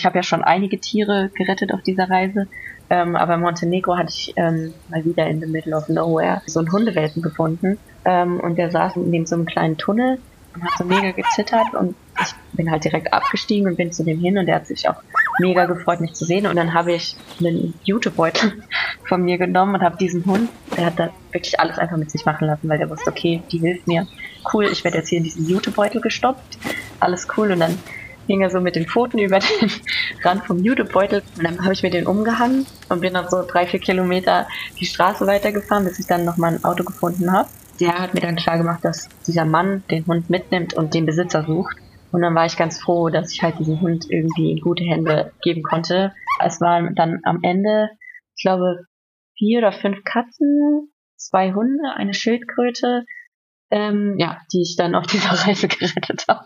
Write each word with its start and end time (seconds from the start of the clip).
Ich 0.00 0.06
habe 0.06 0.16
ja 0.16 0.22
schon 0.22 0.42
einige 0.42 0.80
Tiere 0.80 1.30
gerettet 1.34 1.74
auf 1.74 1.82
dieser 1.82 2.08
Reise, 2.08 2.48
ähm, 2.88 3.16
aber 3.16 3.34
in 3.34 3.40
Montenegro 3.40 3.98
hatte 3.98 4.08
ich 4.08 4.32
ähm, 4.36 4.72
mal 4.88 5.04
wieder 5.04 5.26
in 5.26 5.40
the 5.40 5.46
middle 5.46 5.76
of 5.76 5.90
nowhere 5.90 6.40
so 6.46 6.58
einen 6.58 6.72
Hundewelpen 6.72 7.20
gefunden. 7.20 7.78
Ähm, 8.06 8.40
und 8.40 8.56
der 8.56 8.70
saß 8.70 8.96
neben 8.96 9.26
so 9.26 9.34
einem 9.34 9.44
kleinen 9.44 9.76
Tunnel 9.76 10.18
und 10.54 10.64
hat 10.64 10.70
so 10.78 10.84
mega 10.84 11.10
gezittert. 11.10 11.74
Und 11.78 11.94
ich 12.18 12.34
bin 12.54 12.70
halt 12.70 12.82
direkt 12.82 13.12
abgestiegen 13.12 13.68
und 13.68 13.76
bin 13.76 13.92
zu 13.92 14.02
dem 14.02 14.18
hin. 14.18 14.38
Und 14.38 14.46
der 14.46 14.54
hat 14.54 14.66
sich 14.68 14.88
auch 14.88 15.02
mega 15.38 15.66
gefreut, 15.66 16.00
mich 16.00 16.14
zu 16.14 16.24
sehen. 16.24 16.46
Und 16.46 16.56
dann 16.56 16.72
habe 16.72 16.94
ich 16.94 17.14
einen 17.38 17.74
Jutebeutel 17.84 18.54
von 19.06 19.22
mir 19.22 19.36
genommen 19.36 19.74
und 19.74 19.82
habe 19.82 19.98
diesen 19.98 20.24
Hund, 20.24 20.48
der 20.78 20.86
hat 20.86 20.98
da 20.98 21.10
wirklich 21.30 21.60
alles 21.60 21.76
einfach 21.78 21.98
mit 21.98 22.10
sich 22.10 22.24
machen 22.24 22.46
lassen, 22.46 22.70
weil 22.70 22.78
der 22.78 22.88
wusste, 22.88 23.10
okay, 23.10 23.42
die 23.52 23.58
hilft 23.58 23.86
mir. 23.86 24.06
Cool, 24.50 24.64
ich 24.64 24.82
werde 24.82 24.96
jetzt 24.96 25.10
hier 25.10 25.18
in 25.18 25.24
diesen 25.24 25.46
Jutebeutel 25.46 26.00
gestoppt. 26.00 26.56
Alles 27.00 27.28
cool. 27.36 27.52
Und 27.52 27.60
dann 27.60 27.78
hing 28.30 28.42
er 28.42 28.50
so 28.50 28.60
mit 28.60 28.76
den 28.76 28.86
Pfoten 28.86 29.18
über 29.18 29.38
den 29.38 29.70
Rand 30.22 30.44
vom 30.46 30.58
Jutebeutel 30.62 31.22
und 31.36 31.44
dann 31.44 31.62
habe 31.62 31.72
ich 31.72 31.82
mir 31.82 31.90
den 31.90 32.06
umgehangen 32.06 32.66
und 32.88 33.00
bin 33.00 33.14
dann 33.14 33.28
so 33.28 33.42
drei, 33.46 33.66
vier 33.66 33.80
Kilometer 33.80 34.46
die 34.78 34.86
Straße 34.86 35.26
weitergefahren, 35.26 35.84
bis 35.84 35.98
ich 35.98 36.06
dann 36.06 36.24
nochmal 36.24 36.54
ein 36.54 36.64
Auto 36.64 36.84
gefunden 36.84 37.32
habe 37.32 37.48
der 37.80 37.98
hat 37.98 38.14
mir 38.14 38.20
dann 38.20 38.36
klar 38.36 38.58
gemacht, 38.58 38.84
dass 38.84 39.08
dieser 39.26 39.44
Mann 39.44 39.82
den 39.90 40.06
Hund 40.06 40.28
mitnimmt 40.28 40.74
und 40.74 40.94
den 40.94 41.06
Besitzer 41.06 41.44
sucht. 41.44 41.76
Und 42.12 42.22
dann 42.22 42.34
war 42.34 42.44
ich 42.44 42.56
ganz 42.56 42.80
froh, 42.80 43.08
dass 43.08 43.32
ich 43.32 43.42
halt 43.42 43.58
diesen 43.58 43.80
Hund 43.80 44.06
irgendwie 44.10 44.52
in 44.52 44.60
gute 44.60 44.84
Hände 44.84 45.32
geben 45.42 45.62
konnte. 45.62 46.12
Es 46.40 46.60
waren 46.60 46.94
dann 46.94 47.20
am 47.24 47.38
Ende, 47.42 47.90
ich 48.36 48.42
glaube, 48.42 48.84
vier 49.36 49.58
oder 49.58 49.72
fünf 49.72 50.04
Katzen, 50.04 50.92
zwei 51.16 51.52
Hunde, 51.52 51.92
eine 51.96 52.14
Schildkröte, 52.14 53.04
ähm, 53.70 54.16
ja, 54.18 54.40
die 54.52 54.62
ich 54.62 54.76
dann 54.76 54.94
auf 54.94 55.06
dieser 55.06 55.30
Reise 55.46 55.68
gerettet 55.68 56.26
habe. 56.28 56.44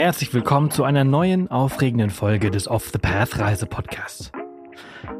Herzlich 0.00 0.34
willkommen 0.34 0.70
zu 0.70 0.84
einer 0.84 1.04
neuen, 1.04 1.50
aufregenden 1.50 2.10
Folge 2.10 2.50
des 2.50 2.68
Off 2.68 2.88
the 2.92 2.98
Path 2.98 3.38
Reise 3.38 3.66
Podcasts. 3.66 4.32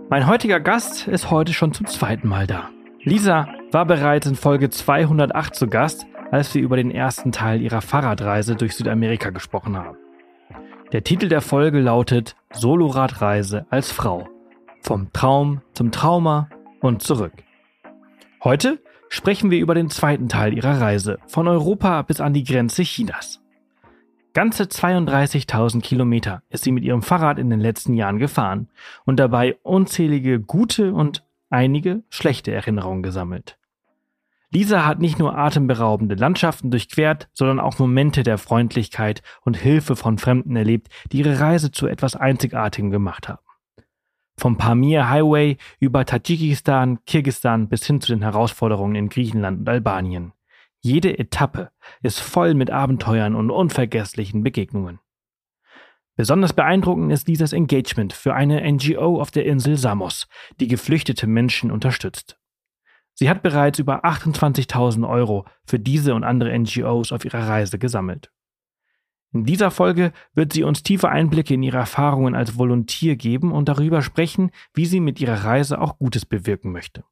Mein 0.09 0.27
heutiger 0.27 0.59
Gast 0.59 1.07
ist 1.07 1.31
heute 1.31 1.53
schon 1.53 1.73
zum 1.73 1.87
zweiten 1.87 2.27
Mal 2.27 2.47
da. 2.47 2.71
Lisa 3.03 3.49
war 3.73 3.87
bereits 3.87 4.27
in 4.27 4.35
Folge 4.35 4.69
208 4.69 5.55
zu 5.55 5.69
Gast, 5.69 6.07
als 6.31 6.55
wir 6.55 6.63
über 6.63 6.77
den 6.77 6.91
ersten 6.91 7.33
Teil 7.33 7.61
ihrer 7.61 7.81
Fahrradreise 7.81 8.57
durch 8.57 8.77
Südamerika 8.77 9.31
gesprochen 9.31 9.77
haben. 9.77 9.97
Der 10.93 11.05
Titel 11.05 11.29
der 11.29 11.41
Folge 11.41 11.81
lautet 11.81 12.37
Soloradreise 12.53 13.67
als 13.71 13.93
Frau. 13.93 14.29
Vom 14.83 15.13
Traum 15.13 15.61
zum 15.73 15.93
Trauma 15.93 16.49
und 16.81 17.03
zurück. 17.03 17.33
Heute 18.43 18.81
sprechen 19.09 19.51
wir 19.51 19.61
über 19.61 19.75
den 19.75 19.91
zweiten 19.91 20.29
Teil 20.29 20.55
ihrer 20.55 20.81
Reise, 20.81 21.19
von 21.27 21.47
Europa 21.47 22.03
bis 22.03 22.21
an 22.21 22.33
die 22.33 22.45
Grenze 22.45 22.83
Chinas. 22.83 23.41
Ganze 24.33 24.65
32.000 24.65 25.83
Kilometer 25.83 26.43
ist 26.51 26.65
sie 26.65 26.73
mit 26.73 26.85
ihrem 26.85 27.03
Fahrrad 27.03 27.39
in 27.39 27.51
den 27.51 27.61
letzten 27.61 27.95
Jahren 27.95 28.19
gefahren 28.19 28.69
und 29.05 29.19
dabei 29.19 29.59
unzählige 29.63 30.41
gute 30.41 30.95
und 30.95 31.25
einige 31.51 32.05
schlechte 32.09 32.53
Erinnerungen 32.53 33.03
gesammelt. 33.03 33.60
Lisa 34.53 34.85
hat 34.85 34.99
nicht 34.99 35.19
nur 35.19 35.39
atemberaubende 35.39 36.17
Landschaften 36.17 36.73
durchquert, 36.73 37.29
sondern 37.33 37.61
auch 37.61 37.79
Momente 37.79 38.25
der 38.25 38.37
Freundlichkeit 38.37 39.23
und 39.43 39.57
Hilfe 39.57 39.95
von 39.95 40.19
Fremden 40.19 40.57
erlebt, 40.57 40.89
die 41.13 41.19
ihre 41.19 41.39
Reise 41.39 41.71
zu 41.71 41.87
etwas 41.87 42.17
Einzigartigem 42.17 42.91
gemacht 42.91 43.29
haben. 43.29 43.45
Vom 44.37 44.57
Pamir 44.57 45.09
Highway 45.09 45.57
über 45.79 46.05
Tadschikistan, 46.05 47.05
Kirgistan 47.05 47.69
bis 47.69 47.87
hin 47.87 48.01
zu 48.01 48.11
den 48.11 48.23
Herausforderungen 48.23 48.97
in 48.97 49.09
Griechenland 49.09 49.61
und 49.61 49.69
Albanien. 49.69 50.33
Jede 50.81 51.17
Etappe 51.19 51.71
ist 52.03 52.21
voll 52.21 52.55
mit 52.55 52.71
Abenteuern 52.71 53.37
und 53.37 53.51
unvergesslichen 53.51 54.43
Begegnungen. 54.43 54.99
Besonders 56.17 56.55
beeindruckend 56.55 57.13
ist 57.13 57.29
dieses 57.29 57.53
Engagement 57.53 58.15
für 58.15 58.35
eine 58.35 58.61
NGO 58.73 59.21
auf 59.21 59.31
der 59.31 59.45
Insel 59.45 59.77
Samos, 59.77 60.27
die 60.59 60.69
geflüchtete 60.69 61.27
Menschen 61.27 61.71
unterstützt. 61.71 62.40
Sie 63.21 63.29
hat 63.29 63.43
bereits 63.43 63.79
über 63.79 64.05
28.000 64.05 65.07
Euro 65.09 65.45
für 65.65 65.79
diese 65.79 66.15
und 66.15 66.25
andere 66.25 66.59
NGOs 66.59 67.13
auf 67.13 67.25
ihrer 67.25 67.47
Reise 67.47 67.79
gesammelt. 67.79 68.33
In 69.33 69.45
dieser 69.45 69.71
Folge 69.71 70.13
wird 70.35 70.53
sie 70.53 70.65
uns 70.65 70.83
tiefe 70.83 71.09
Einblicke 71.09 71.55
in 71.55 71.63
ihre 71.63 71.77
Erfahrungen 71.77 72.35
als 72.35 72.59
Volontier 72.59 73.15
geben 73.15 73.53
und 73.53 73.69
darüber 73.69 74.03
sprechen, 74.03 74.51
wie 74.75 74.87
sie 74.87 74.99
mit 74.99 75.21
ihrer 75.21 75.45
Reise 75.45 75.81
auch 75.81 75.99
Gutes 75.99 76.27
bewirken 76.27 76.73
möchte 76.73 77.05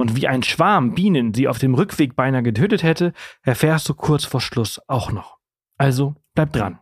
und 0.00 0.16
wie 0.16 0.26
ein 0.26 0.42
Schwarm 0.42 0.94
Bienen 0.94 1.34
sie 1.34 1.46
auf 1.46 1.58
dem 1.58 1.74
Rückweg 1.74 2.16
beinahe 2.16 2.42
getötet 2.42 2.82
hätte, 2.82 3.12
erfährst 3.42 3.88
du 3.88 3.94
kurz 3.94 4.24
vor 4.24 4.40
Schluss 4.40 4.80
auch 4.88 5.12
noch. 5.12 5.38
Also 5.76 6.14
bleib 6.34 6.52
dran. 6.54 6.80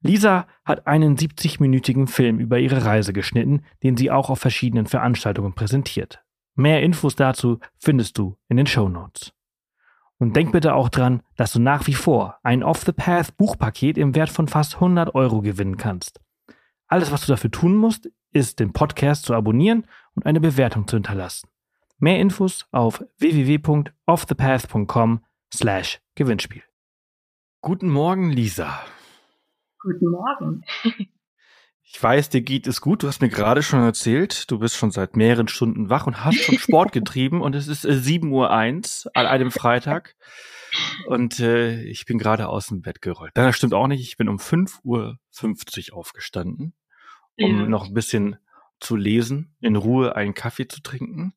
Lisa 0.00 0.46
hat 0.64 0.86
einen 0.86 1.16
70-minütigen 1.16 2.06
Film 2.06 2.38
über 2.38 2.60
ihre 2.60 2.84
Reise 2.84 3.12
geschnitten, 3.12 3.64
den 3.82 3.96
sie 3.96 4.12
auch 4.12 4.30
auf 4.30 4.38
verschiedenen 4.38 4.86
Veranstaltungen 4.86 5.54
präsentiert. 5.54 6.22
Mehr 6.58 6.82
Infos 6.82 7.14
dazu 7.14 7.60
findest 7.78 8.18
du 8.18 8.36
in 8.48 8.56
den 8.56 8.66
Show 8.66 8.88
Notes. 8.88 9.32
Und 10.18 10.34
denk 10.34 10.50
bitte 10.50 10.74
auch 10.74 10.88
dran, 10.88 11.22
dass 11.36 11.52
du 11.52 11.60
nach 11.60 11.86
wie 11.86 11.94
vor 11.94 12.40
ein 12.42 12.64
Off 12.64 12.82
the 12.82 12.90
Path 12.90 13.36
Buchpaket 13.36 13.96
im 13.96 14.16
Wert 14.16 14.28
von 14.28 14.48
fast 14.48 14.74
100 14.74 15.14
Euro 15.14 15.40
gewinnen 15.40 15.76
kannst. 15.76 16.20
Alles, 16.88 17.12
was 17.12 17.20
du 17.20 17.28
dafür 17.28 17.52
tun 17.52 17.76
musst, 17.76 18.10
ist, 18.32 18.58
den 18.58 18.72
Podcast 18.72 19.26
zu 19.26 19.34
abonnieren 19.34 19.86
und 20.16 20.26
eine 20.26 20.40
Bewertung 20.40 20.88
zu 20.88 20.96
hinterlassen. 20.96 21.48
Mehr 21.98 22.18
Infos 22.18 22.66
auf 22.72 23.04
www.offthepath.com 23.18 25.24
slash 25.54 26.00
Gewinnspiel. 26.16 26.64
Guten 27.60 27.88
Morgen, 27.88 28.30
Lisa. 28.30 28.80
Guten 29.78 30.10
Morgen. 30.10 30.64
Ich 31.90 32.02
weiß, 32.02 32.28
dir 32.28 32.42
geht 32.42 32.66
es 32.66 32.82
gut. 32.82 33.02
Du 33.02 33.08
hast 33.08 33.22
mir 33.22 33.30
gerade 33.30 33.62
schon 33.62 33.80
erzählt, 33.80 34.50
du 34.50 34.58
bist 34.58 34.76
schon 34.76 34.90
seit 34.90 35.16
mehreren 35.16 35.48
Stunden 35.48 35.88
wach 35.88 36.06
und 36.06 36.22
hast 36.22 36.38
schon 36.38 36.58
Sport 36.58 36.92
getrieben 36.92 37.40
und 37.40 37.54
es 37.54 37.66
ist 37.66 37.86
äh, 37.86 37.92
7.01 37.92 39.06
Uhr 39.06 39.16
an 39.16 39.26
einem 39.26 39.50
Freitag 39.50 40.14
und 41.06 41.40
äh, 41.40 41.82
ich 41.82 42.04
bin 42.04 42.18
gerade 42.18 42.48
aus 42.48 42.66
dem 42.66 42.82
Bett 42.82 43.00
gerollt. 43.00 43.32
Das 43.34 43.56
stimmt 43.56 43.72
auch 43.72 43.86
nicht. 43.86 44.02
Ich 44.02 44.18
bin 44.18 44.28
um 44.28 44.36
5.50 44.36 45.92
Uhr 45.92 45.96
aufgestanden, 45.96 46.74
um 47.38 47.60
ja. 47.60 47.66
noch 47.66 47.86
ein 47.86 47.94
bisschen 47.94 48.36
zu 48.80 48.94
lesen, 48.94 49.56
in 49.60 49.74
Ruhe 49.74 50.14
einen 50.14 50.34
Kaffee 50.34 50.68
zu 50.68 50.82
trinken 50.82 51.32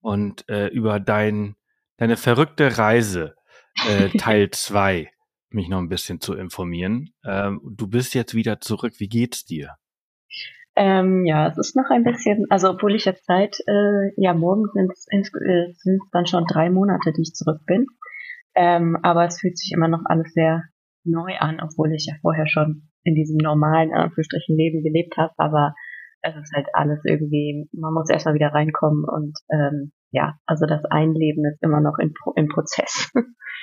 und 0.00 0.48
äh, 0.48 0.68
über 0.68 0.98
dein, 0.98 1.56
deine 1.98 2.16
verrückte 2.16 2.78
Reise 2.78 3.34
äh, 3.86 4.08
Teil 4.18 4.50
2 4.50 5.10
mich 5.50 5.68
noch 5.68 5.78
ein 5.78 5.88
bisschen 5.88 6.20
zu 6.20 6.34
informieren. 6.34 7.12
Ähm, 7.24 7.60
du 7.64 7.86
bist 7.86 8.14
jetzt 8.14 8.34
wieder 8.34 8.60
zurück. 8.60 8.94
Wie 8.98 9.08
geht's 9.08 9.44
dir? 9.44 9.76
Ähm, 10.76 11.24
ja, 11.26 11.48
es 11.48 11.58
ist 11.58 11.76
noch 11.76 11.90
ein 11.90 12.04
bisschen, 12.04 12.46
also 12.48 12.70
obwohl 12.70 12.94
ich 12.94 13.04
jetzt 13.04 13.26
seit, 13.26 13.58
äh, 13.66 14.12
ja, 14.16 14.34
morgen 14.34 14.66
sind 14.72 14.92
es 14.92 15.06
äh, 15.10 15.98
dann 16.12 16.26
schon 16.26 16.44
drei 16.46 16.70
Monate, 16.70 17.12
die 17.12 17.22
ich 17.22 17.34
zurück 17.34 17.60
bin. 17.66 17.86
Ähm, 18.54 18.98
aber 19.02 19.26
es 19.26 19.40
fühlt 19.40 19.58
sich 19.58 19.72
immer 19.74 19.88
noch 19.88 20.02
alles 20.04 20.32
sehr 20.32 20.64
neu 21.04 21.36
an, 21.38 21.60
obwohl 21.60 21.92
ich 21.92 22.06
ja 22.06 22.14
vorher 22.20 22.46
schon 22.46 22.88
in 23.02 23.14
diesem 23.14 23.36
normalen, 23.36 23.92
Anführungsstrichen, 23.92 24.56
Leben 24.56 24.82
gelebt 24.82 25.16
habe. 25.16 25.32
Aber 25.36 25.74
es 26.22 26.36
ist 26.36 26.52
halt 26.54 26.68
alles 26.72 27.00
irgendwie, 27.04 27.68
man 27.72 27.94
muss 27.94 28.10
erstmal 28.10 28.34
wieder 28.34 28.52
reinkommen 28.52 29.04
und 29.04 29.38
ähm, 29.50 29.92
ja, 30.10 30.38
also 30.46 30.66
das 30.66 30.84
Einleben 30.84 31.44
ist 31.46 31.62
immer 31.62 31.80
noch 31.80 31.98
in, 31.98 32.12
im 32.36 32.48
Prozess. 32.48 33.10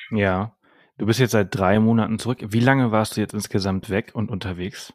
Ja, 0.10 0.56
du 0.98 1.06
bist 1.06 1.20
jetzt 1.20 1.32
seit 1.32 1.54
drei 1.54 1.82
Monaten 1.82 2.18
zurück. 2.18 2.40
Wie 2.48 2.62
lange 2.62 2.94
warst 2.94 3.18
du 3.18 3.22
jetzt 3.22 3.34
insgesamt 3.34 3.90
weg 3.90 4.12
und 4.14 4.32
unterwegs? 4.32 4.94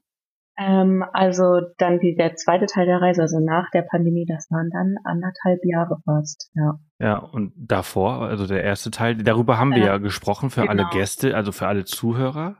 Ähm, 0.62 1.04
also 1.12 1.60
dann 1.78 2.00
wie 2.00 2.14
der 2.14 2.36
zweite 2.36 2.66
Teil 2.66 2.86
der 2.86 3.00
Reise, 3.00 3.22
also 3.22 3.38
nach 3.40 3.70
der 3.70 3.82
Pandemie, 3.82 4.26
das 4.26 4.48
waren 4.50 4.70
dann 4.70 4.94
anderthalb 5.04 5.60
Jahre 5.64 5.98
fast, 6.04 6.50
ja. 6.54 6.78
Ja, 6.98 7.18
und 7.18 7.52
davor, 7.56 8.22
also 8.22 8.46
der 8.46 8.62
erste 8.62 8.90
Teil, 8.90 9.16
darüber 9.16 9.58
haben 9.58 9.72
wir 9.72 9.78
ja, 9.78 9.86
ja 9.86 9.98
gesprochen 9.98 10.50
für 10.50 10.62
genau. 10.62 10.72
alle 10.72 10.86
Gäste, 10.92 11.34
also 11.34 11.50
für 11.50 11.66
alle 11.66 11.84
Zuhörer, 11.84 12.58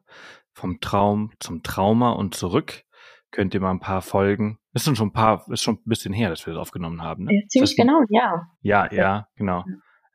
vom 0.52 0.80
Traum 0.80 1.32
zum 1.38 1.62
Trauma 1.62 2.10
und 2.12 2.34
zurück 2.34 2.84
könnt 3.32 3.54
ihr 3.54 3.60
mal 3.60 3.70
ein 3.70 3.80
paar 3.80 4.02
Folgen. 4.02 4.58
Ist 4.74 4.84
schon 4.84 5.08
ein 5.08 5.12
paar, 5.12 5.44
ist 5.50 5.62
schon 5.62 5.76
ein 5.76 5.82
bisschen 5.84 6.12
her, 6.14 6.30
dass 6.30 6.46
wir 6.46 6.54
das 6.54 6.60
aufgenommen 6.60 7.02
haben. 7.02 7.24
Ne? 7.24 7.34
Ja, 7.34 7.40
ziemlich 7.48 7.76
genau, 7.76 8.00
ja. 8.10 8.46
Ja, 8.60 8.92
ja, 8.92 9.26
genau. 9.36 9.64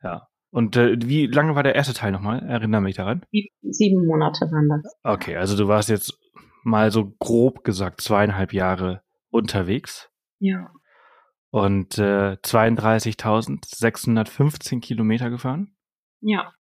Ja. 0.02 0.26
Und 0.50 0.76
äh, 0.76 0.96
wie 1.04 1.26
lange 1.26 1.54
war 1.54 1.62
der 1.62 1.74
erste 1.74 1.92
Teil 1.92 2.10
nochmal? 2.10 2.42
Erinnere 2.48 2.80
mich 2.80 2.96
daran. 2.96 3.22
Sieben 3.62 4.06
Monate 4.06 4.46
waren 4.50 4.68
das. 4.68 4.96
Okay, 5.02 5.36
also 5.36 5.56
du 5.56 5.68
warst 5.68 5.90
jetzt 5.90 6.18
mal 6.68 6.90
so 6.90 7.14
grob 7.18 7.64
gesagt 7.64 8.00
zweieinhalb 8.00 8.52
Jahre 8.52 9.02
unterwegs. 9.30 10.10
Ja. 10.38 10.70
Und 11.50 11.98
äh, 11.98 12.36
32.615 12.42 14.80
Kilometer 14.80 15.30
gefahren. 15.30 15.74
Ja. 16.20 16.52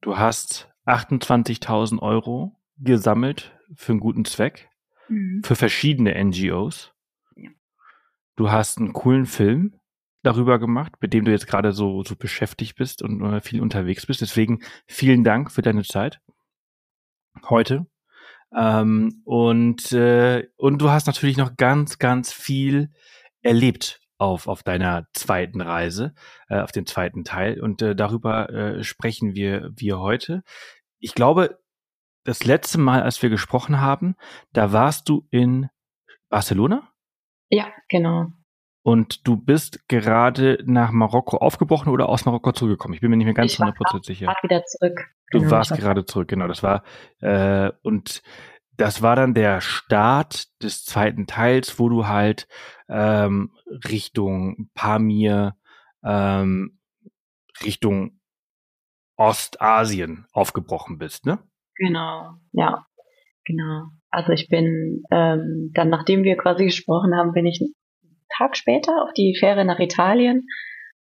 Du 0.00 0.16
hast 0.16 0.72
28.000 0.86 2.00
Euro 2.00 2.56
gesammelt 2.76 3.58
für 3.74 3.92
einen 3.92 4.00
guten 4.00 4.24
Zweck, 4.24 4.70
mhm. 5.08 5.42
für 5.44 5.56
verschiedene 5.56 6.14
NGOs. 6.24 6.94
Ja. 7.36 7.50
Du 8.36 8.50
hast 8.50 8.78
einen 8.78 8.92
coolen 8.92 9.26
Film 9.26 9.80
darüber 10.22 10.58
gemacht, 10.58 10.92
mit 11.00 11.12
dem 11.12 11.24
du 11.24 11.32
jetzt 11.32 11.46
gerade 11.46 11.72
so, 11.72 12.02
so 12.02 12.16
beschäftigt 12.16 12.76
bist 12.76 13.02
und 13.02 13.20
äh, 13.22 13.40
viel 13.40 13.60
unterwegs 13.60 14.06
bist. 14.06 14.20
Deswegen 14.20 14.60
vielen 14.86 15.24
Dank 15.24 15.50
für 15.50 15.62
deine 15.62 15.82
Zeit 15.82 16.20
heute. 17.48 17.86
Ähm, 18.56 19.22
und, 19.24 19.92
äh, 19.92 20.48
und 20.56 20.78
du 20.78 20.90
hast 20.90 21.06
natürlich 21.06 21.36
noch 21.36 21.56
ganz, 21.56 21.98
ganz 21.98 22.32
viel 22.32 22.90
erlebt 23.42 24.00
auf, 24.18 24.46
auf 24.46 24.62
deiner 24.62 25.06
zweiten 25.12 25.60
Reise, 25.60 26.14
äh, 26.48 26.60
auf 26.60 26.72
dem 26.72 26.86
zweiten 26.86 27.24
Teil. 27.24 27.60
Und 27.60 27.82
äh, 27.82 27.96
darüber 27.96 28.50
äh, 28.50 28.84
sprechen 28.84 29.34
wir, 29.34 29.70
wir 29.74 29.98
heute. 29.98 30.42
Ich 30.98 31.14
glaube, 31.14 31.58
das 32.24 32.44
letzte 32.44 32.78
Mal, 32.78 33.02
als 33.02 33.22
wir 33.22 33.28
gesprochen 33.28 33.80
haben, 33.80 34.16
da 34.52 34.72
warst 34.72 35.08
du 35.08 35.26
in 35.30 35.68
Barcelona? 36.30 36.88
Ja, 37.50 37.72
genau. 37.88 38.32
Und 38.86 39.26
du 39.26 39.38
bist 39.38 39.88
gerade 39.88 40.58
nach 40.66 40.92
Marokko 40.92 41.38
aufgebrochen 41.38 41.90
oder 41.90 42.10
aus 42.10 42.26
Marokko 42.26 42.52
zurückgekommen? 42.52 42.92
Ich 42.92 43.00
bin 43.00 43.10
mir 43.10 43.16
nicht 43.16 43.24
mehr 43.24 43.32
ganz 43.32 43.58
hundertprozentig 43.58 44.18
sicher. 44.18 44.24
Ich 44.24 44.28
war 44.28 44.42
wieder 44.42 44.62
zurück. 44.64 45.00
Du 45.30 45.38
genau, 45.38 45.52
warst 45.52 45.74
gerade 45.74 46.04
zurück, 46.04 46.28
genau. 46.28 46.46
Das 46.48 46.62
war 46.62 46.84
äh, 47.20 47.72
und 47.82 48.22
das 48.76 49.00
war 49.00 49.16
dann 49.16 49.32
der 49.32 49.62
Start 49.62 50.48
des 50.62 50.84
zweiten 50.84 51.26
Teils, 51.26 51.78
wo 51.78 51.88
du 51.88 52.06
halt 52.06 52.46
ähm, 52.90 53.52
Richtung 53.88 54.68
Pamir, 54.74 55.56
ähm, 56.04 56.78
Richtung 57.64 58.20
Ostasien 59.16 60.26
aufgebrochen 60.32 60.98
bist, 60.98 61.24
ne? 61.24 61.38
Genau, 61.76 62.34
ja, 62.52 62.84
genau. 63.46 63.86
Also 64.10 64.32
ich 64.32 64.48
bin 64.48 65.02
ähm, 65.10 65.70
dann, 65.72 65.88
nachdem 65.88 66.22
wir 66.22 66.36
quasi 66.36 66.64
gesprochen 66.66 67.14
haben, 67.14 67.32
bin 67.32 67.46
ich 67.46 67.60
Tag 68.36 68.56
später 68.56 69.02
auf 69.02 69.12
die 69.12 69.36
Fähre 69.38 69.64
nach 69.64 69.78
Italien 69.78 70.46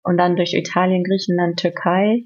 und 0.03 0.17
dann 0.17 0.37
durch 0.37 0.55
Italien, 0.55 1.05
Griechenland, 1.05 1.59
Türkei 1.59 2.25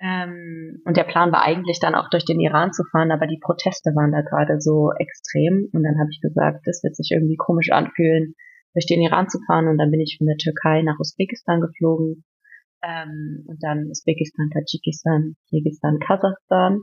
ähm, 0.00 0.80
und 0.84 0.96
der 0.96 1.04
Plan 1.04 1.32
war 1.32 1.42
eigentlich 1.42 1.80
dann 1.80 1.94
auch 1.94 2.08
durch 2.10 2.24
den 2.24 2.40
Iran 2.40 2.72
zu 2.72 2.84
fahren, 2.84 3.10
aber 3.10 3.26
die 3.26 3.40
Proteste 3.42 3.90
waren 3.96 4.12
da 4.12 4.20
gerade 4.22 4.60
so 4.60 4.92
extrem. 4.96 5.68
Und 5.72 5.82
dann 5.82 5.98
habe 5.98 6.10
ich 6.10 6.20
gesagt, 6.20 6.62
das 6.66 6.82
wird 6.84 6.94
sich 6.94 7.10
irgendwie 7.12 7.36
komisch 7.36 7.72
anfühlen, 7.72 8.34
durch 8.74 8.86
den 8.86 9.02
Iran 9.02 9.28
zu 9.28 9.38
fahren. 9.46 9.66
Und 9.66 9.78
dann 9.78 9.90
bin 9.90 10.00
ich 10.00 10.16
von 10.18 10.26
der 10.26 10.36
Türkei 10.36 10.82
nach 10.82 11.00
Usbekistan 11.00 11.60
geflogen. 11.60 12.24
Ähm, 12.82 13.44
und 13.48 13.58
dann 13.60 13.90
Usbekistan, 13.90 14.50
Tadschikistan, 14.50 15.34
Kirgisistan, 15.50 15.98
Kasachstan. 15.98 16.82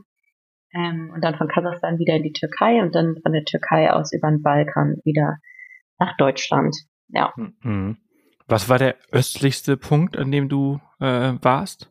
Ähm, 0.74 1.10
und 1.14 1.24
dann 1.24 1.36
von 1.36 1.48
Kasachstan 1.48 1.98
wieder 1.98 2.16
in 2.16 2.22
die 2.22 2.34
Türkei 2.34 2.82
und 2.82 2.94
dann 2.94 3.16
von 3.22 3.32
der 3.32 3.44
Türkei 3.44 3.90
aus 3.90 4.12
über 4.12 4.28
den 4.28 4.42
Balkan 4.42 4.96
wieder 5.04 5.38
nach 5.98 6.14
Deutschland. 6.18 6.76
Ja. 7.08 7.32
Mhm. 7.36 7.98
Was 8.48 8.68
war 8.68 8.78
der 8.78 8.96
östlichste 9.10 9.76
Punkt, 9.76 10.16
an 10.16 10.30
dem 10.30 10.48
du 10.48 10.80
äh, 11.00 11.34
warst? 11.42 11.90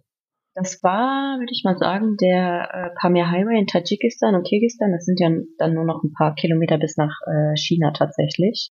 Das 0.53 0.81
war, 0.83 1.37
würde 1.37 1.51
ich 1.51 1.63
mal 1.65 1.77
sagen, 1.77 2.15
der 2.15 2.69
äh, 2.73 2.89
Pamir 2.99 3.29
Highway 3.29 3.59
in 3.59 3.67
Tadschikistan 3.67 4.35
und 4.35 4.47
Kirgisistan. 4.47 4.93
Das 4.93 5.03
sind 5.03 5.19
ja 5.19 5.29
dann 5.57 5.73
nur 5.73 5.83
noch 5.83 6.01
ein 6.01 6.13
paar 6.13 6.33
Kilometer 6.35 6.77
bis 6.77 6.95
nach 6.95 7.13
äh, 7.27 7.57
China 7.57 7.91
tatsächlich. 7.91 8.71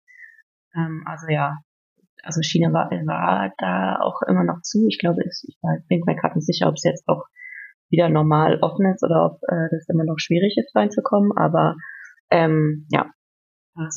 Ähm, 0.76 1.04
also 1.06 1.28
ja, 1.30 1.56
also 2.22 2.42
China 2.42 2.70
war, 2.74 2.90
war 2.90 3.52
da 3.56 3.98
auch 4.00 4.20
immer 4.28 4.44
noch 4.44 4.60
zu. 4.60 4.86
Ich 4.88 4.98
glaube, 4.98 5.22
ich 5.24 5.56
bin 5.88 6.02
mir 6.04 6.16
gerade 6.16 6.34
nicht 6.34 6.46
sicher, 6.46 6.68
ob 6.68 6.74
es 6.74 6.84
jetzt 6.84 7.08
auch 7.08 7.24
wieder 7.88 8.10
normal 8.10 8.58
offen 8.60 8.84
ist 8.92 9.02
oder 9.02 9.24
ob 9.24 9.42
äh, 9.48 9.68
das 9.70 9.88
immer 9.88 10.04
noch 10.04 10.18
schwierig 10.18 10.56
ist 10.58 10.76
reinzukommen. 10.76 11.32
Aber 11.36 11.76
ähm, 12.30 12.86
ja. 12.90 13.10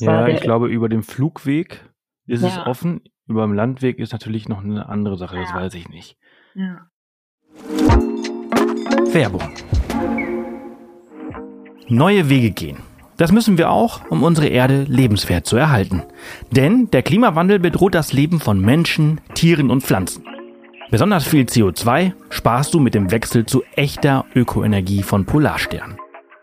ja, 0.00 0.26
ich 0.28 0.40
glaube, 0.40 0.68
über 0.68 0.88
den 0.88 1.02
Flugweg 1.02 1.84
ist 2.26 2.42
ja. 2.42 2.48
es 2.48 2.58
offen. 2.66 3.02
Über 3.26 3.42
dem 3.42 3.54
Landweg 3.54 3.98
ist 3.98 4.12
natürlich 4.12 4.48
noch 4.48 4.62
eine 4.62 4.88
andere 4.88 5.16
Sache, 5.16 5.36
ja. 5.36 5.42
das 5.42 5.54
weiß 5.54 5.74
ich 5.74 5.88
nicht. 5.88 6.16
Ja. 6.54 6.90
Werbung. 9.12 9.42
Neue 11.88 12.28
Wege 12.28 12.50
gehen. 12.50 12.78
Das 13.16 13.30
müssen 13.30 13.58
wir 13.58 13.70
auch, 13.70 14.10
um 14.10 14.22
unsere 14.22 14.48
Erde 14.48 14.84
lebenswert 14.88 15.46
zu 15.46 15.56
erhalten. 15.56 16.02
Denn 16.50 16.90
der 16.90 17.02
Klimawandel 17.02 17.60
bedroht 17.60 17.94
das 17.94 18.12
Leben 18.12 18.40
von 18.40 18.60
Menschen, 18.60 19.20
Tieren 19.34 19.70
und 19.70 19.82
Pflanzen. 19.82 20.24
Besonders 20.90 21.26
viel 21.26 21.44
CO2 21.44 22.12
sparst 22.30 22.74
du 22.74 22.80
mit 22.80 22.94
dem 22.94 23.10
Wechsel 23.10 23.46
zu 23.46 23.62
echter 23.76 24.24
Ökoenergie 24.34 25.02
von 25.02 25.24
Polarstern. 25.24 25.96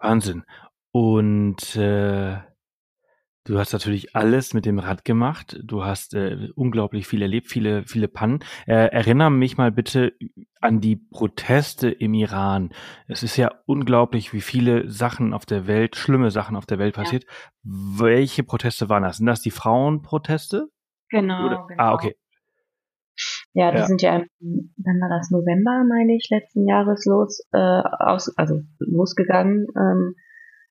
Wahnsinn. 0.00 0.44
Und 0.92 1.76
äh, 1.76 2.38
Du 3.44 3.58
hast 3.58 3.72
natürlich 3.72 4.14
alles 4.14 4.52
mit 4.52 4.66
dem 4.66 4.78
Rad 4.78 5.04
gemacht. 5.04 5.58
Du 5.64 5.82
hast 5.82 6.14
äh, 6.14 6.50
unglaublich 6.54 7.06
viel 7.06 7.22
erlebt, 7.22 7.48
viele, 7.48 7.84
viele 7.84 8.06
Pannen. 8.06 8.40
Äh, 8.66 8.90
erinnere 8.92 9.30
mich 9.30 9.56
mal 9.56 9.72
bitte 9.72 10.12
an 10.60 10.80
die 10.80 10.96
Proteste 10.96 11.90
im 11.90 12.12
Iran. 12.12 12.70
Es 13.08 13.22
ist 13.22 13.38
ja 13.38 13.50
unglaublich, 13.64 14.34
wie 14.34 14.42
viele 14.42 14.90
Sachen 14.90 15.32
auf 15.32 15.46
der 15.46 15.66
Welt, 15.66 15.96
schlimme 15.96 16.30
Sachen 16.30 16.54
auf 16.54 16.66
der 16.66 16.78
Welt 16.78 16.94
passiert. 16.94 17.24
Ja. 17.24 17.30
Welche 17.62 18.44
Proteste 18.44 18.90
waren 18.90 19.04
das? 19.04 19.16
Sind 19.16 19.26
das 19.26 19.40
die 19.40 19.50
Frauenproteste? 19.50 20.68
Genau, 21.08 21.46
Oder? 21.46 21.66
genau. 21.66 21.82
Ah, 21.82 21.94
okay. 21.94 22.16
Ja, 23.52 23.72
die 23.72 23.78
ja. 23.78 23.86
sind 23.86 24.02
ja, 24.02 24.22
wann 24.40 25.00
war 25.00 25.08
das 25.08 25.30
November, 25.30 25.84
meine 25.88 26.14
ich, 26.14 26.28
letzten 26.30 26.66
Jahres 26.68 27.04
los, 27.06 27.40
äh, 27.52 27.58
aus, 27.58 28.32
also 28.36 28.60
losgegangen. 28.78 29.66
Ähm, 29.76 30.14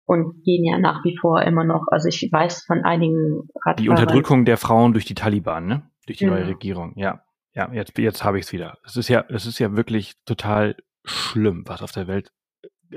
und 0.05 0.43
gehen 0.43 0.65
ja 0.65 0.79
nach 0.79 1.03
wie 1.03 1.15
vor 1.21 1.43
immer 1.43 1.63
noch. 1.63 1.85
Also 1.91 2.07
ich 2.07 2.27
weiß 2.31 2.63
von 2.65 2.83
einigen 2.83 3.47
Radfahrern. 3.63 3.75
Die 3.77 3.89
Unterdrückung 3.89 4.43
der 4.43 4.57
Frauen 4.57 4.91
durch 4.93 5.05
die 5.05 5.13
Taliban, 5.13 5.67
ne? 5.67 5.83
Durch 6.07 6.17
die 6.17 6.23
ja. 6.23 6.31
neue 6.31 6.47
Regierung, 6.47 6.93
ja. 6.95 7.21
Ja, 7.53 7.71
jetzt, 7.73 7.95
jetzt 7.97 8.23
habe 8.23 8.39
ich 8.39 8.45
es 8.45 8.51
wieder. 8.51 8.77
Es 8.83 8.95
ist 8.95 9.07
ja, 9.07 9.23
es 9.29 9.45
ist 9.45 9.59
ja 9.59 9.75
wirklich 9.75 10.15
total 10.25 10.75
schlimm, 11.03 11.63
was 11.67 11.83
auf 11.83 11.91
der 11.91 12.07
Welt 12.07 12.31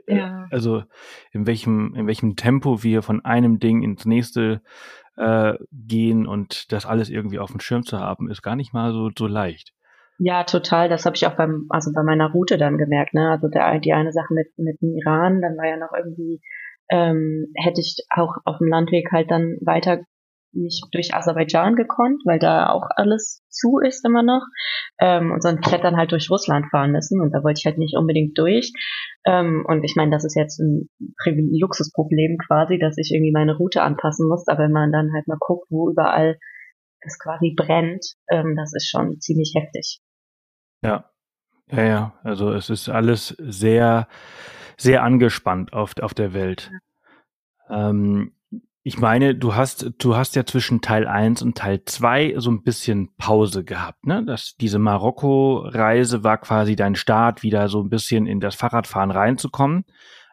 äh, 0.06 0.16
ja. 0.16 0.46
also 0.50 0.84
in 1.32 1.46
welchem, 1.46 1.94
in 1.94 2.06
welchem 2.06 2.36
Tempo 2.36 2.82
wir 2.82 3.02
von 3.02 3.22
einem 3.24 3.58
Ding 3.58 3.82
ins 3.82 4.06
nächste 4.06 4.62
äh, 5.16 5.54
gehen 5.70 6.26
und 6.26 6.72
das 6.72 6.86
alles 6.86 7.10
irgendwie 7.10 7.38
auf 7.38 7.50
dem 7.50 7.60
Schirm 7.60 7.82
zu 7.82 7.98
haben, 7.98 8.30
ist 8.30 8.42
gar 8.42 8.56
nicht 8.56 8.72
mal 8.72 8.92
so, 8.92 9.10
so 9.16 9.26
leicht. 9.26 9.72
Ja, 10.24 10.44
total. 10.44 10.88
Das 10.88 11.04
habe 11.04 11.16
ich 11.16 11.26
auch 11.26 11.36
beim, 11.36 11.66
also 11.68 11.90
bei 11.92 12.04
meiner 12.04 12.30
Route 12.30 12.56
dann 12.56 12.78
gemerkt. 12.78 13.12
Ne? 13.12 13.30
Also 13.30 13.48
der, 13.48 13.80
die 13.80 13.92
eine 13.92 14.12
Sache 14.12 14.32
mit, 14.32 14.46
mit 14.56 14.80
dem 14.80 14.94
Iran, 14.94 15.40
dann 15.40 15.56
war 15.56 15.66
ja 15.66 15.76
noch 15.76 15.92
irgendwie 15.96 16.40
ähm, 16.90 17.52
hätte 17.56 17.80
ich 17.80 17.96
auch 18.10 18.36
auf 18.44 18.58
dem 18.58 18.68
Landweg 18.68 19.10
halt 19.10 19.30
dann 19.30 19.56
weiter 19.62 20.04
nicht 20.54 20.84
durch 20.92 21.14
Aserbaidschan 21.14 21.76
gekonnt, 21.76 22.20
weil 22.26 22.38
da 22.38 22.70
auch 22.70 22.86
alles 22.96 23.42
zu 23.48 23.78
ist 23.78 24.04
immer 24.04 24.22
noch. 24.22 24.42
Ähm, 25.00 25.32
und 25.32 25.42
sonst 25.42 25.72
hätte 25.72 25.84
dann 25.84 25.96
halt 25.96 26.12
durch 26.12 26.30
Russland 26.30 26.66
fahren 26.70 26.92
müssen 26.92 27.20
und 27.22 27.32
da 27.32 27.42
wollte 27.42 27.60
ich 27.60 27.64
halt 27.64 27.78
nicht 27.78 27.96
unbedingt 27.96 28.36
durch. 28.38 28.70
Ähm, 29.24 29.64
und 29.66 29.82
ich 29.82 29.94
meine, 29.96 30.10
das 30.10 30.24
ist 30.24 30.36
jetzt 30.36 30.60
ein 30.60 30.90
Luxusproblem 31.58 32.36
quasi, 32.46 32.78
dass 32.78 32.98
ich 32.98 33.12
irgendwie 33.12 33.32
meine 33.32 33.56
Route 33.56 33.82
anpassen 33.82 34.28
muss. 34.28 34.46
Aber 34.46 34.64
wenn 34.64 34.72
man 34.72 34.92
dann 34.92 35.10
halt 35.14 35.26
mal 35.26 35.38
guckt, 35.40 35.66
wo 35.70 35.90
überall 35.90 36.38
es 37.00 37.18
quasi 37.18 37.54
brennt, 37.56 38.04
ähm, 38.30 38.54
das 38.54 38.74
ist 38.74 38.90
schon 38.90 39.18
ziemlich 39.20 39.54
heftig. 39.56 40.00
Ja, 40.82 41.10
ja, 41.70 41.82
ja. 41.82 42.14
Also 42.22 42.52
es 42.52 42.70
ist 42.70 42.88
alles 42.88 43.28
sehr 43.38 44.08
sehr 44.76 45.02
angespannt 45.02 45.72
auf, 45.72 45.94
auf 46.00 46.14
der 46.14 46.34
Welt. 46.34 46.70
Ähm, 47.70 48.32
ich 48.84 48.98
meine, 48.98 49.36
du 49.36 49.54
hast, 49.54 49.92
du 49.98 50.16
hast 50.16 50.34
ja 50.34 50.44
zwischen 50.44 50.80
Teil 50.80 51.06
1 51.06 51.42
und 51.42 51.56
Teil 51.56 51.84
2 51.84 52.34
so 52.38 52.50
ein 52.50 52.64
bisschen 52.64 53.14
Pause 53.16 53.62
gehabt, 53.62 54.04
ne? 54.06 54.24
Das, 54.24 54.56
diese 54.60 54.80
Marokko-Reise 54.80 56.24
war 56.24 56.38
quasi 56.38 56.74
dein 56.74 56.96
Start, 56.96 57.44
wieder 57.44 57.68
so 57.68 57.80
ein 57.80 57.90
bisschen 57.90 58.26
in 58.26 58.40
das 58.40 58.56
Fahrradfahren 58.56 59.12
reinzukommen. 59.12 59.84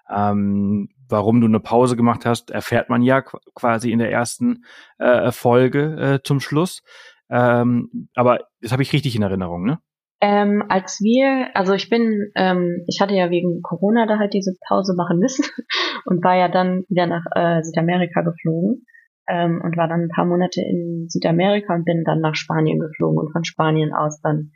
Ähm, 0.09 0.89
warum 1.07 1.41
du 1.41 1.47
eine 1.47 1.59
Pause 1.59 1.95
gemacht 1.95 2.25
hast, 2.25 2.49
erfährt 2.49 2.89
man 2.89 3.03
ja 3.03 3.21
quasi 3.21 3.91
in 3.91 3.99
der 3.99 4.11
ersten 4.11 4.65
äh, 4.97 5.31
Folge 5.31 6.15
äh, 6.15 6.23
zum 6.23 6.39
Schluss. 6.39 6.81
Ähm, 7.29 8.09
aber 8.15 8.39
das 8.61 8.71
habe 8.71 8.81
ich 8.81 8.93
richtig 8.93 9.15
in 9.15 9.21
Erinnerung, 9.21 9.63
ne? 9.63 9.79
Ähm, 10.21 10.63
als 10.67 10.99
wir, 10.99 11.55
also 11.55 11.73
ich 11.73 11.89
bin, 11.89 12.31
ähm, 12.35 12.83
ich 12.87 12.99
hatte 12.99 13.13
ja 13.13 13.29
wegen 13.29 13.61
Corona 13.61 14.05
da 14.05 14.19
halt 14.19 14.33
diese 14.33 14.53
Pause 14.67 14.93
machen 14.95 15.17
müssen 15.17 15.45
und 16.05 16.23
war 16.23 16.35
ja 16.35 16.49
dann 16.49 16.83
wieder 16.89 17.05
nach 17.05 17.23
äh, 17.35 17.63
Südamerika 17.63 18.21
geflogen 18.21 18.85
ähm, 19.29 19.61
und 19.63 19.77
war 19.77 19.87
dann 19.87 20.01
ein 20.01 20.09
paar 20.13 20.25
Monate 20.25 20.61
in 20.61 21.05
Südamerika 21.07 21.73
und 21.73 21.85
bin 21.85 22.03
dann 22.03 22.19
nach 22.19 22.35
Spanien 22.35 22.79
geflogen 22.79 23.17
und 23.17 23.31
von 23.31 23.45
Spanien 23.45 23.93
aus 23.93 24.19
dann 24.21 24.51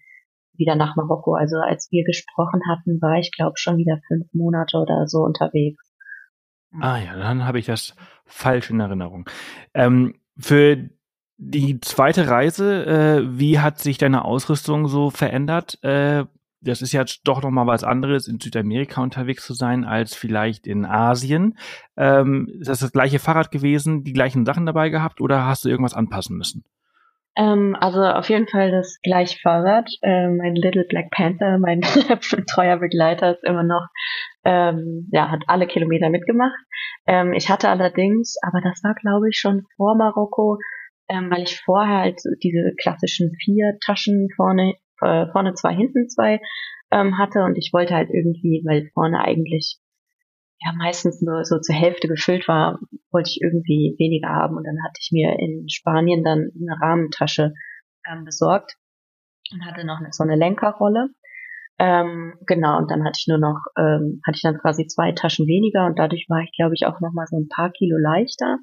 wieder 0.57 0.75
nach 0.75 0.95
Marokko. 0.97 1.35
Also 1.35 1.57
als 1.57 1.87
wir 1.91 2.03
gesprochen 2.03 2.61
hatten, 2.69 3.01
war 3.01 3.19
ich 3.19 3.31
glaube 3.31 3.53
schon 3.55 3.77
wieder 3.77 3.99
fünf 4.07 4.27
Monate 4.33 4.77
oder 4.77 5.07
so 5.07 5.19
unterwegs. 5.19 5.81
Ah 6.79 6.97
ja, 6.97 7.15
dann 7.15 7.45
habe 7.45 7.59
ich 7.59 7.67
das 7.67 7.95
falsch 8.25 8.69
in 8.69 8.79
Erinnerung. 8.79 9.29
Ähm, 9.73 10.15
für 10.37 10.89
die 11.37 11.79
zweite 11.81 12.27
Reise, 12.27 12.85
äh, 12.85 13.39
wie 13.39 13.59
hat 13.59 13.79
sich 13.79 13.97
deine 13.97 14.25
Ausrüstung 14.25 14.87
so 14.87 15.09
verändert? 15.09 15.83
Äh, 15.83 16.25
das 16.61 16.81
ist 16.81 16.93
jetzt 16.93 17.21
doch 17.25 17.41
noch 17.41 17.51
mal 17.51 17.67
was 17.67 17.83
anderes, 17.83 18.27
in 18.27 18.39
Südamerika 18.39 19.01
unterwegs 19.01 19.45
zu 19.45 19.53
sein, 19.53 19.83
als 19.83 20.15
vielleicht 20.15 20.65
in 20.65 20.85
Asien. 20.85 21.57
Ähm, 21.97 22.47
ist 22.59 22.69
das 22.69 22.79
das 22.79 22.91
gleiche 22.91 23.19
Fahrrad 23.19 23.51
gewesen, 23.51 24.03
die 24.03 24.13
gleichen 24.13 24.45
Sachen 24.45 24.65
dabei 24.65 24.89
gehabt 24.89 25.19
oder 25.19 25.45
hast 25.45 25.65
du 25.65 25.69
irgendwas 25.69 25.93
anpassen 25.93 26.37
müssen? 26.37 26.63
Ähm, 27.35 27.75
also 27.79 28.01
auf 28.03 28.29
jeden 28.29 28.47
Fall 28.47 28.71
das 28.71 28.99
gleiche 29.01 29.39
Fahrrad. 29.39 29.89
Äh, 30.01 30.29
mein 30.29 30.55
Little 30.55 30.85
Black 30.87 31.09
Panther, 31.11 31.57
mein 31.59 31.81
treuer 31.81 32.77
Begleiter, 32.77 33.31
ist 33.31 33.43
immer 33.43 33.63
noch, 33.63 33.87
ähm, 34.45 35.09
ja, 35.11 35.29
hat 35.31 35.43
alle 35.47 35.67
Kilometer 35.67 36.09
mitgemacht. 36.09 36.59
Ähm, 37.07 37.33
ich 37.33 37.49
hatte 37.49 37.69
allerdings, 37.69 38.35
aber 38.41 38.61
das 38.61 38.83
war 38.83 38.93
glaube 38.93 39.29
ich 39.29 39.37
schon 39.37 39.65
vor 39.75 39.95
Marokko, 39.95 40.59
ähm, 41.09 41.29
weil 41.29 41.43
ich 41.43 41.59
vorher 41.61 41.99
halt 41.99 42.21
diese 42.43 42.73
klassischen 42.81 43.35
vier 43.43 43.77
Taschen 43.85 44.29
vorne, 44.35 44.75
äh, 45.01 45.27
vorne 45.31 45.53
zwei, 45.53 45.73
hinten 45.73 46.09
zwei 46.09 46.39
ähm, 46.91 47.17
hatte 47.17 47.43
und 47.43 47.57
ich 47.57 47.71
wollte 47.73 47.95
halt 47.95 48.09
irgendwie, 48.11 48.63
weil 48.65 48.89
vorne 48.93 49.23
eigentlich 49.23 49.79
ja 50.59 50.71
meistens 50.77 51.21
nur 51.21 51.43
so 51.43 51.59
zur 51.59 51.75
Hälfte 51.75 52.07
gefüllt 52.07 52.47
war, 52.47 52.79
wollte 53.11 53.29
ich 53.29 53.41
irgendwie 53.41 53.95
weniger 53.97 54.29
haben 54.29 54.55
und 54.55 54.63
dann 54.65 54.81
hatte 54.83 54.99
ich 55.01 55.09
mir 55.11 55.37
in 55.39 55.67
Spanien 55.69 56.23
dann 56.23 56.51
eine 56.55 56.79
Rahmentasche 56.81 57.53
ähm, 58.09 58.23
besorgt 58.25 58.77
und 59.51 59.65
hatte 59.65 59.85
noch 59.85 59.99
so 60.11 60.23
eine 60.23 60.35
Lenkerrolle. 60.35 61.09
Ähm, 61.79 62.35
genau, 62.45 62.77
und 62.77 62.91
dann 62.91 63.03
hatte 63.03 63.17
ich 63.19 63.27
nur 63.27 63.39
noch, 63.39 63.59
ähm, 63.77 64.21
hatte 64.25 64.35
ich 64.35 64.41
dann 64.43 64.59
quasi 64.59 64.85
zwei 64.87 65.11
Taschen 65.11 65.47
weniger 65.47 65.85
und 65.85 65.97
dadurch 65.97 66.27
war 66.29 66.41
ich, 66.41 66.51
glaube 66.55 66.75
ich, 66.75 66.85
auch 66.85 67.01
noch 67.01 67.13
mal 67.13 67.25
so 67.27 67.37
ein 67.37 67.49
paar 67.49 67.71
Kilo 67.71 67.97
leichter. 67.97 68.59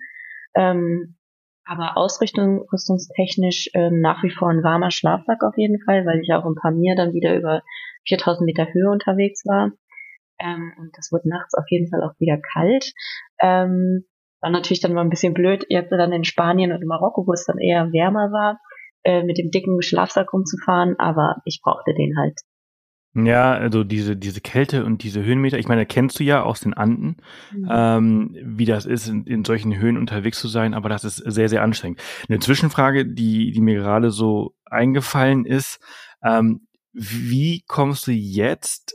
Ähm, 0.54 1.16
aber 1.64 1.96
Ausrichtung, 1.96 2.66
rüstungstechnisch 2.72 3.70
ähm, 3.74 4.00
nach 4.00 4.22
wie 4.22 4.30
vor 4.30 4.48
ein 4.48 4.62
warmer 4.62 4.90
Schlafsack 4.90 5.42
auf 5.42 5.56
jeden 5.56 5.80
Fall, 5.84 6.06
weil 6.06 6.20
ich 6.20 6.32
auch 6.32 6.44
paar 6.44 6.72
Pamir 6.72 6.96
dann 6.96 7.12
wieder 7.12 7.36
über 7.36 7.62
4000 8.08 8.46
Meter 8.46 8.72
Höhe 8.72 8.90
unterwegs 8.90 9.44
war. 9.46 9.72
Ähm, 10.38 10.72
und 10.78 10.90
das 10.96 11.12
wurde 11.12 11.28
nachts 11.28 11.54
auf 11.54 11.64
jeden 11.68 11.88
Fall 11.88 12.02
auch 12.02 12.18
wieder 12.18 12.38
kalt. 12.38 12.92
Ähm, 13.40 14.04
war 14.40 14.50
natürlich 14.50 14.80
dann 14.80 14.94
mal 14.94 15.02
ein 15.02 15.10
bisschen 15.10 15.34
blöd, 15.34 15.66
jetzt 15.68 15.90
dann 15.92 16.12
in 16.12 16.24
Spanien 16.24 16.72
und 16.72 16.80
in 16.80 16.88
Marokko, 16.88 17.26
wo 17.26 17.32
es 17.32 17.44
dann 17.44 17.58
eher 17.58 17.92
wärmer 17.92 18.32
war, 18.32 18.58
äh, 19.04 19.22
mit 19.22 19.38
dem 19.38 19.50
dicken 19.50 19.82
Schlafsack 19.82 20.32
rumzufahren, 20.32 20.96
aber 20.98 21.36
ich 21.44 21.60
brauchte 21.62 21.94
den 21.94 22.16
halt. 22.18 22.40
Ja, 23.12 23.54
also 23.54 23.82
diese, 23.82 24.16
diese 24.16 24.40
Kälte 24.40 24.84
und 24.84 25.02
diese 25.02 25.24
Höhenmeter, 25.24 25.58
ich 25.58 25.66
meine, 25.66 25.84
kennst 25.84 26.20
du 26.20 26.24
ja 26.24 26.42
aus 26.42 26.60
den 26.60 26.74
Anden, 26.74 27.16
mhm. 27.52 27.68
ähm, 27.68 28.36
wie 28.40 28.66
das 28.66 28.86
ist, 28.86 29.08
in, 29.08 29.24
in 29.24 29.44
solchen 29.44 29.76
Höhen 29.76 29.96
unterwegs 29.96 30.38
zu 30.38 30.46
sein, 30.46 30.74
aber 30.74 30.88
das 30.88 31.02
ist 31.02 31.16
sehr, 31.16 31.48
sehr 31.48 31.62
anstrengend. 31.62 32.00
Eine 32.28 32.38
Zwischenfrage, 32.38 33.06
die, 33.06 33.50
die 33.50 33.60
mir 33.60 33.76
gerade 33.80 34.12
so 34.12 34.54
eingefallen 34.64 35.44
ist, 35.44 35.80
ähm, 36.22 36.68
wie 36.92 37.64
kommst 37.66 38.06
du 38.06 38.12
jetzt 38.12 38.94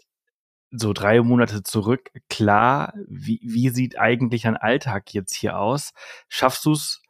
so 0.71 0.93
drei 0.93 1.21
Monate 1.21 1.63
zurück 1.63 2.09
klar, 2.29 2.93
wie, 3.07 3.39
wie 3.43 3.69
sieht 3.69 3.99
eigentlich 3.99 4.47
ein 4.47 4.57
Alltag 4.57 5.13
jetzt 5.13 5.35
hier 5.35 5.59
aus? 5.59 5.91
Schaffst 6.29 6.65
du 6.65 6.71
es 6.71 7.01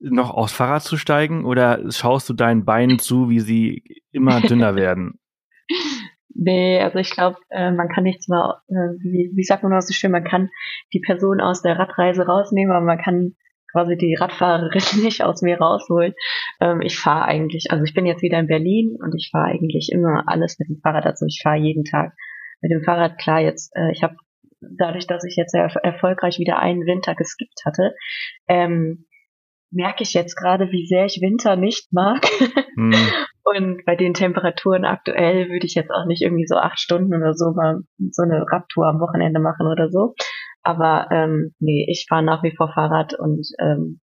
noch 0.00 0.30
aufs 0.30 0.52
Fahrrad 0.52 0.82
zu 0.82 0.96
steigen 0.96 1.44
oder 1.44 1.90
schaust 1.92 2.28
du 2.28 2.32
deinen 2.32 2.64
Beinen 2.64 2.98
zu, 2.98 3.28
wie 3.28 3.40
sie 3.40 4.02
immer 4.10 4.40
dünner 4.40 4.74
werden? 4.76 5.20
Nee, 6.34 6.80
also 6.80 6.98
ich 6.98 7.10
glaube, 7.10 7.38
äh, 7.50 7.72
man 7.72 7.88
kann 7.88 8.04
nicht 8.04 8.22
zwar, 8.22 8.62
äh, 8.68 8.94
wie, 9.02 9.30
wie 9.34 9.42
sagt 9.42 9.62
man 9.62 9.72
das 9.72 9.88
so 9.88 9.94
schön, 9.94 10.12
man 10.12 10.24
kann 10.24 10.48
die 10.92 11.00
Person 11.00 11.40
aus 11.40 11.62
der 11.62 11.78
Radreise 11.78 12.24
rausnehmen, 12.24 12.74
aber 12.74 12.84
man 12.84 12.98
kann 12.98 13.34
quasi 13.72 13.96
die 13.96 14.16
Radfahrerin 14.18 14.82
nicht 15.02 15.22
aus 15.22 15.42
mir 15.42 15.58
rausholen. 15.58 16.14
Ähm, 16.60 16.80
ich 16.82 16.98
fahre 16.98 17.24
eigentlich, 17.24 17.66
also 17.70 17.84
ich 17.84 17.94
bin 17.94 18.06
jetzt 18.06 18.22
wieder 18.22 18.38
in 18.38 18.46
Berlin 18.46 18.96
und 19.00 19.14
ich 19.16 19.30
fahre 19.30 19.50
eigentlich 19.50 19.90
immer 19.92 20.24
alles 20.26 20.58
mit 20.58 20.68
dem 20.68 20.80
Fahrrad, 20.82 21.06
also 21.06 21.26
ich 21.26 21.40
fahre 21.42 21.58
jeden 21.58 21.84
Tag 21.84 22.12
mit 22.60 22.70
dem 22.70 22.82
Fahrrad. 22.82 23.18
Klar, 23.18 23.40
jetzt, 23.40 23.74
äh, 23.76 23.90
ich 23.92 24.02
habe 24.02 24.16
dadurch, 24.60 25.06
dass 25.06 25.24
ich 25.24 25.36
jetzt 25.36 25.52
sehr 25.52 25.64
erfolgreich 25.82 26.38
wieder 26.38 26.58
einen 26.58 26.86
Winter 26.86 27.14
geskippt 27.14 27.62
hatte, 27.64 27.94
ähm, 28.48 29.06
merke 29.70 30.02
ich 30.02 30.14
jetzt 30.14 30.36
gerade, 30.36 30.70
wie 30.70 30.86
sehr 30.86 31.04
ich 31.04 31.20
Winter 31.20 31.56
nicht 31.56 31.92
mag. 31.92 32.26
Mhm. 32.76 32.94
Und 33.42 33.84
bei 33.84 33.96
den 33.96 34.14
Temperaturen 34.14 34.84
aktuell 34.84 35.48
würde 35.48 35.66
ich 35.66 35.74
jetzt 35.74 35.90
auch 35.90 36.06
nicht 36.06 36.22
irgendwie 36.22 36.46
so 36.46 36.56
acht 36.56 36.78
Stunden 36.78 37.14
oder 37.14 37.34
so 37.34 37.52
mal 37.52 37.80
so 38.10 38.22
eine 38.22 38.44
Radtour 38.48 38.86
am 38.86 39.00
Wochenende 39.00 39.40
machen 39.40 39.66
oder 39.66 39.90
so. 39.90 40.14
Aber 40.62 41.08
ähm, 41.10 41.54
nee, 41.58 41.86
ich 41.88 42.06
fahre 42.08 42.22
nach 42.22 42.42
wie 42.42 42.54
vor 42.54 42.72
Fahrrad 42.72 43.14
und 43.18 43.46
ähm, 43.58 44.00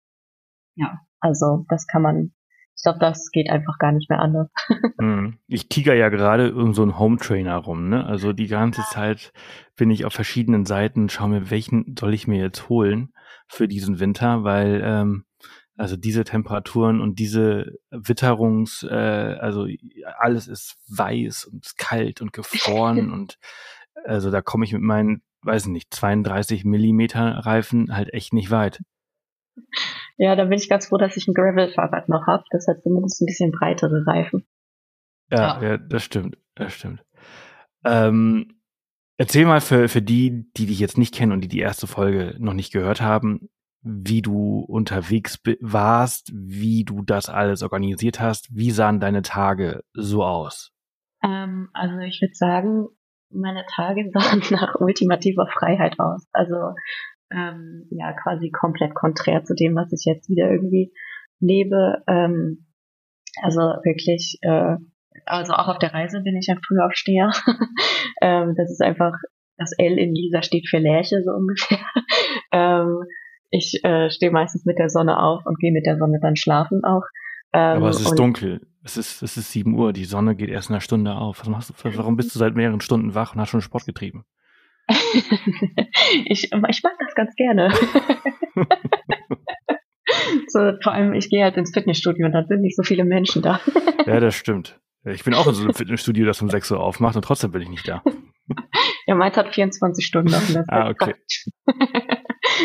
ja, 0.75 0.99
also 1.19 1.65
das 1.69 1.87
kann 1.87 2.01
man, 2.01 2.33
ich 2.75 2.83
glaube, 2.83 2.99
das 2.99 3.29
geht 3.31 3.49
einfach 3.49 3.77
gar 3.77 3.91
nicht 3.91 4.09
mehr 4.09 4.19
anders. 4.19 4.49
Hm. 4.99 5.37
ich 5.47 5.69
tiger 5.69 5.93
ja 5.95 6.09
gerade 6.09 6.47
irgend 6.47 6.75
so 6.75 6.83
ein 6.83 6.97
Home 6.97 7.17
Trainer 7.17 7.57
rum, 7.57 7.89
ne? 7.89 8.05
Also 8.05 8.31
die 8.31 8.47
ganze 8.47 8.81
Zeit 8.83 9.33
bin 9.75 9.89
ich 9.91 10.05
auf 10.05 10.13
verschiedenen 10.13 10.65
Seiten, 10.65 11.09
schau 11.09 11.27
mir, 11.27 11.49
welchen 11.49 11.95
soll 11.99 12.13
ich 12.13 12.27
mir 12.27 12.39
jetzt 12.39 12.69
holen 12.69 13.13
für 13.47 13.67
diesen 13.67 13.99
Winter, 13.99 14.43
weil 14.43 14.81
ähm, 14.83 15.25
also 15.75 15.97
diese 15.97 16.23
Temperaturen 16.23 17.01
und 17.01 17.19
diese 17.19 17.79
Witterungs, 17.89 18.83
äh, 18.83 19.37
also 19.39 19.67
alles 20.19 20.47
ist 20.47 20.77
weiß 20.89 21.45
und 21.45 21.77
kalt 21.77 22.21
und 22.21 22.33
gefroren 22.33 23.11
und 23.13 23.39
also 24.05 24.31
da 24.31 24.41
komme 24.41 24.65
ich 24.65 24.73
mit 24.73 24.81
meinen, 24.81 25.21
weiß 25.41 25.67
nicht, 25.67 25.93
32 25.93 26.65
Millimeter 26.65 27.39
Reifen 27.45 27.95
halt 27.95 28.13
echt 28.13 28.33
nicht 28.33 28.51
weit. 28.51 28.81
Ja, 30.17 30.35
da 30.35 30.45
bin 30.45 30.57
ich 30.57 30.69
ganz 30.69 30.87
froh, 30.87 30.97
dass 30.97 31.17
ich 31.17 31.27
ein 31.27 31.33
Gravel-Fahrrad 31.33 32.09
noch 32.09 32.27
habe. 32.27 32.43
Das 32.51 32.67
hat 32.67 32.81
zumindest 32.83 33.21
ein 33.21 33.25
bisschen 33.25 33.51
breitere 33.51 34.05
Reifen. 34.05 34.45
Ja, 35.31 35.61
ja, 35.61 35.69
ja 35.69 35.77
das 35.77 36.03
stimmt, 36.03 36.37
das 36.55 36.73
stimmt. 36.73 37.03
Ähm, 37.83 38.59
erzähl 39.17 39.45
mal 39.45 39.61
für, 39.61 39.89
für 39.89 40.01
die, 40.01 40.51
die 40.55 40.67
dich 40.67 40.79
jetzt 40.79 40.97
nicht 40.97 41.13
kennen 41.13 41.31
und 41.31 41.41
die 41.41 41.47
die 41.47 41.59
erste 41.59 41.87
Folge 41.87 42.35
noch 42.39 42.53
nicht 42.53 42.71
gehört 42.71 43.01
haben, 43.01 43.49
wie 43.81 44.21
du 44.21 44.59
unterwegs 44.59 45.39
warst, 45.59 46.31
wie 46.33 46.85
du 46.85 47.01
das 47.01 47.27
alles 47.27 47.63
organisiert 47.63 48.19
hast. 48.19 48.47
Wie 48.55 48.71
sahen 48.71 48.99
deine 48.99 49.21
Tage 49.21 49.83
so 49.93 50.23
aus? 50.23 50.71
Ähm, 51.21 51.69
also 51.73 51.97
ich 51.99 52.21
würde 52.21 52.35
sagen, 52.35 52.87
meine 53.29 53.65
Tage 53.75 54.09
sahen 54.13 54.41
nach 54.51 54.75
ultimativer 54.79 55.47
Freiheit 55.47 55.99
aus. 55.99 56.25
Also 56.31 56.75
ähm, 57.33 57.87
ja, 57.89 58.13
quasi 58.13 58.51
komplett 58.51 58.93
konträr 58.93 59.43
zu 59.43 59.55
dem, 59.55 59.75
was 59.75 59.91
ich 59.91 60.05
jetzt 60.05 60.29
wieder 60.29 60.49
irgendwie 60.51 60.93
lebe. 61.39 62.03
Ähm, 62.07 62.65
also 63.41 63.59
wirklich, 63.59 64.37
äh, 64.41 64.75
also 65.25 65.53
auch 65.53 65.67
auf 65.67 65.79
der 65.79 65.93
Reise 65.93 66.21
bin 66.21 66.37
ich 66.37 66.49
ein 66.49 66.61
Frühaufsteher. 66.65 67.31
ähm, 68.21 68.53
das 68.55 68.71
ist 68.71 68.81
einfach, 68.81 69.13
das 69.57 69.71
L 69.77 69.97
in 69.97 70.13
Lisa 70.13 70.41
steht 70.43 70.67
für 70.69 70.79
Lerche 70.79 71.21
so 71.23 71.31
ungefähr. 71.31 71.79
ähm, 72.51 73.03
ich 73.49 73.83
äh, 73.83 74.09
stehe 74.09 74.31
meistens 74.31 74.65
mit 74.65 74.79
der 74.79 74.89
Sonne 74.89 75.21
auf 75.21 75.45
und 75.45 75.59
gehe 75.59 75.71
mit 75.71 75.85
der 75.85 75.97
Sonne 75.97 76.19
dann 76.21 76.35
schlafen 76.35 76.83
auch. 76.83 77.03
Ähm, 77.53 77.77
Aber 77.77 77.89
es 77.89 78.01
ist 78.01 78.15
dunkel. 78.15 78.61
Es 78.83 78.97
ist, 78.97 79.21
es 79.21 79.37
ist 79.37 79.51
sieben 79.51 79.75
Uhr. 79.75 79.93
Die 79.93 80.05
Sonne 80.05 80.35
geht 80.35 80.49
erst 80.49 80.69
in 80.69 80.73
einer 80.73 80.81
Stunde 80.81 81.13
auf. 81.15 81.39
Was 81.39 81.47
machst 81.47 81.69
du? 81.69 81.97
Warum 81.97 82.17
bist 82.17 82.33
du 82.33 82.39
seit 82.39 82.55
mehreren 82.55 82.81
Stunden 82.81 83.15
wach 83.15 83.33
und 83.33 83.41
hast 83.41 83.49
schon 83.49 83.61
Sport 83.61 83.85
getrieben? 83.85 84.25
ich, 86.25 86.51
ich 86.51 86.83
mag 86.83 86.93
das 86.99 87.15
ganz 87.15 87.35
gerne. 87.35 87.73
so, 90.47 90.73
vor 90.81 90.93
allem, 90.93 91.13
ich 91.13 91.29
gehe 91.29 91.43
halt 91.43 91.57
ins 91.57 91.71
Fitnessstudio 91.73 92.25
und 92.25 92.33
da 92.33 92.43
sind 92.43 92.61
nicht 92.61 92.75
so 92.75 92.83
viele 92.83 93.05
Menschen 93.05 93.41
da. 93.41 93.59
ja, 94.05 94.19
das 94.19 94.35
stimmt. 94.35 94.79
Ich 95.05 95.23
bin 95.23 95.33
auch 95.33 95.47
in 95.47 95.53
so 95.53 95.63
einem 95.63 95.73
Fitnessstudio, 95.73 96.25
das 96.25 96.41
um 96.41 96.49
6 96.49 96.71
Uhr 96.71 96.79
aufmacht 96.79 97.15
und 97.15 97.23
trotzdem 97.23 97.51
bin 97.51 97.61
ich 97.61 97.69
nicht 97.69 97.87
da. 97.87 98.01
ja, 99.07 99.15
meins 99.15 99.35
hat 99.35 99.53
24 99.53 100.05
Stunden 100.05 100.33
offen. 100.33 100.63
Ah, 100.67 100.89
okay. 100.89 101.15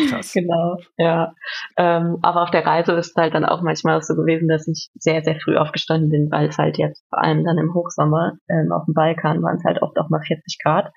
Krass. 0.09 0.33
Genau, 0.33 0.77
ja. 0.97 1.33
Ähm, 1.77 2.17
aber 2.21 2.43
auf 2.43 2.51
der 2.51 2.65
Reise 2.65 2.93
ist 2.93 3.09
es 3.09 3.15
halt 3.15 3.33
dann 3.33 3.45
auch 3.45 3.61
manchmal 3.61 4.01
so 4.01 4.15
gewesen, 4.15 4.47
dass 4.47 4.67
ich 4.67 4.89
sehr, 4.95 5.23
sehr 5.23 5.39
früh 5.39 5.57
aufgestanden 5.57 6.09
bin, 6.09 6.29
weil 6.31 6.49
es 6.49 6.57
halt 6.57 6.77
jetzt 6.77 7.05
vor 7.09 7.21
allem 7.21 7.43
dann 7.43 7.57
im 7.57 7.73
Hochsommer 7.73 8.33
ähm, 8.49 8.71
auf 8.71 8.85
dem 8.85 8.93
Balkan 8.93 9.41
waren 9.41 9.57
es 9.57 9.63
halt 9.65 9.81
oft 9.81 9.97
auch 9.97 10.09
mal 10.09 10.21
40 10.21 10.59
Grad. 10.63 10.91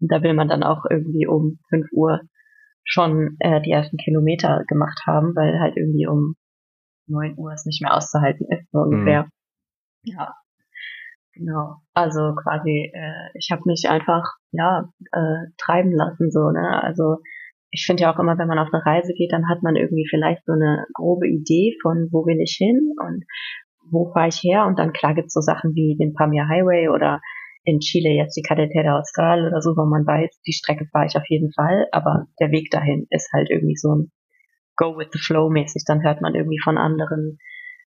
Und 0.00 0.10
da 0.10 0.22
will 0.22 0.34
man 0.34 0.48
dann 0.48 0.62
auch 0.62 0.84
irgendwie 0.88 1.26
um 1.26 1.58
5 1.68 1.86
Uhr 1.92 2.20
schon 2.84 3.36
äh, 3.40 3.60
die 3.62 3.70
ersten 3.70 3.98
Kilometer 3.98 4.64
gemacht 4.66 5.02
haben, 5.06 5.34
weil 5.36 5.60
halt 5.60 5.76
irgendwie 5.76 6.06
um 6.06 6.34
9 7.06 7.36
Uhr 7.36 7.52
es 7.52 7.66
nicht 7.66 7.82
mehr 7.82 7.94
auszuhalten 7.94 8.46
ist, 8.50 8.70
so 8.72 8.78
ungefähr. 8.80 9.24
Mhm. 9.24 9.30
Ja. 10.04 10.34
Genau. 11.34 11.76
Also 11.94 12.34
quasi, 12.34 12.90
äh, 12.92 13.30
ich 13.34 13.50
habe 13.50 13.62
mich 13.66 13.88
einfach 13.88 14.24
ja 14.52 14.88
äh, 15.12 15.50
treiben 15.58 15.92
lassen 15.92 16.30
so. 16.30 16.50
Ne? 16.50 16.82
Also 16.82 17.18
ich 17.70 17.86
finde 17.86 18.02
ja 18.02 18.12
auch 18.12 18.18
immer, 18.18 18.36
wenn 18.36 18.48
man 18.48 18.58
auf 18.58 18.72
eine 18.72 18.84
Reise 18.84 19.14
geht, 19.14 19.32
dann 19.32 19.48
hat 19.48 19.62
man 19.62 19.76
irgendwie 19.76 20.06
vielleicht 20.08 20.44
so 20.44 20.52
eine 20.52 20.86
grobe 20.92 21.28
Idee 21.28 21.76
von, 21.82 22.08
wo 22.10 22.26
will 22.26 22.40
ich 22.40 22.56
hin 22.58 22.92
und 23.00 23.24
wo 23.90 24.12
fahre 24.12 24.28
ich 24.28 24.42
her. 24.42 24.66
Und 24.66 24.78
dann 24.78 24.92
klar 24.92 25.14
gibt's 25.14 25.34
so 25.34 25.40
Sachen 25.40 25.74
wie 25.74 25.96
den 25.96 26.14
Pamir 26.14 26.48
Highway 26.48 26.88
oder 26.88 27.20
in 27.64 27.80
Chile 27.80 28.10
jetzt 28.10 28.36
die 28.36 28.42
Carretera 28.42 28.98
Austral 28.98 29.46
oder 29.46 29.60
so, 29.60 29.70
wo 29.76 29.84
man 29.84 30.06
weiß, 30.06 30.40
die 30.46 30.52
Strecke 30.52 30.86
fahre 30.90 31.06
ich 31.06 31.16
auf 31.16 31.28
jeden 31.28 31.52
Fall, 31.52 31.86
aber 31.92 32.26
der 32.40 32.50
Weg 32.50 32.70
dahin 32.70 33.06
ist 33.10 33.30
halt 33.32 33.50
irgendwie 33.50 33.76
so 33.76 33.94
ein 33.94 34.12
Go 34.76 34.96
with 34.96 35.08
the 35.12 35.18
Flow 35.18 35.50
mäßig. 35.50 35.84
Dann 35.86 36.02
hört 36.02 36.22
man 36.22 36.34
irgendwie 36.34 36.60
von 36.62 36.78
anderen 36.78 37.38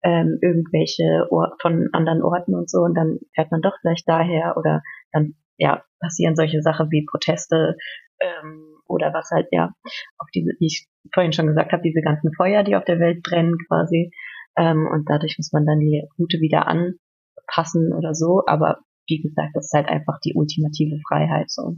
ähm, 0.02 0.38
irgendwelche 0.40 1.26
Or 1.30 1.56
von 1.60 1.88
anderen 1.92 2.22
Orten 2.22 2.54
und 2.54 2.70
so 2.70 2.78
und 2.80 2.94
dann 2.94 3.18
fährt 3.34 3.50
man 3.50 3.60
doch 3.60 3.76
vielleicht 3.80 4.08
daher 4.08 4.56
oder 4.56 4.82
dann 5.12 5.34
ja 5.58 5.84
passieren 6.00 6.36
solche 6.36 6.62
Sachen 6.62 6.90
wie 6.90 7.04
Proteste 7.04 7.76
ähm, 8.20 8.64
oder 8.88 9.12
was 9.12 9.30
halt 9.30 9.48
ja 9.50 9.72
auf 10.18 10.28
diese, 10.34 10.52
wie 10.58 10.66
ich 10.66 10.88
vorhin 11.12 11.32
schon 11.32 11.46
gesagt 11.46 11.72
habe, 11.72 11.82
diese 11.82 12.00
ganzen 12.00 12.32
Feuer, 12.34 12.62
die 12.62 12.76
auf 12.76 12.84
der 12.84 12.98
Welt 12.98 13.22
brennen 13.22 13.56
quasi 13.68 14.10
ähm, 14.56 14.88
und 14.90 15.08
dadurch 15.08 15.36
muss 15.38 15.52
man 15.52 15.66
dann 15.66 15.80
die 15.80 16.02
Route 16.18 16.40
wieder 16.40 16.66
anpassen 16.66 17.92
oder 17.92 18.14
so, 18.14 18.42
aber 18.46 18.78
wie 19.06 19.20
gesagt, 19.20 19.50
das 19.54 19.66
ist 19.66 19.72
halt 19.74 19.88
einfach 19.88 20.18
die 20.24 20.34
ultimative 20.34 20.98
Freiheit 21.08 21.50
so. 21.50 21.76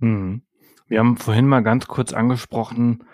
Hm. 0.00 0.42
Wir 0.88 1.00
haben 1.00 1.16
vorhin 1.16 1.46
mal 1.46 1.62
ganz 1.62 1.86
kurz 1.88 2.12
angesprochen, 2.12 3.04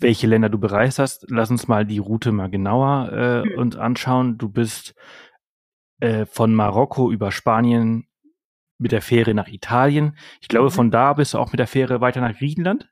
welche 0.00 0.26
Länder 0.26 0.48
du 0.48 0.58
bereist 0.58 0.98
hast. 0.98 1.26
Lass 1.30 1.50
uns 1.50 1.68
mal 1.68 1.86
die 1.86 1.98
Route 1.98 2.32
mal 2.32 2.50
genauer 2.50 3.12
äh, 3.12 3.48
mhm. 3.48 3.58
uns 3.58 3.76
anschauen. 3.76 4.36
Du 4.36 4.48
bist 4.48 4.94
äh, 6.00 6.26
von 6.26 6.54
Marokko 6.54 7.12
über 7.12 7.30
Spanien 7.30 8.08
mit 8.78 8.90
der 8.90 9.02
Fähre 9.02 9.32
nach 9.32 9.46
Italien. 9.46 10.16
Ich 10.40 10.48
glaube, 10.48 10.66
mhm. 10.66 10.72
von 10.72 10.90
da 10.90 11.12
bist 11.12 11.34
du 11.34 11.38
auch 11.38 11.52
mit 11.52 11.60
der 11.60 11.68
Fähre 11.68 12.00
weiter 12.00 12.20
nach 12.20 12.36
Griechenland. 12.36 12.88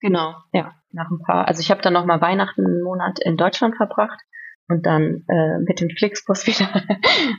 Genau, 0.00 0.34
ja, 0.52 0.72
nach 0.90 1.10
ein 1.10 1.20
paar. 1.24 1.46
Also 1.46 1.60
ich 1.60 1.70
habe 1.70 1.80
dann 1.80 1.92
noch 1.92 2.04
mal 2.04 2.20
Weihnachten 2.20 2.66
einen 2.66 2.82
Monat 2.82 3.18
in 3.20 3.36
Deutschland 3.36 3.76
verbracht 3.76 4.20
und 4.68 4.86
dann 4.86 5.24
äh, 5.28 5.58
mit 5.66 5.80
dem 5.80 5.90
Flixbus 5.90 6.46
wieder 6.46 6.68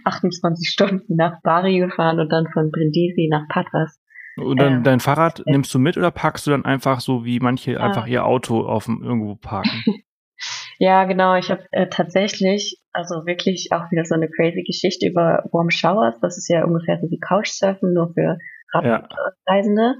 28 0.05 0.69
Stunden 0.69 1.15
nach 1.15 1.41
Bari 1.41 1.79
gefahren 1.79 2.19
und 2.19 2.29
dann 2.29 2.48
von 2.51 2.72
Brindisi 2.72 3.27
nach 3.29 3.48
Patras. 3.50 4.00
Und 4.38 4.60
dann 4.60 4.74
ähm, 4.74 4.84
dein 4.84 5.00
Fahrrad 5.00 5.39
äh, 5.39 5.51
nimmst 5.51 5.74
du 5.74 5.79
mit 5.79 5.98
oder 5.98 6.12
packst 6.12 6.46
du 6.46 6.51
dann 6.51 6.63
einfach 6.63 7.00
so 7.00 7.25
wie 7.25 7.39
manche 7.39 7.81
einfach 7.81 8.05
ihr 8.05 8.25
Auto 8.25 8.62
auf 8.62 8.86
dem, 8.86 9.01
irgendwo 9.03 9.36
parken? 9.36 9.84
ja, 10.77 11.05
genau. 11.05 11.36
Ich 11.36 11.50
habe 11.50 11.65
äh, 11.72 11.88
tatsächlich, 11.88 12.79
also 12.91 13.25
wirklich 13.25 13.69
auch 13.72 13.89
wieder 13.91 14.05
so 14.05 14.13
eine 14.13 14.29
crazy 14.29 14.63
Geschichte 14.63 15.07
über 15.07 15.43
Warm 15.51 15.72
Showers. 15.72 16.19
Das 16.22 16.38
ist 16.38 16.50
ja 16.50 16.63
ungefähr 16.63 17.00
so 17.00 17.10
wie 17.10 17.19
Couchsurfen, 17.19 17.93
nur 17.93 18.13
für 18.13 18.38
Radreisende. 18.74 19.96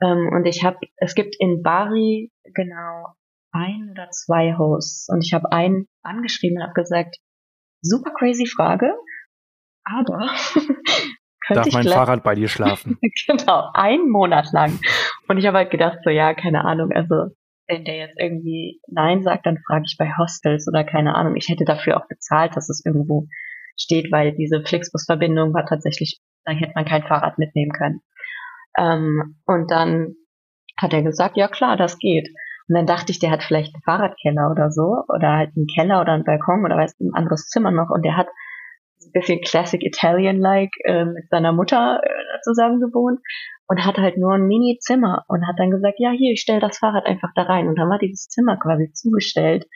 Ja. 0.00 0.10
Ähm, 0.10 0.28
und 0.32 0.44
ich 0.46 0.64
habe, 0.64 0.78
es 0.96 1.14
gibt 1.14 1.36
in 1.38 1.62
Bari 1.62 2.32
genau 2.54 3.14
ein 3.52 3.90
oder 3.92 4.10
zwei 4.10 4.54
Hosts. 4.56 5.08
Und 5.08 5.24
ich 5.24 5.32
habe 5.32 5.52
einen 5.52 5.86
angeschrieben 6.02 6.58
und 6.58 6.64
habe 6.64 6.74
gesagt, 6.74 7.16
super 7.82 8.12
crazy 8.12 8.46
Frage, 8.46 8.94
aber 9.84 10.30
Darf 11.54 11.72
mein 11.72 11.86
Fahrrad 11.86 12.22
bei 12.22 12.34
dir 12.34 12.48
schlafen? 12.48 12.98
genau, 13.26 13.70
einen 13.72 14.10
Monat 14.10 14.52
lang. 14.52 14.78
Und 15.28 15.38
ich 15.38 15.46
habe 15.46 15.58
halt 15.58 15.70
gedacht, 15.70 15.98
so 16.04 16.10
ja, 16.10 16.34
keine 16.34 16.64
Ahnung, 16.64 16.92
also 16.92 17.34
wenn 17.66 17.84
der 17.84 17.96
jetzt 17.96 18.18
irgendwie 18.18 18.80
Nein 18.86 19.22
sagt, 19.22 19.46
dann 19.46 19.58
frage 19.66 19.84
ich 19.86 19.96
bei 19.98 20.10
Hostels 20.18 20.66
oder 20.68 20.84
keine 20.84 21.14
Ahnung. 21.14 21.36
Ich 21.36 21.48
hätte 21.48 21.64
dafür 21.64 21.98
auch 21.98 22.08
bezahlt, 22.08 22.56
dass 22.56 22.68
es 22.68 22.82
irgendwo 22.84 23.28
steht, 23.76 24.10
weil 24.10 24.32
diese 24.32 24.62
Flixbus-Verbindung 24.62 25.54
war 25.54 25.66
tatsächlich, 25.66 26.20
da 26.44 26.52
hätte 26.52 26.72
man 26.74 26.86
kein 26.86 27.02
Fahrrad 27.02 27.38
mitnehmen 27.38 27.72
können. 27.72 28.00
Ähm, 28.78 29.36
und 29.46 29.70
dann 29.70 30.14
hat 30.78 30.92
er 30.92 31.02
gesagt, 31.02 31.36
ja 31.36 31.48
klar, 31.48 31.76
das 31.76 31.98
geht. 31.98 32.28
Und 32.68 32.76
dann 32.76 32.86
dachte 32.86 33.12
ich, 33.12 33.18
der 33.18 33.30
hat 33.30 33.42
vielleicht 33.42 33.74
einen 33.74 33.82
Fahrradkeller 33.82 34.50
oder 34.50 34.70
so, 34.70 35.02
oder 35.08 35.36
halt 35.36 35.50
einen 35.56 35.66
Keller 35.66 36.00
oder 36.00 36.12
einen 36.12 36.24
Balkon 36.24 36.64
oder 36.64 36.76
weiß 36.76 37.00
ein 37.00 37.14
anderes 37.14 37.48
Zimmer 37.48 37.70
noch. 37.70 37.90
Und 37.90 38.04
der 38.04 38.16
hat 38.16 38.28
ein 39.02 39.12
bisschen 39.12 39.40
Classic 39.40 39.82
Italian-like 39.82 40.72
äh, 40.84 41.04
mit 41.06 41.28
seiner 41.30 41.52
Mutter 41.52 42.00
äh, 42.02 42.40
zusammen 42.42 42.80
gewohnt 42.80 43.20
und 43.68 43.84
hat 43.84 43.96
halt 43.96 44.18
nur 44.18 44.32
ein 44.32 44.46
Mini-Zimmer 44.46 45.24
und 45.28 45.46
hat 45.46 45.56
dann 45.58 45.70
gesagt, 45.70 45.96
ja, 45.98 46.10
hier, 46.10 46.32
ich 46.32 46.40
stelle 46.40 46.60
das 46.60 46.78
Fahrrad 46.78 47.06
einfach 47.06 47.30
da 47.34 47.42
rein. 47.42 47.68
Und 47.68 47.78
dann 47.78 47.88
war 47.88 47.98
dieses 47.98 48.28
Zimmer 48.28 48.58
quasi 48.58 48.92
zugestellt. 48.92 49.66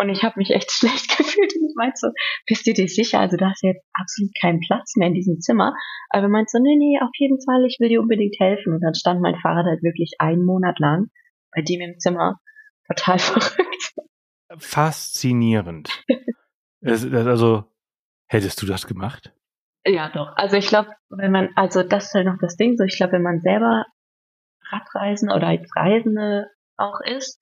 Und 0.00 0.10
ich 0.10 0.22
habe 0.22 0.34
mich 0.38 0.50
echt 0.50 0.70
schlecht 0.72 1.16
gefühlt 1.16 1.52
und 1.56 1.68
ich 1.68 1.74
meinte 1.76 1.96
so, 1.96 2.08
bist 2.46 2.66
du 2.66 2.72
dir 2.72 2.86
sicher? 2.86 3.18
Also 3.18 3.36
da 3.36 3.50
hast 3.50 3.64
jetzt 3.64 3.84
absolut 3.94 4.30
keinen 4.40 4.60
Platz 4.60 4.94
mehr 4.96 5.08
in 5.08 5.14
diesem 5.14 5.40
Zimmer. 5.40 5.74
Aber 6.10 6.24
er 6.24 6.28
meinte 6.28 6.50
so, 6.52 6.58
nee, 6.62 6.76
nee, 6.76 6.98
auf 7.02 7.10
jeden 7.18 7.40
Fall, 7.40 7.64
ich 7.66 7.78
will 7.80 7.88
dir 7.88 8.00
unbedingt 8.00 8.36
helfen. 8.38 8.74
Und 8.74 8.80
dann 8.80 8.94
stand 8.94 9.20
mein 9.20 9.36
Fahrrad 9.36 9.66
halt 9.66 9.82
wirklich 9.82 10.14
einen 10.18 10.44
Monat 10.44 10.78
lang 10.78 11.10
bei 11.54 11.62
dem 11.62 11.80
im 11.80 11.98
Zimmer. 11.98 12.40
Total 12.86 13.18
verrückt. 13.18 13.94
Faszinierend. 14.58 16.04
also, 16.82 17.64
Hättest 18.28 18.60
du 18.60 18.66
das 18.66 18.86
gemacht? 18.86 19.32
Ja, 19.86 20.10
doch. 20.10 20.36
Also 20.36 20.56
ich 20.56 20.68
glaube, 20.68 20.90
wenn 21.08 21.32
man, 21.32 21.48
also 21.56 21.82
das 21.82 22.06
ist 22.06 22.14
halt 22.14 22.26
noch 22.26 22.38
das 22.40 22.56
Ding, 22.56 22.76
so 22.76 22.84
ich 22.84 22.96
glaube, 22.96 23.14
wenn 23.14 23.22
man 23.22 23.40
selber 23.40 23.86
Radreisen 24.70 25.30
oder 25.30 25.46
als 25.46 25.70
Reisende 25.74 26.46
auch 26.76 27.00
ist, 27.00 27.40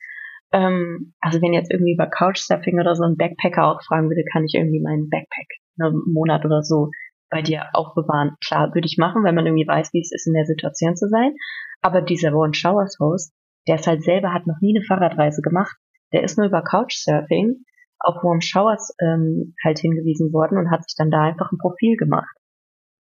ähm, 0.53 1.15
also 1.21 1.43
wenn 1.43 1.53
jetzt 1.53 1.73
irgendwie 1.73 1.95
über 1.95 2.07
Couchsurfing 2.07 2.79
oder 2.79 2.95
so 2.95 3.03
ein 3.03 3.17
Backpacker 3.17 3.67
auch 3.67 3.83
fragen 3.83 4.09
würde, 4.09 4.23
kann 4.33 4.45
ich 4.45 4.55
irgendwie 4.55 4.81
meinen 4.81 5.11
Backpack 5.11 5.49
einen 5.81 6.01
Monat 6.07 6.45
oder 6.45 6.63
so 6.63 6.91
bei 7.31 7.43
dir 7.43 7.71
aufbewahren. 7.73 8.37
Klar, 8.47 8.73
würde 8.75 8.87
ich 8.87 8.97
machen, 8.97 9.25
wenn 9.25 9.35
man 9.35 9.47
irgendwie 9.47 9.67
weiß, 9.67 9.93
wie 9.93 10.01
es 10.01 10.13
ist, 10.13 10.29
in 10.29 10.35
der 10.35 10.47
Situation 10.47 10.95
zu 10.95 11.09
sein. 11.09 11.35
Aber 11.83 12.01
dieser 12.01 12.33
One 12.33 12.55
Showers 12.55 12.97
Host, 13.01 13.35
der 13.67 13.77
ist 13.77 13.87
halt 13.87 14.03
selber, 14.03 14.33
hat 14.33 14.47
noch 14.47 14.61
nie 14.61 14.77
eine 14.77 14.85
Fahrradreise 14.85 15.43
gemacht. 15.43 15.77
Der 16.13 16.23
ist 16.23 16.39
nur 16.39 16.47
über 16.47 16.63
Couchsurfing 16.63 17.65
auf 17.99 18.23
Warm 18.23 18.41
Showers 18.41 18.95
ähm, 19.01 19.55
halt 19.65 19.79
hingewiesen 19.79 20.33
worden 20.33 20.59
und 20.59 20.71
hat 20.71 20.89
sich 20.89 20.97
dann 20.97 21.11
da 21.11 21.23
einfach 21.23 21.51
ein 21.51 21.59
Profil 21.59 21.97
gemacht. 21.97 22.35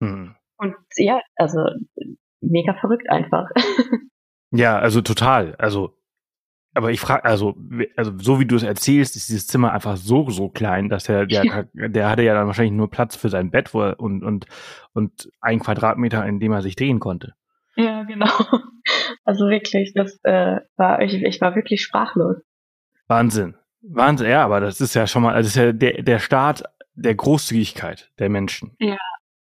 Mhm. 0.00 0.34
Und 0.56 0.74
ja, 0.96 1.20
also 1.36 1.58
mega 2.40 2.74
verrückt 2.74 3.10
einfach. 3.10 3.48
ja, 4.50 4.78
also 4.78 5.00
total. 5.00 5.56
Also, 5.56 5.96
aber 6.74 6.90
ich 6.90 7.00
frage, 7.00 7.24
also, 7.24 7.56
also 7.96 8.12
so 8.18 8.40
wie 8.40 8.46
du 8.46 8.56
es 8.56 8.62
erzählst, 8.62 9.16
ist 9.16 9.28
dieses 9.28 9.46
Zimmer 9.46 9.72
einfach 9.72 9.96
so, 9.96 10.30
so 10.30 10.48
klein, 10.48 10.88
dass 10.88 11.04
der, 11.04 11.26
der, 11.26 11.44
ja. 11.74 11.88
der 11.88 12.08
hatte 12.08 12.22
ja 12.22 12.34
dann 12.34 12.46
wahrscheinlich 12.46 12.74
nur 12.74 12.90
Platz 12.90 13.16
für 13.16 13.28
sein 13.28 13.50
Bett 13.50 13.74
und, 13.74 14.22
und, 14.22 14.46
und 14.92 15.30
ein 15.40 15.60
Quadratmeter, 15.60 16.24
in 16.26 16.40
dem 16.40 16.52
er 16.52 16.62
sich 16.62 16.76
drehen 16.76 17.00
konnte. 17.00 17.34
Ja, 17.76 18.04
genau. 18.04 18.26
Also 19.24 19.48
wirklich, 19.48 19.94
das 19.94 20.20
äh, 20.24 20.60
war, 20.76 21.00
ich, 21.00 21.14
ich 21.14 21.40
war 21.40 21.54
wirklich 21.54 21.80
sprachlos. 21.80 22.36
Wahnsinn. 23.06 23.56
Wahnsinn, 23.80 24.28
ja, 24.28 24.44
aber 24.44 24.60
das 24.60 24.82
ist 24.82 24.92
ja 24.92 25.06
schon 25.06 25.22
mal, 25.22 25.32
also 25.32 25.46
das 25.46 25.56
ist 25.56 25.62
ja 25.62 25.72
der, 25.72 26.02
der 26.02 26.18
Start 26.18 26.62
der 26.94 27.14
Großzügigkeit 27.14 28.10
der 28.18 28.28
Menschen. 28.28 28.76
Ja. 28.78 28.98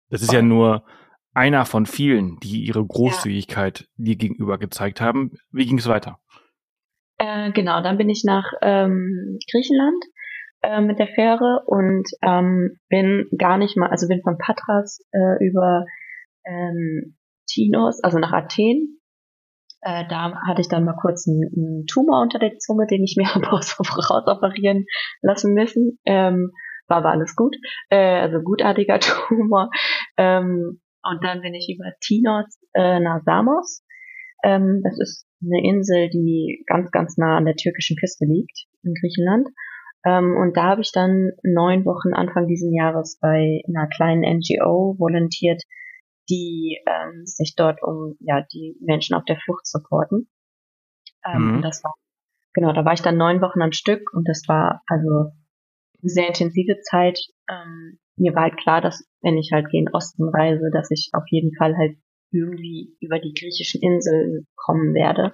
Das 0.10 0.22
ist 0.22 0.32
ja 0.32 0.42
nur 0.42 0.86
einer 1.34 1.66
von 1.66 1.86
vielen, 1.86 2.40
die 2.40 2.64
ihre 2.64 2.86
Großzügigkeit 2.86 3.82
ja. 3.82 3.86
dir 3.98 4.16
gegenüber 4.16 4.58
gezeigt 4.58 5.02
haben. 5.02 5.34
Wie 5.52 5.66
ging 5.66 5.78
es 5.78 5.88
weiter? 5.88 6.20
Äh, 7.18 7.52
genau, 7.52 7.82
dann 7.82 7.98
bin 7.98 8.10
ich 8.10 8.24
nach 8.26 8.52
ähm, 8.62 9.38
Griechenland 9.52 10.04
äh, 10.62 10.82
mit 10.82 11.00
der 11.00 11.08
Fähre 11.08 11.64
und 11.66 12.08
ähm, 12.22 12.80
bin 12.90 13.28
gar 13.38 13.58
nicht 13.58 13.78
mal, 13.78 13.90
also 13.90 14.08
bin 14.08 14.22
von 14.22 14.38
Patras 14.38 15.00
äh, 15.12 15.46
über 15.46 15.86
ähm, 16.46 17.18
Tinos, 17.48 18.04
also 18.04 18.20
nach 18.20 18.34
Athen 18.34 19.00
äh, 19.86 20.04
da 20.10 20.34
hatte 20.48 20.62
ich 20.62 20.68
dann 20.68 20.84
mal 20.84 20.98
kurz 21.00 21.28
einen, 21.28 21.44
einen, 21.56 21.86
Tumor 21.86 22.24
unter 22.24 22.40
der 22.40 22.58
Zunge, 22.58 22.88
den 22.88 23.04
ich 23.04 23.16
mir 23.18 23.28
habe 23.36 23.46
rausoperieren 23.46 24.86
lassen 25.22 25.54
müssen. 25.54 26.00
Ähm, 26.06 26.52
war 26.88 26.98
aber 26.98 27.12
alles 27.12 27.36
gut. 27.36 27.56
Äh, 27.90 28.20
also 28.20 28.40
gutartiger 28.42 29.00
Tumor. 29.00 29.70
Ähm, 30.18 30.82
und 31.04 31.24
dann 31.24 31.42
bin 31.42 31.54
ich 31.54 31.70
über 31.74 31.92
Tinos 32.02 32.60
äh, 32.74 33.00
nach 33.00 33.22
Samos. 33.26 33.84
Ähm, 34.44 34.82
das 34.84 35.00
ist 35.00 35.28
eine 35.44 35.64
Insel, 35.64 36.10
die 36.10 36.64
ganz, 36.66 36.90
ganz 36.90 37.18
nah 37.18 37.38
an 37.38 37.46
der 37.46 37.56
türkischen 37.56 37.96
Küste 37.98 38.26
liegt, 38.26 38.66
in 38.84 38.94
Griechenland. 39.00 39.50
Ähm, 40.04 40.36
und 40.36 40.58
da 40.58 40.64
habe 40.64 40.82
ich 40.82 40.92
dann 40.92 41.32
neun 41.44 41.86
Wochen 41.86 42.14
Anfang 42.16 42.48
diesen 42.48 42.74
Jahres 42.74 43.20
bei 43.22 43.62
einer 43.68 43.88
kleinen 43.88 44.22
NGO 44.22 44.96
volontiert, 44.98 45.62
die 46.30 46.80
ähm, 46.88 47.26
sich 47.26 47.56
dort 47.56 47.82
um 47.84 48.16
ja 48.20 48.46
die 48.54 48.78
Menschen 48.82 49.16
auf 49.16 49.26
der 49.26 49.38
Flucht 49.38 49.68
supporten. 49.68 50.30
Ähm, 51.26 51.58
mhm. 51.58 51.62
Das 51.62 51.84
war 51.84 51.94
genau, 52.54 52.74
da 52.74 52.86
war 52.86 52.94
ich 52.94 53.02
dann 53.02 53.18
neun 53.18 53.42
Wochen 53.42 53.62
am 53.62 53.72
Stück 53.72 54.14
und 54.14 54.28
das 54.28 54.44
war 54.48 54.82
also 54.88 55.32
eine 56.02 56.10
sehr 56.10 56.28
intensive 56.28 56.80
Zeit. 56.82 57.20
Ähm, 57.50 58.00
mir 58.18 58.34
war 58.34 58.44
halt 58.44 58.58
klar, 58.58 58.82
dass 58.82 59.08
wenn 59.22 59.38
ich 59.38 59.52
halt 59.52 59.70
gen 59.70 59.90
Osten 59.90 60.30
reise, 60.30 60.70
dass 60.72 60.90
ich 60.92 61.10
auf 61.14 61.24
jeden 61.28 61.54
Fall 61.56 61.76
halt 61.78 61.98
irgendwie 62.32 62.96
über 63.00 63.20
die 63.20 63.34
griechischen 63.34 63.82
Inseln 63.82 64.48
kommen 64.56 64.94
werde. 64.94 65.34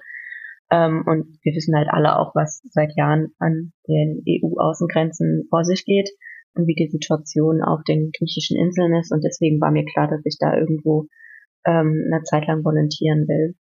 Ähm, 0.70 1.04
und 1.06 1.38
wir 1.42 1.54
wissen 1.54 1.76
halt 1.76 1.88
alle 1.90 2.18
auch, 2.18 2.34
was 2.34 2.60
seit 2.70 2.96
Jahren 2.96 3.32
an 3.38 3.72
den 3.88 4.22
EU-Außengrenzen 4.26 5.46
vor 5.50 5.64
sich 5.64 5.84
geht. 5.84 6.10
Und 6.54 6.66
wie 6.66 6.74
die 6.74 6.88
Situation 6.88 7.62
auf 7.62 7.82
den 7.84 8.10
griechischen 8.16 8.56
Inseln 8.58 8.94
ist. 8.94 9.12
Und 9.12 9.22
deswegen 9.24 9.60
war 9.60 9.70
mir 9.70 9.84
klar, 9.84 10.08
dass 10.08 10.24
ich 10.24 10.36
da 10.38 10.56
irgendwo 10.56 11.06
ähm, 11.64 12.08
eine 12.10 12.22
Zeit 12.24 12.46
lang 12.46 12.64
volontieren 12.64 13.26
will. 13.28 13.54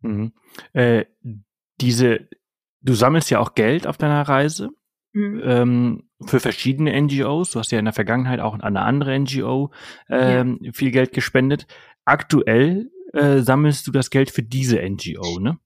Mhm. 0.00 0.32
Äh, 0.72 1.04
diese, 1.80 2.28
du 2.80 2.94
sammelst 2.94 3.30
ja 3.30 3.40
auch 3.40 3.54
Geld 3.54 3.86
auf 3.86 3.98
deiner 3.98 4.22
Reise 4.22 4.70
mhm. 5.12 5.42
ähm, 5.44 6.10
für 6.26 6.40
verschiedene 6.40 7.00
NGOs. 7.00 7.50
Du 7.50 7.58
hast 7.58 7.70
ja 7.70 7.78
in 7.78 7.84
der 7.84 7.94
Vergangenheit 7.94 8.40
auch 8.40 8.54
an 8.54 8.62
eine 8.62 8.82
andere 8.82 9.18
NGO 9.18 9.70
ähm, 10.08 10.58
ja. 10.62 10.72
viel 10.72 10.90
Geld 10.90 11.12
gespendet. 11.12 11.66
Aktuell 12.04 12.90
äh, 13.12 13.38
sammelst 13.38 13.86
du 13.86 13.92
das 13.92 14.10
Geld 14.10 14.30
für 14.30 14.42
diese 14.42 14.78
NGO, 14.78 15.40
ne? 15.40 15.58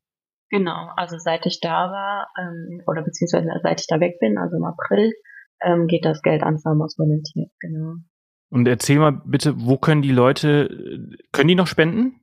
Genau, 0.50 0.90
also 0.96 1.16
seit 1.16 1.46
ich 1.46 1.60
da 1.60 1.90
war, 1.90 2.28
ähm, 2.38 2.82
oder 2.86 3.02
beziehungsweise 3.02 3.48
seit 3.62 3.80
ich 3.80 3.86
da 3.86 4.00
weg 4.00 4.18
bin, 4.20 4.36
also 4.36 4.58
im 4.58 4.64
April, 4.64 5.10
ähm, 5.64 5.86
geht 5.86 6.04
das 6.04 6.22
Geld 6.22 6.42
an 6.42 6.58
Farmers 6.58 6.96
Volunteer, 6.98 7.46
genau. 7.60 7.94
Und 8.50 8.68
erzähl 8.68 8.98
mal 8.98 9.22
bitte, 9.24 9.54
wo 9.56 9.78
können 9.78 10.02
die 10.02 10.12
Leute, 10.12 10.68
können 11.32 11.48
die 11.48 11.54
noch 11.54 11.66
spenden? 11.66 12.20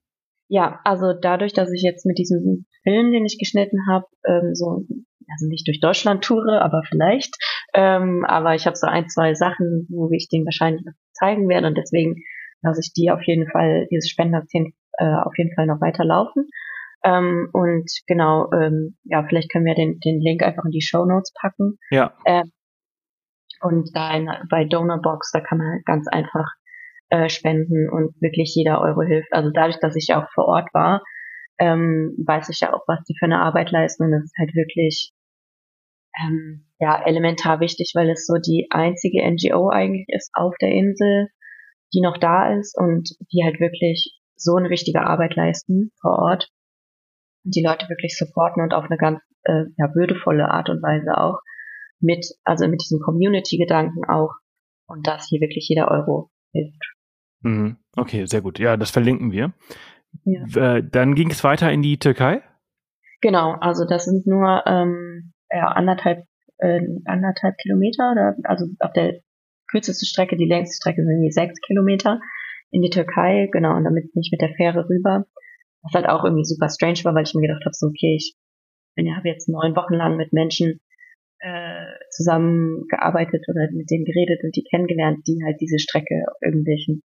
Ja, 0.48 0.80
also 0.84 1.14
dadurch, 1.14 1.54
dass 1.54 1.72
ich 1.72 1.82
jetzt 1.82 2.06
mit 2.06 2.18
diesem 2.18 2.66
Film, 2.84 3.12
den 3.12 3.26
ich 3.26 3.38
geschnitten 3.40 3.80
habe, 3.90 4.06
ähm, 4.26 4.54
so, 4.54 4.86
also 5.28 5.48
nicht 5.48 5.68
durch 5.68 5.80
Deutschland 5.80 6.24
toure, 6.24 6.62
aber 6.62 6.82
vielleicht, 6.88 7.36
ähm, 7.74 8.26
aber 8.28 8.56
ich 8.56 8.66
habe 8.66 8.76
so 8.76 8.88
ein, 8.88 9.10
zwei 9.10 9.34
Sachen, 9.34 9.88
wo 9.90 10.10
ich 10.12 10.28
den 10.30 10.46
wahrscheinlich 10.46 10.84
noch 10.86 10.94
zeigen 11.14 11.50
werde 11.50 11.68
und 11.68 11.78
deswegen 11.78 12.16
lasse 12.62 12.82
ich 12.84 12.94
die 12.94 13.12
auf 13.12 13.22
jeden 13.24 13.50
Fall, 13.50 13.88
dieses 13.92 14.10
Spendenaktion 14.10 14.74
äh, 14.98 15.16
auf 15.24 15.38
jeden 15.38 15.54
Fall 15.56 15.66
noch 15.66 15.82
weiterlaufen. 15.82 16.48
Ähm, 17.04 17.50
und 17.54 17.90
genau, 18.08 18.52
ähm, 18.52 18.98
ja, 19.04 19.24
vielleicht 19.28 19.52
können 19.52 19.66
wir 19.66 19.76
den, 19.76 20.00
den 20.00 20.20
Link 20.20 20.44
einfach 20.44 20.66
in 20.66 20.72
die 20.72 20.82
Show 20.82 21.06
Notes 21.06 21.32
packen. 21.40 21.78
Ja. 21.92 22.14
Ähm, 22.26 22.52
und 23.62 23.90
da 23.94 24.16
in, 24.16 24.30
bei 24.50 24.66
Donorbox, 24.66 25.32
da 25.32 25.42
kann 25.42 25.58
man 25.58 25.82
ganz 25.86 26.08
einfach 26.08 26.48
äh, 27.10 27.30
spenden 27.30 27.90
und 27.90 28.14
wirklich 28.22 28.54
jeder 28.56 28.82
Euro 28.82 29.02
hilft. 29.02 29.34
Also 29.34 29.50
dadurch, 29.52 29.80
dass 29.80 29.96
ich 29.96 30.08
ja 30.08 30.24
auch 30.24 30.30
vor 30.34 30.46
Ort 30.46 30.70
war, 30.74 31.04
ähm, 31.60 32.16
weiß 32.26 32.50
ich 32.50 32.60
ja 32.62 32.74
auch, 32.74 32.84
was 32.88 33.04
die 33.04 33.16
für 33.18 33.26
eine 33.26 33.42
Arbeit 33.42 33.72
leisten. 33.72 34.04
Und 34.04 34.12
das 34.12 34.24
ist 34.24 34.38
halt 34.38 34.56
wirklich 34.56 35.12
ähm, 36.22 36.68
ja 36.80 37.02
elementar 37.06 37.60
wichtig, 37.60 37.92
weil 37.96 38.10
es 38.10 38.26
so 38.26 38.36
die 38.36 38.68
einzige 38.70 39.22
NGO 39.30 39.70
eigentlich 39.70 40.06
ist 40.10 40.32
auf 40.34 40.56
der 40.62 40.72
Insel, 40.72 41.30
die 41.94 42.02
noch 42.02 42.18
da 42.18 42.54
ist 42.58 42.78
und 42.78 43.10
die 43.32 43.44
halt 43.44 43.60
wirklich 43.60 44.16
so 44.36 44.56
eine 44.56 44.70
wichtige 44.70 45.02
Arbeit 45.02 45.36
leisten 45.36 45.92
vor 46.00 46.20
Ort. 46.20 46.50
Die 47.44 47.64
Leute 47.64 47.90
wirklich 47.90 48.18
supporten 48.18 48.62
und 48.62 48.74
auf 48.74 48.86
eine 48.86 48.98
ganz 48.98 49.20
äh, 49.44 49.66
ja, 49.78 49.94
würdevolle 49.96 50.50
Art 50.50 50.70
und 50.70 50.82
Weise 50.82 51.18
auch 51.18 51.40
mit, 52.00 52.26
also 52.44 52.68
mit 52.68 52.82
diesem 52.82 53.00
Community-Gedanken 53.00 54.06
auch 54.06 54.32
und 54.88 55.08
dass 55.08 55.28
hier 55.28 55.42
wirklich 55.42 55.68
jeder 55.70 55.90
Euro 55.92 56.32
hilft. 56.52 56.84
Mhm. 57.42 57.78
Okay, 57.96 58.26
sehr 58.26 58.42
gut. 58.42 58.60
Ja, 58.60 58.78
das 58.78 58.92
verlinken 58.92 59.32
wir. 59.32 59.54
Ja. 60.24 60.78
Äh, 60.78 60.84
dann 60.90 61.16
ging 61.16 61.30
es 61.32 61.44
weiter 61.44 61.72
in 61.72 61.82
die 61.82 62.00
Türkei? 62.00 62.42
Genau, 63.22 63.52
also 63.60 63.86
das 63.86 64.06
sind 64.06 64.26
nur 64.26 64.64
ähm, 64.66 65.34
ja, 65.52 65.68
anderthalb, 65.68 66.26
äh, 66.58 66.82
anderthalb 67.06 67.58
Kilometer, 67.58 68.12
oder, 68.12 68.36
also 68.44 68.66
auf 68.80 68.94
der 68.94 69.20
kürzeste 69.68 70.06
Strecke, 70.06 70.38
die 70.38 70.48
längste 70.48 70.76
Strecke 70.76 71.04
sind 71.04 71.22
die 71.22 71.32
sechs 71.32 71.60
Kilometer 71.62 72.20
in 72.72 72.82
die 72.82 72.90
Türkei, 72.90 73.50
genau, 73.52 73.76
und 73.76 73.84
damit 73.84 74.12
bin 74.14 74.22
ich 74.22 74.32
mit 74.32 74.42
der 74.42 74.54
Fähre 74.56 74.88
rüber. 74.90 75.26
Was 75.82 75.94
halt 75.94 76.08
auch 76.08 76.24
irgendwie 76.24 76.44
super 76.44 76.70
strange 76.70 77.00
war, 77.04 77.16
weil 77.16 77.24
ich 77.24 77.34
mir 77.34 77.48
gedacht 77.48 77.64
habe, 77.66 77.74
so 77.74 77.88
okay, 77.88 78.16
ich 78.16 78.36
bin 78.96 79.06
ja 79.06 79.16
habe 79.16 79.30
jetzt 79.30 79.48
neun 79.48 79.76
Wochen 79.76 79.94
lang 79.94 80.18
mit 80.18 80.34
Menschen 80.34 80.82
äh, 81.40 81.86
zusammengearbeitet 82.12 83.46
oder 83.48 83.68
mit 83.72 83.90
denen 83.90 84.06
geredet 84.06 84.44
und 84.44 84.56
die 84.56 84.64
kennengelernt, 84.64 85.26
die 85.28 85.42
halt 85.44 85.60
diese 85.62 85.80
Strecke 85.80 86.26
auf 86.30 86.38
irgendwelchen 86.42 87.04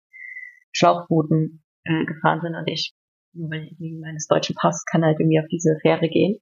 Schlauchbooten 0.72 1.62
äh, 1.84 2.04
gefahren 2.04 2.40
sind 2.42 2.54
und 2.54 2.66
ich, 2.68 2.94
nur 3.32 3.50
weil 3.50 3.64
ich 3.64 3.78
wegen 3.78 4.00
meines 4.00 4.26
deutschen 4.26 4.56
Passes 4.56 4.84
kann 4.90 5.04
halt 5.04 5.20
irgendwie 5.20 5.40
auf 5.40 5.48
diese 5.50 5.76
Fähre 5.82 6.08
gehen. 6.08 6.38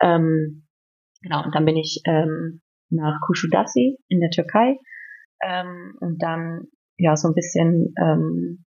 Ähm, 0.00 0.66
genau, 1.22 1.44
und 1.44 1.54
dann 1.54 1.64
bin 1.64 1.76
ich 1.76 2.00
ähm, 2.06 2.62
nach 2.90 3.20
Kushudasi 3.26 3.98
in 4.08 4.20
der 4.20 4.30
Türkei 4.30 4.76
ähm, 5.42 5.96
und 6.00 6.22
dann 6.22 6.68
ja 6.98 7.16
so 7.16 7.28
ein 7.28 7.34
bisschen 7.34 7.94
ähm, 8.00 8.64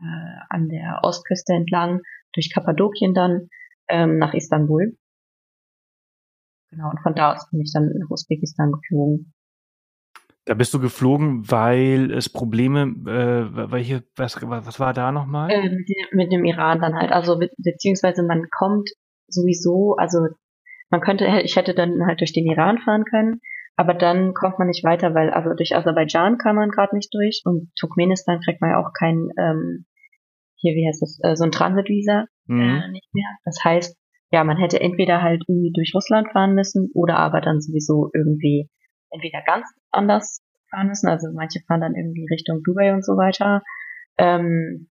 äh, 0.00 0.40
an 0.48 0.68
der 0.68 1.00
Ostküste 1.02 1.52
entlang 1.52 2.00
durch 2.32 2.52
Kappadokien 2.52 3.14
dann 3.14 3.48
ähm, 3.88 4.18
nach 4.18 4.34
Istanbul. 4.34 4.96
Genau, 6.70 6.90
und 6.90 7.00
von 7.02 7.14
da 7.14 7.32
aus 7.32 7.48
bin 7.50 7.60
ich 7.60 7.72
dann 7.72 7.90
nach 7.98 8.10
Usbekistan 8.10 8.72
geflogen. 8.72 9.32
Da 10.44 10.54
bist 10.54 10.72
du 10.72 10.80
geflogen, 10.80 11.50
weil 11.50 12.10
es 12.10 12.30
Probleme, 12.30 12.82
äh, 13.06 13.70
weil 13.70 13.82
hier, 13.82 14.02
was, 14.16 14.40
was 14.40 14.80
war 14.80 14.94
da 14.94 15.12
nochmal? 15.12 15.50
Äh, 15.50 15.68
mit, 15.68 15.88
mit 16.12 16.32
dem 16.32 16.44
Iran 16.44 16.80
dann 16.80 16.94
halt, 16.94 17.12
also 17.12 17.38
beziehungsweise 17.58 18.22
man 18.22 18.44
kommt 18.50 18.88
sowieso, 19.26 19.96
also 19.98 20.18
man 20.90 21.02
könnte, 21.02 21.26
ich 21.44 21.56
hätte 21.56 21.74
dann 21.74 22.06
halt 22.06 22.20
durch 22.20 22.32
den 22.32 22.46
Iran 22.46 22.78
fahren 22.78 23.04
können, 23.04 23.40
aber 23.76 23.94
dann 23.94 24.32
kommt 24.32 24.58
man 24.58 24.68
nicht 24.68 24.84
weiter, 24.84 25.14
weil 25.14 25.30
also 25.30 25.50
durch 25.54 25.76
Aserbaidschan 25.76 26.38
kann 26.38 26.56
man 26.56 26.70
gerade 26.70 26.96
nicht 26.96 27.12
durch 27.12 27.42
und 27.44 27.70
Turkmenistan 27.78 28.40
kriegt 28.40 28.60
man 28.60 28.70
ja 28.70 28.80
auch 28.80 28.92
kein, 28.98 29.28
ähm, 29.38 29.84
hier 30.56 30.72
wie 30.74 30.88
heißt 30.88 31.02
das, 31.02 31.20
äh, 31.22 31.36
so 31.36 31.44
ein 31.44 31.52
Transitvisa 31.52 32.24
mhm. 32.46 32.60
äh, 32.62 32.88
nicht 32.90 33.12
mehr. 33.12 33.28
Das 33.44 33.62
heißt, 33.62 33.96
ja, 34.30 34.44
man 34.44 34.58
hätte 34.58 34.80
entweder 34.80 35.22
halt 35.22 35.42
irgendwie 35.48 35.72
durch 35.72 35.92
Russland 35.94 36.28
fahren 36.32 36.54
müssen 36.54 36.90
oder 36.94 37.16
aber 37.18 37.40
dann 37.40 37.60
sowieso 37.60 38.10
irgendwie 38.14 38.68
entweder 39.10 39.42
ganz 39.46 39.66
anders 39.90 40.42
fahren 40.70 40.88
müssen. 40.88 41.08
Also 41.08 41.28
manche 41.34 41.60
fahren 41.66 41.80
dann 41.80 41.94
irgendwie 41.94 42.26
Richtung 42.30 42.62
Dubai 42.62 42.92
und 42.92 43.04
so 43.04 43.12
weiter. 43.12 43.62
Ähm, 44.18 44.88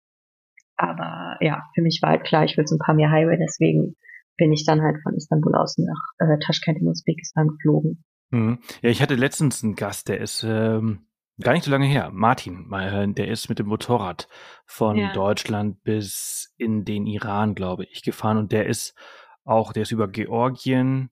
aber 0.76 1.36
ja, 1.40 1.62
für 1.74 1.82
mich 1.82 2.00
war 2.02 2.10
halt 2.10 2.24
klar, 2.24 2.44
ich 2.44 2.56
will 2.56 2.66
so 2.66 2.76
ein 2.76 2.84
paar 2.84 2.94
mehr 2.94 3.10
Highway, 3.10 3.38
deswegen 3.38 3.96
bin 4.36 4.52
ich 4.52 4.64
dann 4.64 4.82
halt 4.82 4.96
von 5.02 5.14
Istanbul 5.14 5.54
aus 5.54 5.76
nach 5.78 6.02
äh, 6.18 6.38
Taschkent 6.38 6.78
in 6.80 6.88
Usbekistan 6.88 7.48
geflogen. 7.48 8.04
Mhm. 8.30 8.58
Ja, 8.80 8.90
ich 8.90 9.02
hatte 9.02 9.14
letztens 9.14 9.62
einen 9.62 9.76
Gast, 9.76 10.08
der 10.08 10.20
ist 10.20 10.42
ähm, 10.42 11.06
gar 11.40 11.52
nicht 11.52 11.64
so 11.64 11.70
lange 11.70 11.86
her, 11.86 12.10
Martin, 12.12 12.68
der 12.70 13.28
ist 13.28 13.48
mit 13.48 13.58
dem 13.58 13.66
Motorrad 13.66 14.28
von 14.64 14.96
ja. 14.96 15.12
Deutschland 15.12 15.82
bis 15.82 16.52
in 16.56 16.84
den 16.84 17.06
Iran, 17.06 17.54
glaube 17.54 17.84
ich, 17.84 18.02
gefahren 18.02 18.38
und 18.38 18.52
der 18.52 18.66
ist 18.66 18.94
auch, 19.44 19.72
der 19.72 19.82
ist 19.82 19.92
über 19.92 20.08
Georgien, 20.08 21.10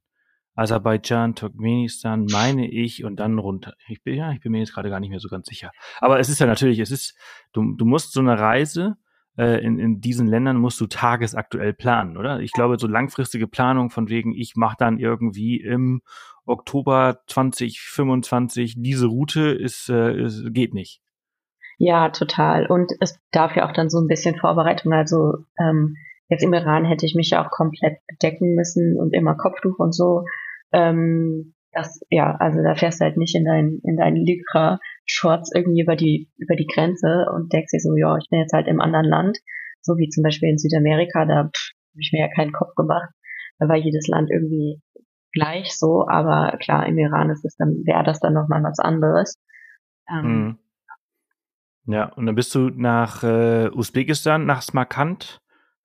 Aserbaidschan, 0.54 1.34
Turkmenistan, 1.34 2.26
meine 2.26 2.70
ich, 2.70 3.04
und 3.04 3.16
dann 3.16 3.38
runter. 3.38 3.74
Ich 3.88 4.02
bin, 4.02 4.14
ja, 4.16 4.32
ich 4.32 4.40
bin 4.40 4.52
mir 4.52 4.58
jetzt 4.58 4.74
gerade 4.74 4.90
gar 4.90 5.00
nicht 5.00 5.10
mehr 5.10 5.20
so 5.20 5.28
ganz 5.28 5.46
sicher. 5.46 5.70
Aber 6.00 6.18
es 6.18 6.28
ist 6.28 6.40
ja 6.40 6.46
natürlich, 6.46 6.78
es 6.80 6.90
ist, 6.90 7.16
du, 7.52 7.74
du 7.76 7.84
musst 7.84 8.12
so 8.12 8.20
eine 8.20 8.38
Reise 8.38 8.96
äh, 9.38 9.64
in, 9.64 9.78
in 9.78 10.00
diesen 10.00 10.26
Ländern 10.26 10.56
musst 10.56 10.80
du 10.80 10.86
tagesaktuell 10.86 11.72
planen, 11.72 12.16
oder? 12.16 12.40
Ich 12.40 12.52
glaube, 12.52 12.78
so 12.78 12.86
langfristige 12.86 13.46
Planung 13.46 13.90
von 13.90 14.08
wegen, 14.08 14.34
ich 14.34 14.54
mache 14.56 14.76
dann 14.78 14.98
irgendwie 14.98 15.60
im 15.60 16.02
Oktober 16.44 17.20
2025 17.26 18.74
diese 18.78 19.06
Route, 19.06 19.50
ist, 19.50 19.88
äh, 19.88 20.20
ist, 20.20 20.52
geht 20.52 20.74
nicht. 20.74 21.00
Ja, 21.78 22.10
total. 22.10 22.66
Und 22.66 22.92
es 23.00 23.18
darf 23.30 23.56
ja 23.56 23.66
auch 23.66 23.72
dann 23.72 23.88
so 23.88 23.98
ein 23.98 24.08
bisschen 24.08 24.36
Vorbereitung, 24.36 24.92
also 24.92 25.38
ähm, 25.58 25.96
Jetzt 26.30 26.44
im 26.44 26.52
Iran 26.52 26.84
hätte 26.84 27.04
ich 27.04 27.16
mich 27.16 27.30
ja 27.30 27.44
auch 27.44 27.50
komplett 27.50 27.98
bedecken 28.06 28.54
müssen 28.54 28.96
und 28.96 29.12
immer 29.12 29.36
Kopftuch 29.36 29.78
und 29.78 29.92
so. 29.92 30.24
Ähm, 30.72 31.54
das, 31.72 32.00
ja, 32.08 32.36
also 32.38 32.62
da 32.62 32.76
fährst 32.76 33.00
du 33.00 33.04
halt 33.04 33.16
nicht 33.16 33.34
in 33.34 33.44
deinen, 33.44 33.80
in 33.82 33.96
deinen 33.96 34.24
Lycra-Shorts 34.24 35.50
irgendwie 35.54 35.82
über 35.82 35.96
die, 35.96 36.30
über 36.36 36.54
die 36.54 36.66
Grenze 36.66 37.26
und 37.34 37.52
denkst 37.52 37.72
dir 37.72 37.80
so, 37.80 37.96
ja, 37.96 38.16
ich 38.16 38.28
bin 38.30 38.38
jetzt 38.38 38.52
halt 38.52 38.68
im 38.68 38.80
anderen 38.80 39.06
Land. 39.06 39.38
So 39.82 39.96
wie 39.98 40.08
zum 40.08 40.22
Beispiel 40.22 40.50
in 40.50 40.58
Südamerika, 40.58 41.24
da 41.26 41.36
habe 41.36 41.50
ich 41.98 42.10
mir 42.12 42.20
ja 42.20 42.28
keinen 42.34 42.52
Kopf 42.52 42.74
gemacht. 42.76 43.10
Da 43.58 43.68
war 43.68 43.76
jedes 43.76 44.06
Land 44.06 44.30
irgendwie 44.30 44.80
gleich 45.32 45.76
so, 45.76 46.06
aber 46.08 46.56
klar, 46.58 46.86
im 46.86 46.98
Iran 46.98 47.30
ist 47.30 47.44
es 47.44 47.56
dann, 47.56 47.82
wäre 47.84 48.04
das 48.04 48.20
dann 48.20 48.34
nochmal 48.34 48.62
was 48.62 48.78
anderes. 48.78 49.36
Ähm, 50.08 50.58
mhm. 51.86 51.92
Ja, 51.92 52.12
und 52.12 52.26
dann 52.26 52.36
bist 52.36 52.54
du 52.54 52.68
nach 52.68 53.24
äh, 53.24 53.68
Usbekistan, 53.72 54.46
nach 54.46 54.62
Smarkand 54.62 55.40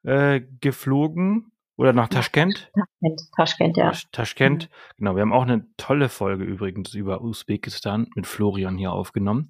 äh, 0.05 0.41
geflogen 0.61 1.51
oder 1.77 1.93
nach 1.93 2.07
Taschkent? 2.07 2.71
Taschkent, 2.73 3.21
Taschkent, 3.35 3.77
ja. 3.77 3.91
Taschkent, 4.11 4.69
mhm. 4.69 4.93
genau. 4.97 5.15
Wir 5.15 5.21
haben 5.21 5.33
auch 5.33 5.43
eine 5.43 5.65
tolle 5.77 6.09
Folge 6.09 6.43
übrigens 6.43 6.93
über 6.93 7.21
Usbekistan 7.21 8.07
mit 8.15 8.27
Florian 8.27 8.77
hier 8.77 8.93
aufgenommen. 8.93 9.49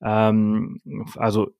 Ähm, 0.00 0.80
also 1.16 1.50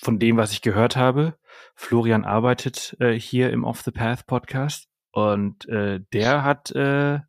von 0.00 0.18
dem, 0.18 0.36
was 0.36 0.52
ich 0.52 0.62
gehört 0.62 0.96
habe, 0.96 1.38
Florian 1.74 2.24
arbeitet 2.24 2.96
äh, 3.00 3.12
hier 3.12 3.50
im 3.50 3.64
Off 3.64 3.82
the 3.82 3.90
Path 3.90 4.26
Podcast 4.26 4.88
und 5.12 5.68
äh, 5.68 6.00
der 6.12 6.44
hat, 6.44 6.70
äh, 6.72 7.20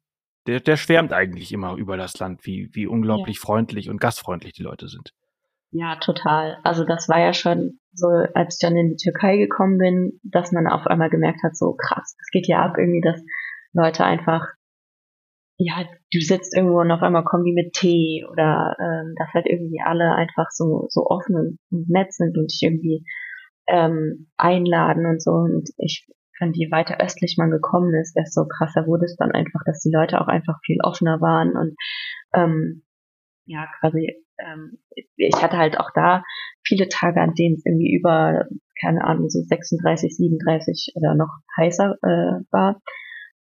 der, 0.48 0.60
der 0.60 0.78
schwärmt 0.78 1.14
eigentlich 1.14 1.52
immer 1.52 1.76
über 1.76 1.96
das 1.96 2.18
Land, 2.20 2.46
wie, 2.46 2.70
wie 2.74 2.88
unglaublich 2.88 3.38
ja. 3.38 3.42
freundlich 3.42 3.90
und 3.90 4.02
gastfreundlich 4.02 4.54
die 4.54 4.64
Leute 4.64 4.88
sind. 4.88 5.14
Ja, 5.72 5.98
total. 5.98 6.58
Also 6.64 6.84
das 6.84 7.08
war 7.10 7.20
ja 7.20 7.34
schon 7.34 7.80
so, 7.94 8.08
als 8.34 8.56
ich 8.56 8.60
dann 8.68 8.78
in 8.78 8.90
die 8.90 9.04
Türkei 9.04 9.38
gekommen 9.38 9.78
bin, 9.78 10.20
dass 10.24 10.52
man 10.52 10.68
auf 10.68 10.88
einmal 10.88 11.10
gemerkt 11.10 11.44
hat, 11.44 11.56
so 11.56 11.76
krass, 11.76 12.16
das 12.18 12.28
geht 12.32 12.48
ja 12.48 12.64
ab, 12.64 12.76
irgendwie, 12.78 13.02
dass 13.02 13.22
Leute 13.74 14.04
einfach 14.04 14.48
ja, 15.62 15.84
du 16.14 16.22
sitzt 16.22 16.56
irgendwo 16.56 16.80
und 16.80 16.90
auf 16.90 17.02
einmal 17.02 17.26
kommen 17.26 17.44
die 17.44 17.52
mit 17.54 17.74
Tee 17.74 18.26
oder 18.32 18.78
ähm, 18.80 19.14
dass 19.18 19.34
halt 19.34 19.46
irgendwie 19.46 19.82
alle 19.84 20.16
einfach 20.16 20.48
so, 20.52 20.88
so 20.88 21.06
offen 21.06 21.36
und, 21.36 21.60
und 21.70 21.90
nett 21.90 22.14
sind 22.14 22.38
und 22.38 22.50
dich 22.50 22.62
irgendwie 22.64 23.04
ähm, 23.68 24.32
einladen 24.38 25.06
und 25.06 25.22
so. 25.22 25.32
Und 25.32 25.70
ich 25.78 26.08
fand, 26.38 26.56
je 26.56 26.72
weiter 26.72 27.04
östlich 27.04 27.36
man 27.38 27.52
gekommen 27.52 27.94
ist, 27.94 28.14
desto 28.16 28.48
krasser 28.48 28.88
wurde 28.88 29.04
es 29.04 29.18
dann 29.18 29.32
einfach, 29.32 29.60
dass 29.66 29.82
die 29.82 29.92
Leute 29.94 30.22
auch 30.22 30.28
einfach 30.28 30.58
viel 30.66 30.78
offener 30.82 31.20
waren 31.20 31.52
und 31.58 31.76
ähm, 32.34 32.84
ja, 33.46 33.68
quasi, 33.82 34.16
ähm, 34.40 34.80
ich 35.16 35.42
hatte 35.42 35.58
halt 35.58 35.80
auch 35.80 35.90
da 35.94 36.24
viele 36.64 36.88
Tage, 36.88 37.22
an 37.22 37.34
denen 37.34 37.56
es 37.56 37.66
irgendwie 37.66 37.94
über, 37.94 38.46
keine 38.82 39.04
Ahnung, 39.04 39.30
so 39.30 39.42
36, 39.42 40.16
37 40.16 40.94
oder 40.96 41.16
noch 41.16 41.30
heißer 41.58 41.96
äh, 42.02 42.44
war. 42.52 42.82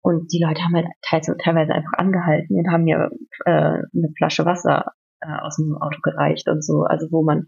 Und 0.00 0.32
die 0.32 0.42
Leute 0.42 0.62
haben 0.62 0.74
halt 0.74 0.86
teilweise 1.02 1.74
einfach 1.74 1.94
angehalten 1.98 2.56
und 2.56 2.70
haben 2.70 2.84
mir 2.84 3.10
äh, 3.44 3.50
eine 3.50 4.12
Flasche 4.16 4.44
Wasser 4.44 4.92
äh, 5.20 5.40
aus 5.40 5.56
dem 5.56 5.76
Auto 5.76 5.98
gereicht 6.02 6.48
und 6.48 6.64
so. 6.64 6.82
Also 6.82 7.08
wo 7.10 7.24
man, 7.24 7.44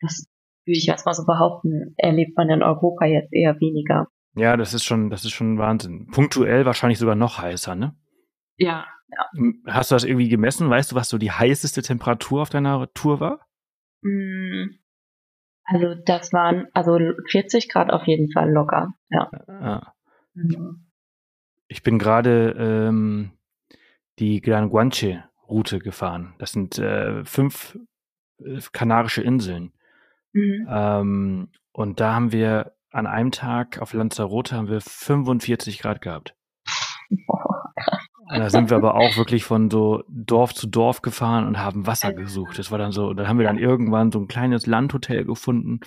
das 0.00 0.26
würde 0.66 0.78
ich 0.78 0.86
jetzt 0.86 1.06
mal 1.06 1.14
so 1.14 1.24
behaupten, 1.24 1.94
erlebt 1.96 2.36
man 2.36 2.50
in 2.50 2.62
Europa 2.62 3.06
jetzt 3.06 3.32
eher 3.32 3.60
weniger. 3.60 4.08
Ja, 4.34 4.56
das 4.56 4.74
ist 4.74 4.84
schon, 4.84 5.10
das 5.10 5.24
ist 5.24 5.32
schon 5.32 5.58
Wahnsinn. 5.58 6.08
Punktuell 6.12 6.64
wahrscheinlich 6.64 6.98
sogar 6.98 7.14
noch 7.14 7.38
heißer, 7.38 7.74
ne? 7.74 7.94
Ja, 8.58 8.86
ja. 9.08 9.52
Hast 9.66 9.90
du 9.90 9.94
das 9.94 10.04
irgendwie 10.04 10.28
gemessen? 10.28 10.68
Weißt 10.68 10.92
du, 10.92 10.96
was 10.96 11.08
so 11.08 11.18
die 11.18 11.32
heißeste 11.32 11.82
Temperatur 11.82 12.42
auf 12.42 12.50
deiner 12.50 12.92
Tour 12.92 13.20
war? 13.20 13.46
Mm, 14.02 14.78
also 15.64 15.94
das 15.94 16.32
waren 16.32 16.66
also 16.74 16.98
40 17.30 17.68
Grad 17.68 17.90
auf 17.90 18.06
jeden 18.06 18.30
Fall 18.32 18.50
locker, 18.50 18.94
ja. 19.10 19.30
Ah. 19.48 19.92
Mhm. 20.34 20.86
Ich 21.68 21.82
bin 21.82 21.98
gerade 21.98 22.54
ähm, 22.58 23.32
die 24.18 24.40
Gran 24.40 24.70
Guanche-Route 24.70 25.78
gefahren. 25.78 26.34
Das 26.38 26.52
sind 26.52 26.78
äh, 26.78 27.24
fünf 27.24 27.78
äh, 28.42 28.60
kanarische 28.72 29.22
Inseln. 29.22 29.72
Mhm. 30.32 30.66
Ähm, 30.70 31.48
und 31.72 32.00
da 32.00 32.14
haben 32.14 32.32
wir 32.32 32.74
an 32.90 33.06
einem 33.06 33.30
Tag 33.30 33.80
auf 33.80 33.92
Lanzarote 33.92 34.56
haben 34.56 34.68
wir 34.68 34.80
45 34.80 35.78
Grad 35.78 36.00
gehabt. 36.00 36.34
Da 38.28 38.50
sind 38.50 38.70
wir 38.70 38.76
aber 38.76 38.94
auch 38.94 39.16
wirklich 39.16 39.44
von 39.44 39.70
so 39.70 40.04
Dorf 40.08 40.54
zu 40.54 40.66
Dorf 40.66 41.02
gefahren 41.02 41.46
und 41.46 41.58
haben 41.58 41.86
Wasser 41.86 42.12
gesucht. 42.12 42.58
Das 42.58 42.70
war 42.70 42.78
dann 42.78 42.92
so, 42.92 43.14
dann 43.14 43.28
haben 43.28 43.38
wir 43.38 43.46
dann 43.46 43.58
irgendwann 43.58 44.12
so 44.12 44.20
ein 44.20 44.28
kleines 44.28 44.66
Landhotel 44.66 45.24
gefunden 45.24 45.80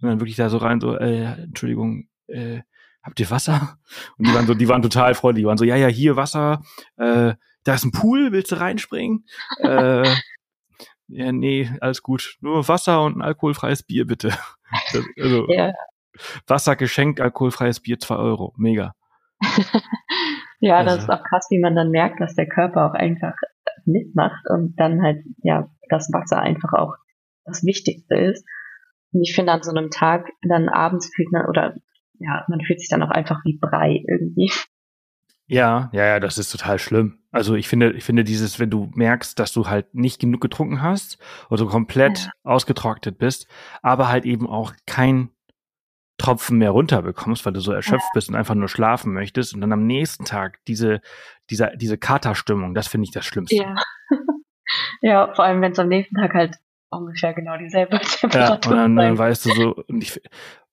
und 0.00 0.08
dann 0.08 0.20
wirklich 0.20 0.36
da 0.36 0.48
so 0.48 0.58
rein, 0.58 0.80
so, 0.80 0.96
äh, 0.96 1.24
Entschuldigung, 1.42 2.08
äh, 2.26 2.60
habt 3.02 3.20
ihr 3.20 3.30
Wasser? 3.30 3.78
Und 4.16 4.26
die 4.26 4.34
waren 4.34 4.46
so, 4.46 4.54
die 4.54 4.68
waren 4.68 4.82
total 4.82 5.14
freundlich, 5.14 5.42
die 5.42 5.46
waren 5.46 5.58
so, 5.58 5.64
ja, 5.64 5.76
ja, 5.76 5.88
hier 5.88 6.16
Wasser, 6.16 6.62
äh, 6.96 7.34
da 7.64 7.74
ist 7.74 7.84
ein 7.84 7.92
Pool, 7.92 8.32
willst 8.32 8.52
du 8.52 8.60
reinspringen? 8.60 9.26
äh, 9.58 10.04
ja, 11.08 11.32
nee, 11.32 11.70
alles 11.80 12.02
gut. 12.02 12.36
Nur 12.40 12.66
Wasser 12.68 13.02
und 13.02 13.18
ein 13.18 13.22
alkoholfreies 13.22 13.82
Bier, 13.82 14.06
bitte. 14.06 14.36
Das, 14.92 15.04
also, 15.20 15.46
ja. 15.48 15.72
Wasser 16.46 16.76
geschenkt, 16.76 17.20
alkoholfreies 17.20 17.80
Bier, 17.80 17.98
zwei 17.98 18.16
Euro. 18.16 18.54
Mega. 18.56 18.94
ja, 20.62 20.76
also. 20.76 20.94
das 20.94 21.04
ist 21.04 21.10
auch 21.10 21.24
krass, 21.24 21.48
wie 21.50 21.58
man 21.58 21.74
dann 21.74 21.90
merkt, 21.90 22.20
dass 22.20 22.36
der 22.36 22.46
Körper 22.46 22.86
auch 22.86 22.94
einfach 22.94 23.34
mitmacht 23.84 24.48
und 24.48 24.78
dann 24.78 25.02
halt, 25.02 25.24
ja, 25.42 25.68
das 25.88 26.08
Wasser 26.12 26.40
einfach 26.40 26.72
auch 26.72 26.94
das 27.44 27.64
Wichtigste 27.64 28.14
ist. 28.14 28.46
Und 29.12 29.22
ich 29.22 29.34
finde, 29.34 29.52
an 29.52 29.62
so 29.62 29.72
einem 29.72 29.90
Tag 29.90 30.28
dann 30.48 30.68
abends 30.68 31.10
fühlt 31.14 31.32
man, 31.32 31.46
oder 31.46 31.74
ja, 32.20 32.44
man 32.48 32.60
fühlt 32.60 32.78
sich 32.78 32.88
dann 32.88 33.02
auch 33.02 33.10
einfach 33.10 33.40
wie 33.44 33.58
Brei 33.60 34.04
irgendwie. 34.06 34.52
Ja, 35.48 35.90
ja, 35.92 36.06
ja, 36.06 36.20
das 36.20 36.38
ist 36.38 36.52
total 36.52 36.78
schlimm. 36.78 37.18
Also 37.32 37.56
ich 37.56 37.66
finde, 37.66 37.92
ich 37.92 38.04
finde 38.04 38.22
dieses, 38.22 38.60
wenn 38.60 38.70
du 38.70 38.88
merkst, 38.94 39.36
dass 39.40 39.52
du 39.52 39.66
halt 39.66 39.94
nicht 39.96 40.20
genug 40.20 40.40
getrunken 40.40 40.80
hast 40.80 41.18
oder 41.50 41.66
komplett 41.66 42.26
ja. 42.26 42.30
ausgetrocknet 42.44 43.18
bist, 43.18 43.48
aber 43.82 44.08
halt 44.08 44.24
eben 44.24 44.46
auch 44.46 44.72
kein 44.86 45.30
Tropfen 46.22 46.58
mehr 46.58 46.70
runterbekommst, 46.70 47.44
weil 47.44 47.52
du 47.52 47.60
so 47.60 47.72
erschöpft 47.72 48.08
bist 48.14 48.28
und 48.28 48.36
einfach 48.36 48.54
nur 48.54 48.68
schlafen 48.68 49.12
möchtest 49.12 49.54
und 49.54 49.60
dann 49.60 49.72
am 49.72 49.86
nächsten 49.86 50.24
Tag 50.24 50.58
diese, 50.68 51.00
diese, 51.50 51.72
diese 51.76 51.98
Katerstimmung, 51.98 52.74
das 52.74 52.86
finde 52.86 53.06
ich 53.06 53.10
das 53.10 53.24
Schlimmste. 53.24 53.56
Ja. 53.56 53.74
ja, 55.02 55.34
vor 55.34 55.44
allem, 55.44 55.60
wenn 55.62 55.72
es 55.72 55.78
am 55.78 55.88
nächsten 55.88 56.14
Tag 56.14 56.32
halt 56.34 56.56
ungefähr 56.90 57.34
genau 57.34 57.56
dieselbe 57.56 57.98
Temperatur 57.98 58.40
Ja, 58.40 58.54
und 58.54 58.76
dann, 58.76 58.96
dann 58.96 59.18
weißt 59.18 59.46
du 59.46 59.50
so, 59.50 59.84
ich, 59.88 60.20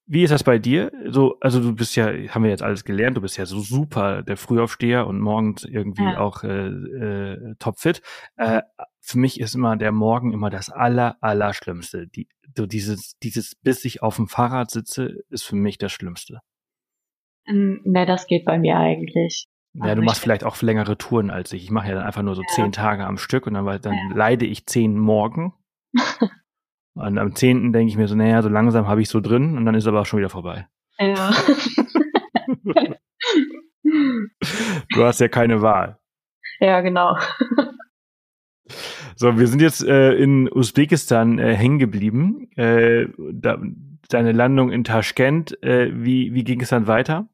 wie 0.05 0.23
ist 0.23 0.31
das 0.31 0.43
bei 0.43 0.59
dir? 0.59 0.91
So, 1.07 1.37
also 1.39 1.59
du 1.59 1.75
bist 1.75 1.95
ja, 1.95 2.07
haben 2.07 2.43
wir 2.43 2.49
jetzt 2.49 2.63
alles 2.63 2.83
gelernt, 2.83 3.17
du 3.17 3.21
bist 3.21 3.37
ja 3.37 3.45
so 3.45 3.59
super 3.59 4.23
der 4.23 4.37
Frühaufsteher 4.37 5.07
und 5.07 5.19
morgens 5.19 5.63
irgendwie 5.63 6.03
ja. 6.03 6.19
auch 6.19 6.43
äh, 6.43 6.67
äh, 6.67 7.55
topfit. 7.59 8.01
Äh, 8.35 8.61
für 9.09 9.19
mich 9.19 9.39
ist 9.39 9.55
immer 9.55 9.75
der 9.75 9.91
Morgen 9.91 10.33
immer 10.33 10.49
das 10.49 10.69
aller, 10.69 11.17
aller 11.21 11.53
Schlimmste. 11.53 12.07
Die, 12.07 12.27
so 12.55 12.65
dieses, 12.65 13.17
dieses, 13.19 13.55
bis 13.55 13.83
ich 13.85 14.01
auf 14.03 14.17
dem 14.17 14.27
Fahrrad 14.27 14.71
sitze, 14.71 15.23
ist 15.29 15.43
für 15.43 15.55
mich 15.55 15.77
das 15.77 15.91
Schlimmste. 15.91 16.41
Ne, 17.47 18.05
das 18.05 18.27
geht 18.27 18.45
bei 18.45 18.59
mir 18.59 18.77
eigentlich. 18.77 19.47
Ja, 19.73 19.95
du 19.95 20.01
machst 20.01 20.21
vielleicht 20.21 20.43
auch 20.43 20.61
längere 20.61 20.97
Touren 20.97 21.29
als 21.29 21.53
ich. 21.53 21.63
Ich 21.63 21.71
mache 21.71 21.89
ja 21.89 21.95
dann 21.95 22.03
einfach 22.03 22.21
nur 22.21 22.35
so 22.35 22.41
ja. 22.41 22.47
zehn 22.49 22.71
Tage 22.71 23.05
am 23.05 23.17
Stück 23.17 23.47
und 23.47 23.53
dann, 23.53 23.65
dann 23.65 23.93
ja. 23.93 24.15
leide 24.15 24.45
ich 24.45 24.65
zehn 24.65 24.97
morgen. 24.97 25.53
Und 26.99 27.17
am 27.17 27.33
10. 27.33 27.71
denke 27.71 27.89
ich 27.89 27.97
mir 27.97 28.09
so, 28.09 28.15
naja, 28.15 28.41
so 28.41 28.49
langsam 28.49 28.87
habe 28.87 29.01
ich 29.01 29.07
so 29.07 29.21
drin 29.21 29.55
und 29.57 29.65
dann 29.65 29.73
ist 29.73 29.87
aber 29.87 30.01
auch 30.01 30.05
schon 30.05 30.19
wieder 30.19 30.29
vorbei. 30.29 30.67
Ja. 30.99 31.31
du 34.93 35.03
hast 35.05 35.21
ja 35.21 35.29
keine 35.29 35.61
Wahl. 35.61 35.97
Ja, 36.61 36.81
genau. 36.81 37.15
So, 39.21 39.37
wir 39.37 39.47
sind 39.47 39.61
jetzt 39.61 39.85
äh, 39.85 40.13
in 40.13 40.49
Usbekistan 40.49 41.39
äh, 41.39 41.53
hängen 41.53 41.77
geblieben. 41.77 42.49
Äh, 42.55 43.07
da, 43.33 43.61
deine 44.07 44.31
Landung 44.31 44.71
in 44.71 44.85
Taschkent, 44.85 45.61
äh, 45.61 45.91
wie, 45.93 46.33
wie 46.33 46.45
ging 46.45 46.61
es 46.61 46.69
dann 46.69 46.87
weiter? 46.87 47.27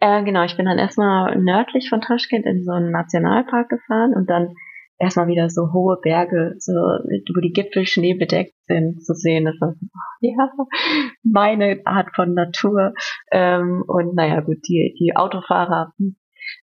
Äh, 0.00 0.24
genau, 0.24 0.44
ich 0.44 0.56
bin 0.56 0.64
dann 0.64 0.78
erstmal 0.78 1.36
nördlich 1.36 1.90
von 1.90 2.00
Taschkent 2.00 2.46
in 2.46 2.64
so 2.64 2.72
einen 2.72 2.90
Nationalpark 2.90 3.68
gefahren 3.68 4.14
und 4.14 4.30
dann 4.30 4.54
erstmal 4.98 5.26
wieder 5.26 5.50
so 5.50 5.74
hohe 5.74 5.98
Berge, 6.00 6.54
so 6.56 6.72
wo 6.72 7.40
die 7.42 7.52
Gipfel 7.52 7.84
schneebedeckt 7.84 8.54
sind, 8.66 9.04
zu 9.04 9.12
sehen. 9.12 9.44
Das 9.44 9.60
war 9.60 9.74
ja 10.22 10.48
meine 11.22 11.82
Art 11.84 12.14
von 12.14 12.32
Natur. 12.32 12.94
Ähm, 13.30 13.84
und 13.86 14.14
naja, 14.14 14.40
gut, 14.40 14.66
die, 14.66 14.96
die 14.98 15.14
Autofahrer 15.14 15.92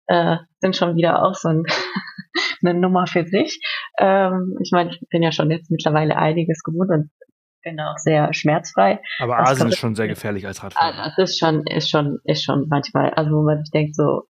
äh, 0.08 0.38
sind 0.60 0.76
schon 0.76 0.96
wieder 0.96 1.24
auch 1.24 1.36
so 1.36 1.50
ein, 1.50 1.64
eine 2.64 2.74
Nummer 2.74 3.08
für 3.08 3.26
sich. 3.26 3.60
Ähm, 4.00 4.58
ich 4.62 4.72
meine, 4.72 4.92
ich 4.92 5.02
bin 5.10 5.24
ja 5.24 5.32
schon 5.32 5.52
jetzt 5.52 5.72
mittlerweile 5.72 6.16
einiges 6.18 6.64
gewohnt 6.64 6.90
und 6.90 7.12
bin 7.64 7.80
auch 7.80 7.98
sehr 7.98 8.34
schmerzfrei. 8.34 9.02
Aber 9.20 9.40
Asien 9.40 9.70
ist 9.70 9.80
schon 9.80 9.96
sehr 9.96 10.08
gefährlich 10.08 10.46
als 10.46 10.64
Radfahrer. 10.64 10.94
Ah, 10.96 11.12
das 11.18 11.32
ist 11.32 11.40
schon, 11.40 11.66
ist 11.66 11.90
schon, 11.90 12.20
ist 12.24 12.44
schon 12.44 12.68
manchmal, 12.70 13.10
also 13.12 13.32
wo 13.32 13.44
man 13.44 13.64
sich 13.64 13.72
denkt 13.72 13.96
so, 13.96 14.24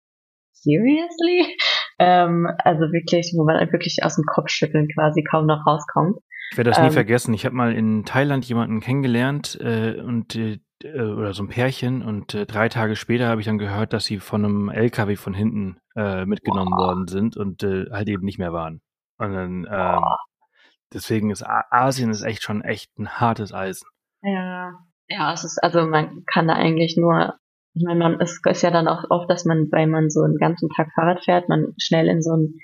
seriously? 0.52 1.56
Ähm, 1.98 2.48
also 2.58 2.92
wirklich, 2.92 3.32
wo 3.36 3.44
man 3.44 3.58
wirklich 3.72 3.98
aus 4.02 4.16
dem 4.16 4.24
Kopf 4.24 4.50
schütteln 4.50 4.88
quasi 4.94 5.22
kaum 5.22 5.46
noch 5.46 5.66
rauskommt. 5.66 6.18
Ich 6.52 6.58
werde 6.58 6.70
das 6.70 6.78
ähm, 6.78 6.86
nie 6.86 6.90
vergessen. 6.90 7.34
Ich 7.34 7.44
habe 7.44 7.56
mal 7.56 7.72
in 7.72 8.04
Thailand 8.04 8.44
jemanden 8.44 8.80
kennengelernt 8.80 9.58
äh, 9.60 10.00
und 10.00 10.36
äh, 10.36 10.58
oder 10.84 11.34
so 11.34 11.42
ein 11.42 11.48
Pärchen 11.48 12.02
und 12.02 12.34
äh, 12.34 12.46
drei 12.46 12.68
Tage 12.68 12.96
später 12.96 13.28
habe 13.28 13.40
ich 13.40 13.46
dann 13.46 13.58
gehört, 13.58 13.92
dass 13.92 14.04
sie 14.04 14.18
von 14.18 14.44
einem 14.44 14.68
LKW 14.68 15.16
von 15.16 15.34
hinten 15.34 15.78
äh, 15.96 16.24
mitgenommen 16.24 16.72
wow. 16.72 16.86
worden 16.86 17.08
sind 17.08 17.36
und 17.36 17.62
äh, 17.62 17.86
halt 17.90 18.08
eben 18.08 18.24
nicht 18.24 18.38
mehr 18.38 18.52
waren. 18.52 18.80
Und 19.18 19.32
dann 19.32 19.66
ähm, 19.70 20.04
deswegen 20.92 21.30
ist 21.30 21.44
Asien 21.46 22.10
ist 22.10 22.22
echt 22.22 22.42
schon 22.42 22.62
echt 22.62 22.98
ein 22.98 23.08
hartes 23.08 23.52
Eisen. 23.52 23.86
Ja, 24.22 24.72
ja, 25.08 25.32
es 25.32 25.44
ist 25.44 25.62
also 25.62 25.86
man 25.86 26.24
kann 26.26 26.48
da 26.48 26.54
eigentlich 26.54 26.96
nur 26.96 27.34
ich 27.74 27.84
meine, 27.84 27.98
man, 27.98 28.20
es 28.20 28.40
ist 28.44 28.62
ja 28.62 28.70
dann 28.70 28.86
auch 28.86 29.04
oft, 29.08 29.30
dass 29.30 29.44
man, 29.44 29.68
weil 29.72 29.86
man 29.86 30.10
so 30.10 30.20
einen 30.20 30.36
ganzen 30.36 30.68
Tag 30.68 30.92
Fahrrad 30.94 31.24
fährt, 31.24 31.48
man 31.48 31.72
schnell 31.78 32.08
in 32.08 32.20
so 32.20 32.32
einen, 32.32 32.58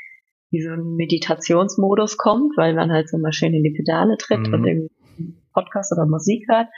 wie 0.50 0.60
so 0.60 0.70
einen 0.70 0.96
Meditationsmodus 0.96 2.18
kommt, 2.18 2.56
weil 2.56 2.74
man 2.74 2.92
halt 2.92 3.08
so 3.08 3.16
mal 3.16 3.32
schön 3.32 3.54
in 3.54 3.62
die 3.62 3.74
Pedale 3.74 4.16
tritt 4.18 4.46
mhm. 4.46 4.54
und 4.54 4.66
irgendwie 4.66 5.34
Podcast 5.54 5.92
oder 5.92 6.06
Musik 6.06 6.46
hört, 6.48 6.68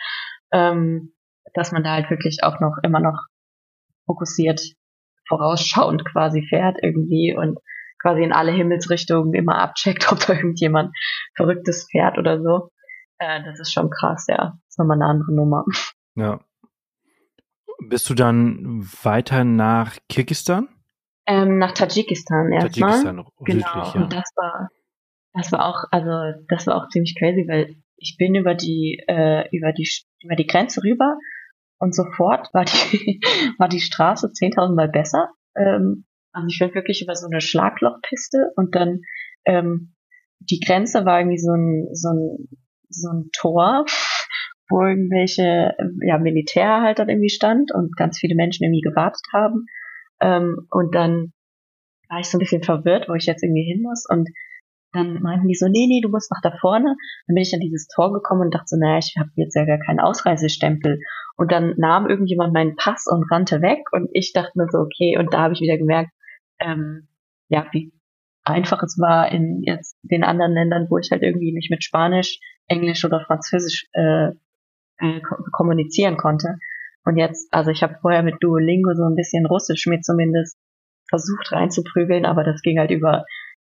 ähm, 0.52 1.12
dass 1.54 1.72
man 1.72 1.82
da 1.82 1.92
halt 1.92 2.10
wirklich 2.10 2.40
auch 2.42 2.60
noch 2.60 2.76
immer 2.82 3.00
noch 3.00 3.18
fokussiert 4.06 4.60
vorausschauend 5.28 6.04
quasi 6.04 6.42
fährt 6.48 6.78
irgendwie 6.82 7.34
und 7.36 7.58
quasi 8.02 8.22
in 8.22 8.32
alle 8.32 8.50
Himmelsrichtungen 8.50 9.34
immer 9.34 9.58
abcheckt, 9.58 10.06
ob 10.12 10.18
da 10.26 10.34
irgendjemand 10.34 10.96
Verrücktes 11.36 11.86
fährt 11.90 12.18
oder 12.18 12.42
so. 12.42 12.70
Äh, 13.18 13.44
das 13.44 13.60
ist 13.60 13.72
schon 13.72 13.90
krass, 13.90 14.26
ja. 14.28 14.36
Das 14.36 14.70
ist 14.70 14.78
nochmal 14.78 14.96
eine 14.96 15.06
andere 15.06 15.32
Nummer. 15.34 15.64
Ja, 16.16 16.40
bist 17.88 18.10
du 18.10 18.14
dann 18.14 18.82
weiter 19.02 19.44
nach 19.44 19.96
Kirgistan? 20.08 20.68
Ähm, 21.26 21.58
nach 21.58 21.72
Tadschikistan 21.72 22.52
erstmal. 22.52 22.90
Tadschikistan, 22.90 23.16
genau. 23.44 23.72
Südlich, 23.72 23.94
ja. 23.94 24.02
Und 24.02 24.12
das 24.12 24.30
war, 24.36 24.68
das 25.32 25.52
war 25.52 25.66
auch, 25.66 25.84
also 25.90 26.38
das 26.48 26.66
war 26.66 26.76
auch 26.76 26.88
ziemlich 26.88 27.16
crazy, 27.18 27.46
weil 27.48 27.76
ich 27.96 28.16
bin 28.18 28.34
über 28.34 28.54
die, 28.54 29.02
äh, 29.06 29.48
über 29.56 29.72
die, 29.72 29.88
über 30.22 30.36
die 30.36 30.46
Grenze 30.46 30.82
rüber 30.82 31.16
und 31.78 31.94
sofort 31.94 32.52
war 32.52 32.64
die, 32.64 33.20
war 33.58 33.68
die 33.68 33.80
Straße 33.80 34.28
10.000 34.28 34.74
Mal 34.74 34.88
besser. 34.88 35.30
Ähm, 35.56 36.04
Also 36.32 36.46
ich 36.48 36.58
bin 36.58 36.74
wirklich 36.74 37.02
über 37.02 37.14
so 37.16 37.26
eine 37.26 37.40
Schlaglochpiste 37.40 38.52
und 38.56 38.74
dann 38.74 39.00
ähm, 39.46 39.94
die 40.38 40.60
Grenze 40.60 41.04
war 41.04 41.20
irgendwie 41.20 41.38
so 41.38 41.52
ein, 41.52 41.88
so 41.92 42.08
ein, 42.10 42.48
so 42.88 43.08
ein 43.10 43.30
Tor, 43.32 43.84
wo 44.68 44.82
irgendwelche 44.82 45.74
ja, 46.02 46.18
Militär 46.18 46.82
halt 46.82 46.98
dann 46.98 47.08
irgendwie 47.08 47.30
stand 47.30 47.72
und 47.74 47.96
ganz 47.96 48.18
viele 48.18 48.36
Menschen 48.36 48.64
irgendwie 48.64 48.82
gewartet 48.82 49.26
haben. 49.32 49.66
Ähm, 50.20 50.66
und 50.70 50.94
dann 50.94 51.32
war 52.08 52.20
ich 52.20 52.26
so 52.26 52.36
ein 52.36 52.40
bisschen 52.40 52.62
verwirrt, 52.62 53.08
wo 53.08 53.14
ich 53.14 53.26
jetzt 53.26 53.42
irgendwie 53.42 53.64
hin 53.64 53.82
muss. 53.82 54.04
Und 54.08 54.28
dann 54.92 55.22
meinten 55.22 55.48
die 55.48 55.54
so, 55.54 55.66
nee, 55.68 55.86
nee, 55.86 56.00
du 56.00 56.08
musst 56.08 56.30
nach 56.30 56.40
da 56.42 56.56
vorne. 56.60 56.96
Dann 57.26 57.34
bin 57.34 57.42
ich 57.42 57.54
an 57.54 57.60
dieses 57.60 57.86
Tor 57.86 58.12
gekommen 58.12 58.42
und 58.42 58.54
dachte 58.54 58.66
so, 58.66 58.76
naja, 58.76 58.98
ich 58.98 59.14
habe 59.18 59.30
jetzt 59.36 59.54
ja 59.54 59.64
gar 59.64 59.78
keinen 59.78 60.00
Ausreisestempel. 60.00 61.00
Und 61.36 61.52
dann 61.52 61.74
nahm 61.76 62.08
irgendjemand 62.08 62.52
meinen 62.52 62.76
Pass 62.76 63.06
und 63.06 63.30
rannte 63.30 63.62
weg. 63.62 63.80
Und 63.92 64.08
ich 64.12 64.32
dachte 64.32 64.52
mir 64.54 64.66
so, 64.70 64.78
okay, 64.78 65.16
und 65.18 65.32
da 65.32 65.42
habe 65.42 65.54
ich 65.54 65.60
wieder 65.60 65.78
gemerkt, 65.78 66.10
ähm, 66.58 67.08
ja, 67.48 67.66
wie 67.72 67.92
einfach 68.44 68.82
es 68.82 68.98
war 68.98 69.30
in 69.30 69.62
jetzt 69.62 69.96
den 70.02 70.24
anderen 70.24 70.52
Ländern, 70.52 70.86
wo 70.90 70.98
ich 70.98 71.10
halt 71.10 71.22
irgendwie 71.22 71.52
nicht 71.52 71.70
mit 71.70 71.84
Spanisch, 71.84 72.40
Englisch 72.66 73.04
oder 73.04 73.20
Französisch 73.20 73.86
äh, 73.92 74.30
äh, 74.98 75.20
kommunizieren 75.52 76.16
konnte. 76.16 76.56
Und 77.04 77.16
jetzt, 77.16 77.52
also 77.52 77.70
ich 77.70 77.82
habe 77.82 77.98
vorher 78.00 78.22
mit 78.22 78.36
Duolingo 78.40 78.94
so 78.94 79.04
ein 79.04 79.16
bisschen 79.16 79.46
Russisch 79.46 79.86
mir 79.86 80.00
zumindest 80.00 80.58
versucht 81.08 81.52
reinzuprügeln, 81.52 82.24
aber 82.24 82.44
das 82.44 82.62
ging 82.62 82.78
halt 82.78 82.90
über 82.90 83.24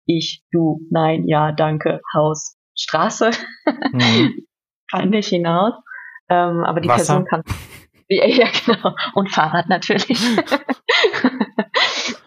ich, 0.07 0.43
du, 0.51 0.81
nein, 0.91 1.27
ja, 1.27 1.53
danke, 1.53 2.01
Haus, 2.15 2.57
Straße. 2.75 3.31
Mhm. 3.93 4.43
kann 4.91 5.11
nicht 5.11 5.29
hinaus. 5.29 5.75
Ähm, 6.29 6.65
aber 6.65 6.81
die 6.81 6.89
Wasser. 6.89 7.15
Person 7.15 7.27
kann. 7.27 7.43
Ja, 8.09 8.27
ja, 8.27 8.47
genau. 8.67 8.95
Und 9.15 9.31
Fahrrad 9.31 9.71
natürlich. 9.71 10.21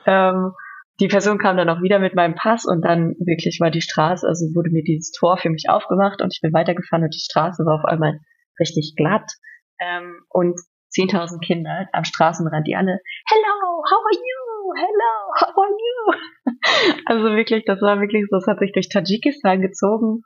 ähm, 0.07 0.51
die 0.99 1.07
Person 1.07 1.37
kam 1.37 1.57
dann 1.57 1.69
auch 1.69 1.83
wieder 1.83 1.99
mit 1.99 2.15
meinem 2.15 2.33
Pass 2.33 2.65
und 2.65 2.81
dann 2.81 3.13
wirklich 3.19 3.59
war 3.59 3.69
die 3.69 3.81
Straße, 3.81 4.27
also 4.27 4.45
wurde 4.55 4.71
mir 4.71 4.81
dieses 4.81 5.11
Tor 5.11 5.37
für 5.37 5.51
mich 5.51 5.65
aufgemacht 5.69 6.23
und 6.23 6.33
ich 6.33 6.41
bin 6.41 6.53
weitergefahren 6.53 7.03
und 7.03 7.13
die 7.13 7.19
Straße 7.19 7.63
war 7.65 7.75
auf 7.75 7.85
einmal 7.85 8.19
richtig 8.59 8.95
glatt. 8.95 9.31
Ähm, 9.79 10.21
und 10.29 10.59
10.000 10.95 11.39
Kinder 11.45 11.87
am 11.91 12.03
Straßenrand, 12.03 12.67
die 12.67 12.75
alle, 12.75 12.99
hello, 13.27 13.83
how 13.83 13.99
are 13.99 14.15
you? 14.15 14.73
Hello, 14.75 15.15
how 15.39 15.57
are 15.57 15.71
you? 15.71 16.21
Also 17.05 17.35
wirklich, 17.35 17.65
das 17.65 17.81
war 17.81 17.99
wirklich 17.99 18.23
so, 18.29 18.37
das 18.37 18.47
hat 18.47 18.59
sich 18.59 18.71
durch 18.71 18.89
Tadschikistan 18.89 19.61
gezogen. 19.61 20.21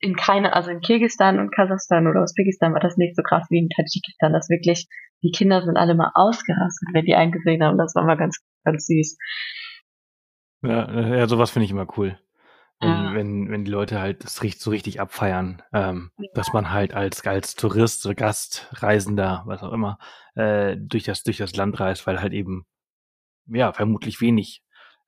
In 0.00 0.16
keine, 0.16 0.54
also 0.54 0.70
in 0.70 0.80
Kirgistan 0.80 1.38
und 1.38 1.54
Kasachstan 1.54 2.06
oder 2.06 2.22
Usbekistan 2.22 2.72
war 2.72 2.80
das 2.80 2.96
nicht 2.96 3.16
so 3.16 3.22
krass 3.22 3.46
wie 3.50 3.58
in 3.58 3.68
Tadschikistan, 3.68 4.32
dass 4.32 4.50
wirklich, 4.50 4.86
die 5.22 5.30
Kinder 5.30 5.62
sind 5.62 5.76
alle 5.76 5.94
mal 5.94 6.10
ausgerastet, 6.14 6.88
wenn 6.92 7.04
die 7.04 7.14
eingesehen 7.14 7.62
haben. 7.62 7.78
Das 7.78 7.94
war 7.94 8.04
mal 8.04 8.16
ganz, 8.16 8.38
ganz 8.64 8.86
süß. 8.86 9.16
Ja, 10.62 11.16
ja 11.16 11.26
sowas 11.26 11.50
finde 11.50 11.64
ich 11.64 11.70
immer 11.70 11.86
cool. 11.96 12.18
Wenn, 12.84 13.14
wenn, 13.14 13.50
wenn 13.50 13.64
die 13.64 13.70
Leute 13.70 14.00
halt 14.00 14.24
das 14.24 14.36
so 14.36 14.70
richtig 14.70 15.00
abfeiern, 15.00 15.62
ähm, 15.72 16.10
ja. 16.18 16.28
dass 16.34 16.52
man 16.52 16.70
halt 16.70 16.94
als, 16.94 17.26
als 17.26 17.54
Tourist 17.54 18.04
oder 18.06 18.14
Gast, 18.14 18.68
Reisender, 18.72 19.42
was 19.46 19.62
auch 19.62 19.72
immer, 19.72 19.98
äh, 20.34 20.76
durch, 20.78 21.04
das, 21.04 21.22
durch 21.22 21.38
das 21.38 21.56
Land 21.56 21.78
reist, 21.80 22.06
weil 22.06 22.20
halt 22.20 22.32
eben, 22.32 22.66
ja, 23.46 23.72
vermutlich 23.72 24.20
wenig 24.20 24.62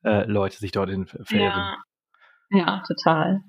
äh, 0.04 0.24
Leute 0.24 0.58
sich 0.58 0.72
dorthin 0.72 1.06
verirren. 1.06 1.74
Ja, 2.50 2.58
ja 2.58 2.82
total. 2.86 3.40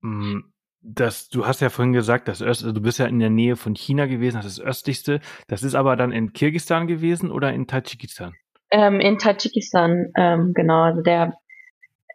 Mm, 0.00 0.40
das, 0.82 1.28
du 1.28 1.46
hast 1.46 1.60
ja 1.60 1.68
vorhin 1.68 1.92
gesagt, 1.92 2.28
das 2.28 2.40
Öst, 2.40 2.62
also 2.62 2.72
du 2.72 2.80
bist 2.80 2.98
ja 2.98 3.06
in 3.06 3.18
der 3.18 3.30
Nähe 3.30 3.56
von 3.56 3.74
China 3.74 4.06
gewesen, 4.06 4.36
das 4.36 4.46
ist 4.46 4.58
das 4.58 4.66
östlichste. 4.66 5.20
Das 5.46 5.62
ist 5.62 5.74
aber 5.74 5.96
dann 5.96 6.12
in 6.12 6.32
Kirgistan 6.32 6.86
gewesen 6.86 7.30
oder 7.30 7.52
in 7.52 7.66
Tadschikistan? 7.66 8.34
Ähm, 8.70 9.00
in 9.00 9.18
Tadschikistan, 9.18 10.06
ähm, 10.16 10.52
genau. 10.54 10.82
Also 10.82 11.02
der, 11.02 11.34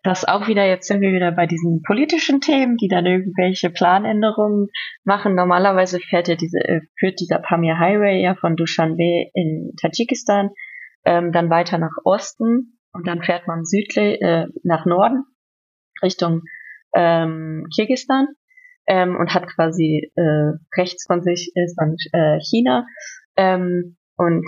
das 0.05 0.25
auch 0.25 0.47
wieder, 0.47 0.65
jetzt 0.65 0.87
sind 0.87 1.01
wir 1.01 1.11
wieder 1.11 1.31
bei 1.31 1.47
diesen 1.47 1.81
politischen 1.81 2.41
Themen, 2.41 2.77
die 2.77 2.87
dann 2.87 3.05
irgendwelche 3.05 3.69
Planänderungen 3.69 4.69
machen. 5.03 5.35
Normalerweise 5.35 5.99
fährt 5.99 6.27
ja 6.27 6.35
diese, 6.35 6.59
äh, 6.59 6.81
führt 6.99 7.19
dieser 7.19 7.39
Pamir 7.39 7.79
Highway 7.79 8.21
ja 8.21 8.35
von 8.35 8.55
Dushanbe 8.55 9.29
in 9.33 9.73
Tadschikistan 9.81 10.49
ähm, 11.05 11.31
dann 11.31 11.49
weiter 11.49 11.77
nach 11.77 11.95
Osten 12.03 12.79
und 12.93 13.07
dann 13.07 13.23
fährt 13.23 13.47
man 13.47 13.65
südlich 13.65 14.21
äh, 14.21 14.47
nach 14.63 14.85
Norden 14.85 15.23
Richtung 16.03 16.41
ähm, 16.93 17.67
Kirgistan 17.73 18.27
ähm, 18.87 19.15
und 19.15 19.33
hat 19.33 19.47
quasi 19.47 20.11
äh, 20.15 20.51
rechts 20.77 21.05
von 21.05 21.21
sich 21.21 21.51
ist 21.55 21.75
dann 21.75 21.95
äh, 22.11 22.39
China 22.39 22.85
ähm, 23.37 23.97
und 24.17 24.45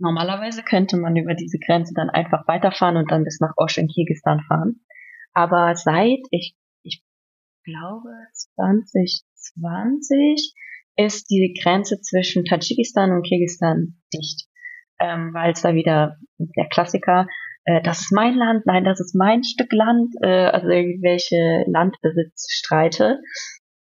Normalerweise 0.00 0.62
könnte 0.62 0.96
man 0.96 1.16
über 1.16 1.34
diese 1.34 1.58
Grenze 1.58 1.92
dann 1.94 2.08
einfach 2.08 2.46
weiterfahren 2.46 2.96
und 2.96 3.10
dann 3.10 3.24
bis 3.24 3.40
nach 3.40 3.54
Osh 3.56 3.78
in 3.78 3.88
Kirgistan 3.88 4.40
fahren. 4.46 4.80
Aber 5.32 5.74
seit, 5.76 6.20
ich, 6.30 6.54
ich 6.82 7.02
glaube, 7.64 8.10
2020 8.32 10.52
ist 10.96 11.30
die 11.30 11.56
Grenze 11.62 12.00
zwischen 12.00 12.44
Tadschikistan 12.44 13.12
und 13.12 13.22
Kirgistan 13.22 14.00
dicht. 14.12 14.48
Ähm, 15.00 15.32
weil 15.32 15.52
es 15.52 15.62
da 15.62 15.74
wieder 15.74 16.16
der 16.38 16.66
Klassiker, 16.68 17.28
äh, 17.64 17.80
das 17.82 18.00
ist 18.00 18.12
mein 18.12 18.34
Land, 18.34 18.66
nein, 18.66 18.82
das 18.82 18.98
ist 18.98 19.14
mein 19.14 19.44
Stück 19.44 19.72
Land, 19.72 20.12
äh, 20.22 20.46
also 20.46 20.68
irgendwelche 20.68 21.62
Landbesitzstreite 21.68 23.20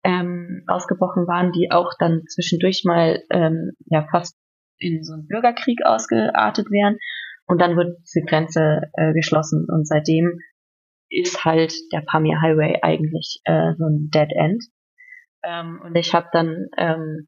ähm, 0.03 0.65
ausgebrochen 0.67 1.25
waren, 1.27 1.53
die 1.53 1.71
auch 1.71 1.93
dann 1.99 2.23
zwischendurch 2.27 2.83
mal 2.83 3.23
ähm, 3.31 3.71
ja 3.85 4.05
fast 4.11 4.35
in 4.77 5.03
so 5.03 5.13
einen 5.13 5.27
Bürgerkrieg 5.27 5.85
ausgeartet 5.85 6.67
wären. 6.69 6.97
Und 7.47 7.61
dann 7.61 7.77
wird 7.77 7.97
diese 8.01 8.25
Grenze 8.25 8.81
äh, 8.93 9.13
geschlossen. 9.13 9.67
Und 9.69 9.87
seitdem 9.87 10.39
ist 11.09 11.45
halt 11.45 11.73
der 11.91 12.01
Pamir 12.01 12.41
Highway 12.41 12.79
eigentlich 12.81 13.39
äh, 13.45 13.73
so 13.77 13.85
ein 13.85 14.09
Dead 14.13 14.31
End. 14.31 14.63
Ähm, 15.43 15.81
und 15.83 15.95
ich 15.95 16.13
habe 16.13 16.27
dann, 16.31 16.67
ähm, 16.77 17.27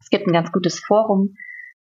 es 0.00 0.10
gibt 0.10 0.26
ein 0.26 0.32
ganz 0.32 0.52
gutes 0.52 0.80
Forum 0.80 1.34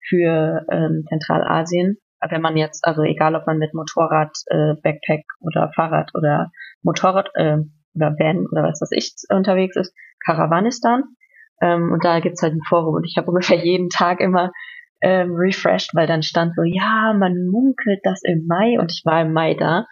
für 0.08 0.64
ähm, 0.70 1.04
Zentralasien. 1.08 1.98
Wenn 2.28 2.40
man 2.40 2.56
jetzt, 2.56 2.86
also 2.86 3.02
egal 3.02 3.34
ob 3.34 3.46
man 3.46 3.58
mit 3.58 3.74
Motorrad, 3.74 4.34
äh, 4.46 4.74
Backpack 4.82 5.24
oder 5.40 5.70
Fahrrad 5.74 6.10
oder 6.14 6.50
Motorrad 6.82 7.28
äh, 7.34 7.58
oder 7.94 8.16
Van 8.18 8.46
oder 8.50 8.62
was 8.62 8.80
weiß 8.80 8.92
ich 8.92 9.14
unterwegs 9.28 9.76
ist, 9.76 9.94
Karawanistan. 10.24 11.04
Ähm, 11.60 11.92
und 11.92 12.04
da 12.04 12.20
gibt's 12.20 12.42
halt 12.42 12.54
ein 12.54 12.62
Forum 12.68 12.94
und 12.94 13.04
ich 13.04 13.16
habe 13.16 13.26
ungefähr 13.30 13.58
jeden 13.58 13.88
Tag 13.88 14.20
immer 14.20 14.50
ähm, 15.02 15.34
refreshed, 15.34 15.94
weil 15.94 16.06
dann 16.06 16.22
stand 16.22 16.54
so, 16.56 16.62
ja, 16.62 17.14
man 17.18 17.46
munkelt, 17.50 18.00
dass 18.04 18.22
im 18.24 18.46
Mai, 18.46 18.78
und 18.80 18.90
ich 18.90 19.02
war 19.04 19.20
im 19.20 19.32
Mai 19.32 19.54
da, 19.54 19.86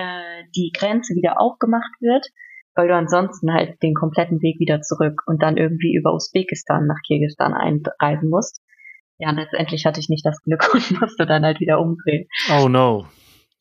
äh, 0.00 0.44
die 0.56 0.72
Grenze 0.76 1.14
wieder 1.14 1.40
aufgemacht 1.40 2.00
wird, 2.00 2.26
weil 2.74 2.88
du 2.88 2.94
ansonsten 2.94 3.52
halt 3.52 3.82
den 3.82 3.94
kompletten 3.94 4.40
Weg 4.42 4.58
wieder 4.58 4.80
zurück 4.80 5.22
und 5.26 5.42
dann 5.42 5.56
irgendwie 5.56 5.94
über 5.94 6.14
Usbekistan 6.14 6.86
nach 6.86 7.00
Kirgistan 7.06 7.52
einreisen 7.52 8.30
musst. 8.30 8.62
Ja, 9.18 9.32
letztendlich 9.32 9.84
hatte 9.84 10.00
ich 10.00 10.08
nicht 10.08 10.24
das 10.24 10.40
Glück 10.42 10.68
und 10.74 11.00
musste 11.00 11.26
dann 11.26 11.44
halt 11.44 11.60
wieder 11.60 11.78
umdrehen. 11.78 12.26
Oh 12.58 12.68
no. 12.68 13.06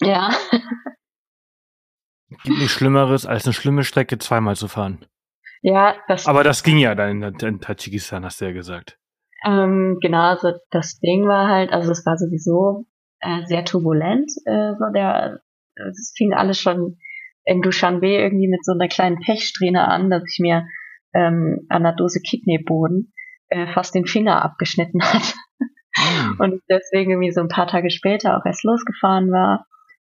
Ja. 0.01 0.29
Gibt 2.29 2.59
nichts 2.59 2.71
Schlimmeres, 2.71 3.25
als 3.25 3.45
eine 3.45 3.53
schlimme 3.53 3.83
Strecke 3.83 4.17
zweimal 4.17 4.55
zu 4.55 4.67
fahren. 4.67 5.05
Ja, 5.61 5.95
das. 6.07 6.27
Aber 6.27 6.43
das 6.43 6.63
ging 6.63 6.77
ja 6.77 6.95
dann 6.95 7.21
in, 7.21 7.35
in 7.35 7.59
Tadschikistan, 7.59 8.23
hast 8.23 8.39
du 8.39 8.45
ja 8.45 8.51
gesagt. 8.51 8.97
Ähm, 9.45 9.97
genau, 10.01 10.21
also 10.21 10.53
das 10.69 10.99
Ding 10.99 11.27
war 11.27 11.49
halt, 11.49 11.71
also 11.71 11.91
es 11.91 12.05
war 12.05 12.17
sowieso 12.17 12.85
äh, 13.19 13.45
sehr 13.45 13.65
turbulent, 13.65 14.31
äh, 14.45 14.73
so 14.77 14.85
der, 14.93 15.41
es 15.87 16.13
fing 16.17 16.33
alles 16.33 16.59
schon 16.59 16.97
in 17.45 17.61
Dushanbe 17.61 18.07
irgendwie 18.07 18.47
mit 18.47 18.63
so 18.63 18.73
einer 18.73 18.87
kleinen 18.87 19.19
Pechsträhne 19.19 19.87
an, 19.87 20.09
dass 20.09 20.23
ich 20.31 20.39
mir 20.39 20.67
ähm, 21.13 21.65
an 21.69 21.83
der 21.83 21.93
Dose 21.93 22.21
Kidneyboden 22.21 23.13
äh, 23.49 23.67
fast 23.73 23.95
den 23.95 24.05
Finger 24.05 24.43
abgeschnitten 24.43 25.01
hat. 25.03 25.35
Mhm. 25.97 26.39
Und 26.39 26.61
deswegen 26.69 27.11
irgendwie 27.11 27.31
so 27.31 27.41
ein 27.41 27.47
paar 27.47 27.67
Tage 27.67 27.89
später 27.89 28.37
auch 28.37 28.45
erst 28.45 28.63
losgefahren 28.63 29.31
war 29.31 29.65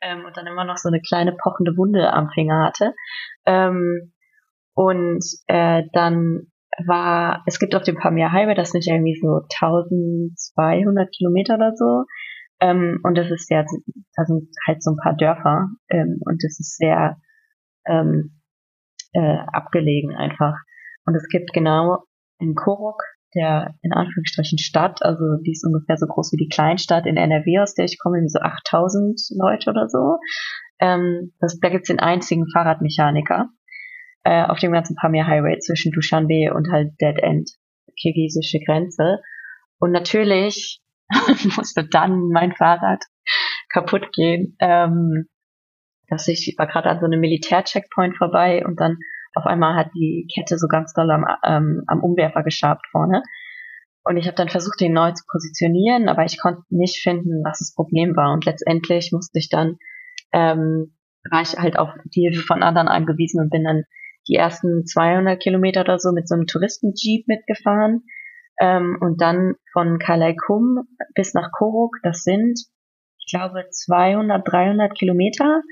ähm, 0.00 0.24
und 0.24 0.36
dann 0.36 0.46
immer 0.46 0.64
noch 0.64 0.76
so 0.76 0.88
eine 0.88 1.00
kleine 1.00 1.32
pochende 1.32 1.76
Wunde 1.76 2.12
am 2.12 2.28
Finger 2.30 2.66
hatte. 2.66 2.94
Ähm, 3.46 4.12
und 4.74 5.24
äh, 5.46 5.84
dann 5.92 6.52
war, 6.86 7.42
es 7.46 7.58
gibt 7.58 7.74
auf 7.74 7.82
dem 7.82 7.96
Pamir 7.96 8.32
Highway, 8.32 8.54
das 8.54 8.70
sind 8.70 8.86
irgendwie 8.86 9.18
so 9.20 9.42
1200 9.60 11.10
Kilometer 11.14 11.54
oder 11.54 11.72
so. 11.74 12.04
Ähm, 12.62 13.00
und 13.02 13.18
das 13.18 13.28
ist 13.30 13.48
sehr, 13.48 13.66
da 14.14 14.24
sind 14.24 14.48
halt 14.66 14.82
so 14.82 14.92
ein 14.92 14.96
paar 15.02 15.16
Dörfer 15.16 15.66
ähm, 15.88 16.20
und 16.24 16.44
das 16.44 16.60
ist 16.60 16.76
sehr 16.76 17.16
ähm, 17.86 18.40
äh, 19.12 19.38
abgelegen 19.52 20.14
einfach. 20.14 20.54
Und 21.04 21.16
es 21.16 21.26
gibt 21.28 21.52
genau 21.52 22.04
in 22.38 22.54
Korok, 22.54 23.02
der 23.34 23.74
in 23.82 23.92
Anführungsstrichen 23.92 24.58
Stadt, 24.58 25.02
also 25.02 25.24
die 25.44 25.50
ist 25.50 25.66
ungefähr 25.66 25.96
so 25.96 26.06
groß 26.06 26.32
wie 26.32 26.44
die 26.44 26.48
Kleinstadt 26.48 27.06
in 27.06 27.16
NRW, 27.16 27.58
aus 27.58 27.74
der 27.74 27.86
ich 27.86 27.98
komme, 27.98 28.18
irgendwie 28.18 28.30
so 28.30 28.40
8000 28.40 29.20
Leute 29.36 29.70
oder 29.70 29.88
so. 29.88 30.18
Ähm, 30.78 31.32
das, 31.40 31.58
da 31.58 31.68
gibt's 31.68 31.88
den 31.88 31.98
einzigen 31.98 32.48
Fahrradmechaniker 32.48 33.48
äh, 34.22 34.44
auf 34.44 34.60
dem 34.60 34.70
ganzen 34.70 34.94
Pamir 34.94 35.26
Highway 35.26 35.58
zwischen 35.58 35.90
Dushanbe 35.90 36.52
und 36.54 36.70
halt 36.70 36.92
Dead 37.00 37.18
End, 37.18 37.50
kirgisische 38.00 38.60
Grenze. 38.64 39.18
Und 39.80 39.90
natürlich 39.90 40.80
musste 41.56 41.86
dann 41.88 42.28
mein 42.28 42.52
Fahrrad 42.52 43.04
kaputt 43.72 44.12
gehen. 44.12 44.56
Ähm, 44.60 45.26
dass 46.08 46.28
ich 46.28 46.54
war 46.58 46.66
gerade 46.66 46.90
an 46.90 47.00
so 47.00 47.06
einem 47.06 47.20
Militär-Checkpoint 47.20 48.16
vorbei 48.16 48.64
und 48.66 48.78
dann 48.80 48.98
auf 49.34 49.46
einmal 49.46 49.76
hat 49.76 49.90
die 49.94 50.28
Kette 50.34 50.58
so 50.58 50.68
ganz 50.68 50.92
doll 50.92 51.10
am, 51.10 51.24
ähm, 51.44 51.84
am 51.86 52.00
Umwerfer 52.00 52.42
geschabt 52.42 52.86
vorne. 52.90 53.22
Und 54.04 54.16
ich 54.16 54.26
habe 54.26 54.36
dann 54.36 54.48
versucht, 54.48 54.80
den 54.80 54.92
neu 54.92 55.12
zu 55.12 55.24
positionieren, 55.30 56.08
aber 56.08 56.24
ich 56.24 56.38
konnte 56.40 56.62
nicht 56.70 57.00
finden, 57.02 57.42
was 57.44 57.60
das 57.60 57.72
Problem 57.74 58.16
war. 58.16 58.32
Und 58.32 58.44
letztendlich 58.44 59.10
musste 59.12 59.38
ich 59.38 59.48
dann, 59.48 59.78
ähm, 60.32 60.96
war 61.30 61.42
ich 61.42 61.56
halt 61.56 61.78
auf 61.78 61.90
die 62.14 62.22
Hilfe 62.22 62.42
von 62.42 62.62
anderen 62.62 62.88
angewiesen 62.88 63.40
und 63.40 63.50
bin 63.50 63.64
dann 63.64 63.84
die 64.28 64.34
ersten 64.34 64.84
200 64.86 65.40
Kilometer 65.40 65.82
oder 65.82 65.98
so 65.98 66.12
mit 66.12 66.28
so 66.28 66.34
einem 66.34 66.46
Touristenjeep 66.46 67.26
mitgefahren. 67.28 68.02
Ähm, 68.60 68.96
und 69.00 69.20
dann 69.20 69.54
von 69.72 69.98
Kalaikum 69.98 70.84
bis 71.14 71.34
nach 71.34 71.50
Koruk, 71.52 71.96
das 72.02 72.22
sind, 72.22 72.58
ich 73.18 73.30
glaube, 73.30 73.64
200, 73.70 74.46
300 74.46 74.96
Kilometer. 74.96 75.62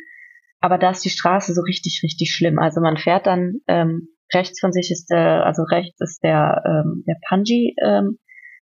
Aber 0.61 0.79
da 0.79 0.91
ist 0.91 1.05
die 1.05 1.11
Straße 1.11 1.55
so 1.55 1.63
richtig, 1.63 2.01
richtig 2.03 2.33
schlimm. 2.33 2.59
Also 2.59 2.81
man 2.81 2.97
fährt 2.97 3.27
dann 3.27 3.61
ähm, 3.67 4.09
rechts 4.33 4.61
von 4.61 4.73
sich 4.73 4.91
ist 4.91 5.07
der, 5.11 5.45
also 5.45 5.63
rechts 5.63 6.01
ist 6.01 6.23
der, 6.23 6.63
ähm, 6.67 7.05
der 7.07 7.17
Panji 7.29 7.75
ähm, 7.83 8.19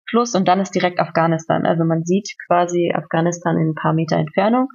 Fluss 0.08 0.34
und 0.34 0.48
dann 0.48 0.60
ist 0.60 0.74
direkt 0.74 0.98
Afghanistan. 0.98 1.66
Also 1.66 1.84
man 1.84 2.04
sieht 2.04 2.28
quasi 2.46 2.92
Afghanistan 2.94 3.56
in 3.56 3.70
ein 3.70 3.74
paar 3.74 3.92
Meter 3.92 4.16
Entfernung 4.16 4.68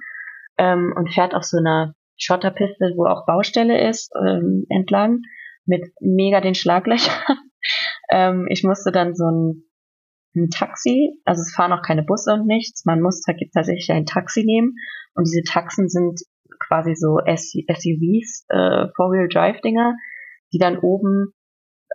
ähm, 0.58 0.92
und 0.96 1.12
fährt 1.12 1.34
auf 1.34 1.44
so 1.44 1.58
einer 1.58 1.94
Schotterpiste, 2.18 2.94
wo 2.96 3.06
auch 3.06 3.26
Baustelle 3.26 3.88
ist, 3.88 4.10
ähm, 4.26 4.64
entlang 4.70 5.20
mit 5.66 5.84
mega 6.00 6.40
den 6.40 6.54
Schlaglöchern. 6.54 7.36
Ähm, 8.10 8.46
ich 8.50 8.62
musste 8.62 8.92
dann 8.92 9.14
so 9.14 9.24
ein, 9.24 9.64
ein 10.34 10.50
Taxi, 10.50 11.20
also 11.24 11.40
es 11.40 11.54
fahren 11.54 11.72
auch 11.72 11.82
keine 11.82 12.02
Busse 12.02 12.34
und 12.34 12.46
nichts, 12.46 12.84
man 12.84 13.00
muss 13.00 13.22
tatsächlich 13.22 13.90
ein 13.90 14.06
Taxi 14.06 14.44
nehmen 14.44 14.74
und 15.14 15.26
diese 15.26 15.42
Taxen 15.42 15.88
sind 15.88 16.20
quasi 16.58 16.94
so 16.94 17.18
SUVs, 17.18 18.46
äh, 18.48 18.88
Four-Wheel-Drive-Dinger, 18.96 19.96
die 20.52 20.58
dann 20.58 20.78
oben 20.78 21.32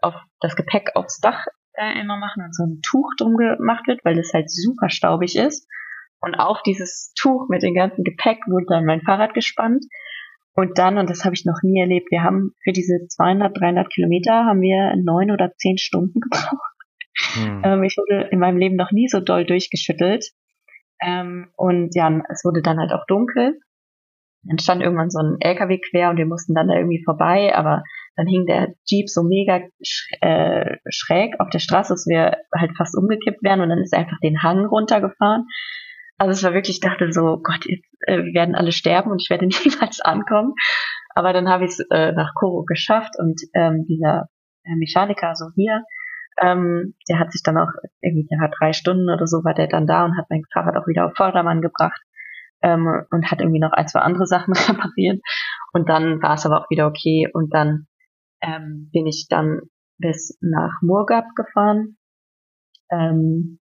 auf 0.01 0.15
das 0.39 0.55
Gepäck 0.55 0.91
aufs 0.95 1.19
Dach 1.19 1.45
äh, 1.73 1.99
immer 1.99 2.17
machen 2.17 2.43
und 2.43 2.55
so 2.55 2.63
ein 2.63 2.81
Tuch 2.81 3.09
drum 3.17 3.37
gemacht 3.37 3.87
wird, 3.87 4.03
weil 4.03 4.15
das 4.15 4.33
halt 4.33 4.49
super 4.49 4.89
staubig 4.89 5.35
ist. 5.35 5.67
Und 6.19 6.35
auf 6.35 6.61
dieses 6.63 7.13
Tuch 7.19 7.49
mit 7.49 7.63
dem 7.63 7.73
ganzen 7.73 8.03
Gepäck 8.03 8.39
wurde 8.47 8.65
dann 8.67 8.85
mein 8.85 9.01
Fahrrad 9.01 9.33
gespannt. 9.33 9.85
Und 10.53 10.77
dann, 10.77 10.97
und 10.97 11.09
das 11.09 11.23
habe 11.23 11.33
ich 11.33 11.45
noch 11.45 11.61
nie 11.63 11.79
erlebt, 11.79 12.11
wir 12.11 12.23
haben 12.23 12.53
für 12.63 12.73
diese 12.73 13.07
200, 13.07 13.57
300 13.57 13.89
Kilometer 13.89 14.45
haben 14.45 14.61
wir 14.61 14.95
neun 15.01 15.31
oder 15.31 15.53
zehn 15.55 15.77
Stunden 15.77 16.19
gebraucht. 16.19 16.75
Hm. 17.33 17.61
Ähm, 17.63 17.83
ich 17.83 17.95
wurde 17.97 18.29
in 18.31 18.39
meinem 18.39 18.57
Leben 18.57 18.75
noch 18.75 18.91
nie 18.91 19.07
so 19.07 19.19
doll 19.19 19.45
durchgeschüttelt. 19.45 20.31
Ähm, 21.01 21.49
und 21.55 21.95
ja, 21.95 22.21
es 22.29 22.43
wurde 22.43 22.61
dann 22.61 22.79
halt 22.79 22.91
auch 22.91 23.05
dunkel. 23.07 23.59
Dann 24.43 24.57
stand 24.57 24.81
irgendwann 24.81 25.11
so 25.11 25.19
ein 25.19 25.37
LKW 25.39 25.79
quer 25.79 26.09
und 26.09 26.17
wir 26.17 26.25
mussten 26.25 26.55
dann 26.55 26.67
da 26.67 26.75
irgendwie 26.75 27.03
vorbei, 27.03 27.55
aber 27.55 27.83
dann 28.15 28.27
hing 28.27 28.45
der 28.45 28.73
Jeep 28.85 29.07
so 29.07 29.21
mega 29.23 29.61
äh, 30.21 30.77
schräg 30.89 31.39
auf 31.39 31.49
der 31.49 31.59
Straße, 31.59 31.93
dass 31.93 32.07
wir 32.07 32.37
halt 32.55 32.71
fast 32.75 32.97
umgekippt 32.97 33.43
wären 33.43 33.61
und 33.61 33.69
dann 33.69 33.79
ist 33.79 33.93
er 33.93 33.99
einfach 33.99 34.17
den 34.23 34.41
Hang 34.41 34.65
runtergefahren. 34.65 35.45
Also 36.21 36.33
es 36.33 36.43
war 36.43 36.53
wirklich, 36.53 36.75
ich 36.75 36.81
dachte 36.81 37.11
so, 37.11 37.39
Gott, 37.41 37.65
jetzt, 37.65 37.87
äh, 38.01 38.17
wir 38.23 38.33
werden 38.35 38.53
alle 38.53 38.71
sterben 38.71 39.09
und 39.09 39.19
ich 39.23 39.31
werde 39.31 39.47
niemals 39.65 40.01
ankommen. 40.01 40.53
Aber 41.15 41.33
dann 41.33 41.49
habe 41.49 41.65
ich 41.65 41.71
es 41.71 41.79
äh, 41.89 42.11
nach 42.11 42.35
Koro 42.35 42.63
geschafft 42.63 43.15
und 43.17 43.41
ähm, 43.55 43.85
dieser 43.89 44.29
äh, 44.63 44.75
Mechaniker, 44.75 45.33
so 45.33 45.47
hier, 45.55 45.81
ähm, 46.39 46.93
der 47.09 47.17
hat 47.17 47.31
sich 47.31 47.41
dann 47.41 47.57
auch 47.57 47.71
irgendwie, 48.01 48.27
hat 48.39 48.53
drei 48.59 48.71
Stunden 48.71 49.09
oder 49.09 49.25
so 49.25 49.43
war 49.43 49.55
der 49.55 49.65
dann 49.65 49.87
da 49.87 50.05
und 50.05 50.15
hat 50.15 50.27
mein 50.29 50.43
Fahrrad 50.53 50.77
auch 50.77 50.85
wieder 50.85 51.07
auf 51.07 51.13
Vordermann 51.17 51.59
gebracht 51.59 51.99
ähm, 52.61 52.87
und 53.09 53.31
hat 53.31 53.41
irgendwie 53.41 53.59
noch 53.59 53.71
ein, 53.71 53.87
zwei 53.87 54.01
andere 54.01 54.27
Sachen 54.27 54.53
repariert. 54.69 55.23
Und 55.73 55.89
dann 55.89 56.21
war 56.21 56.35
es 56.35 56.45
aber 56.45 56.61
auch 56.61 56.69
wieder 56.69 56.85
okay. 56.85 57.31
Und 57.33 57.51
dann 57.51 57.87
ähm, 58.41 58.91
bin 58.93 59.07
ich 59.07 59.25
dann 59.27 59.61
bis 59.97 60.37
nach 60.39 60.83
Murgab 60.83 61.25
gefahren. 61.35 61.97
Ähm, 62.91 63.59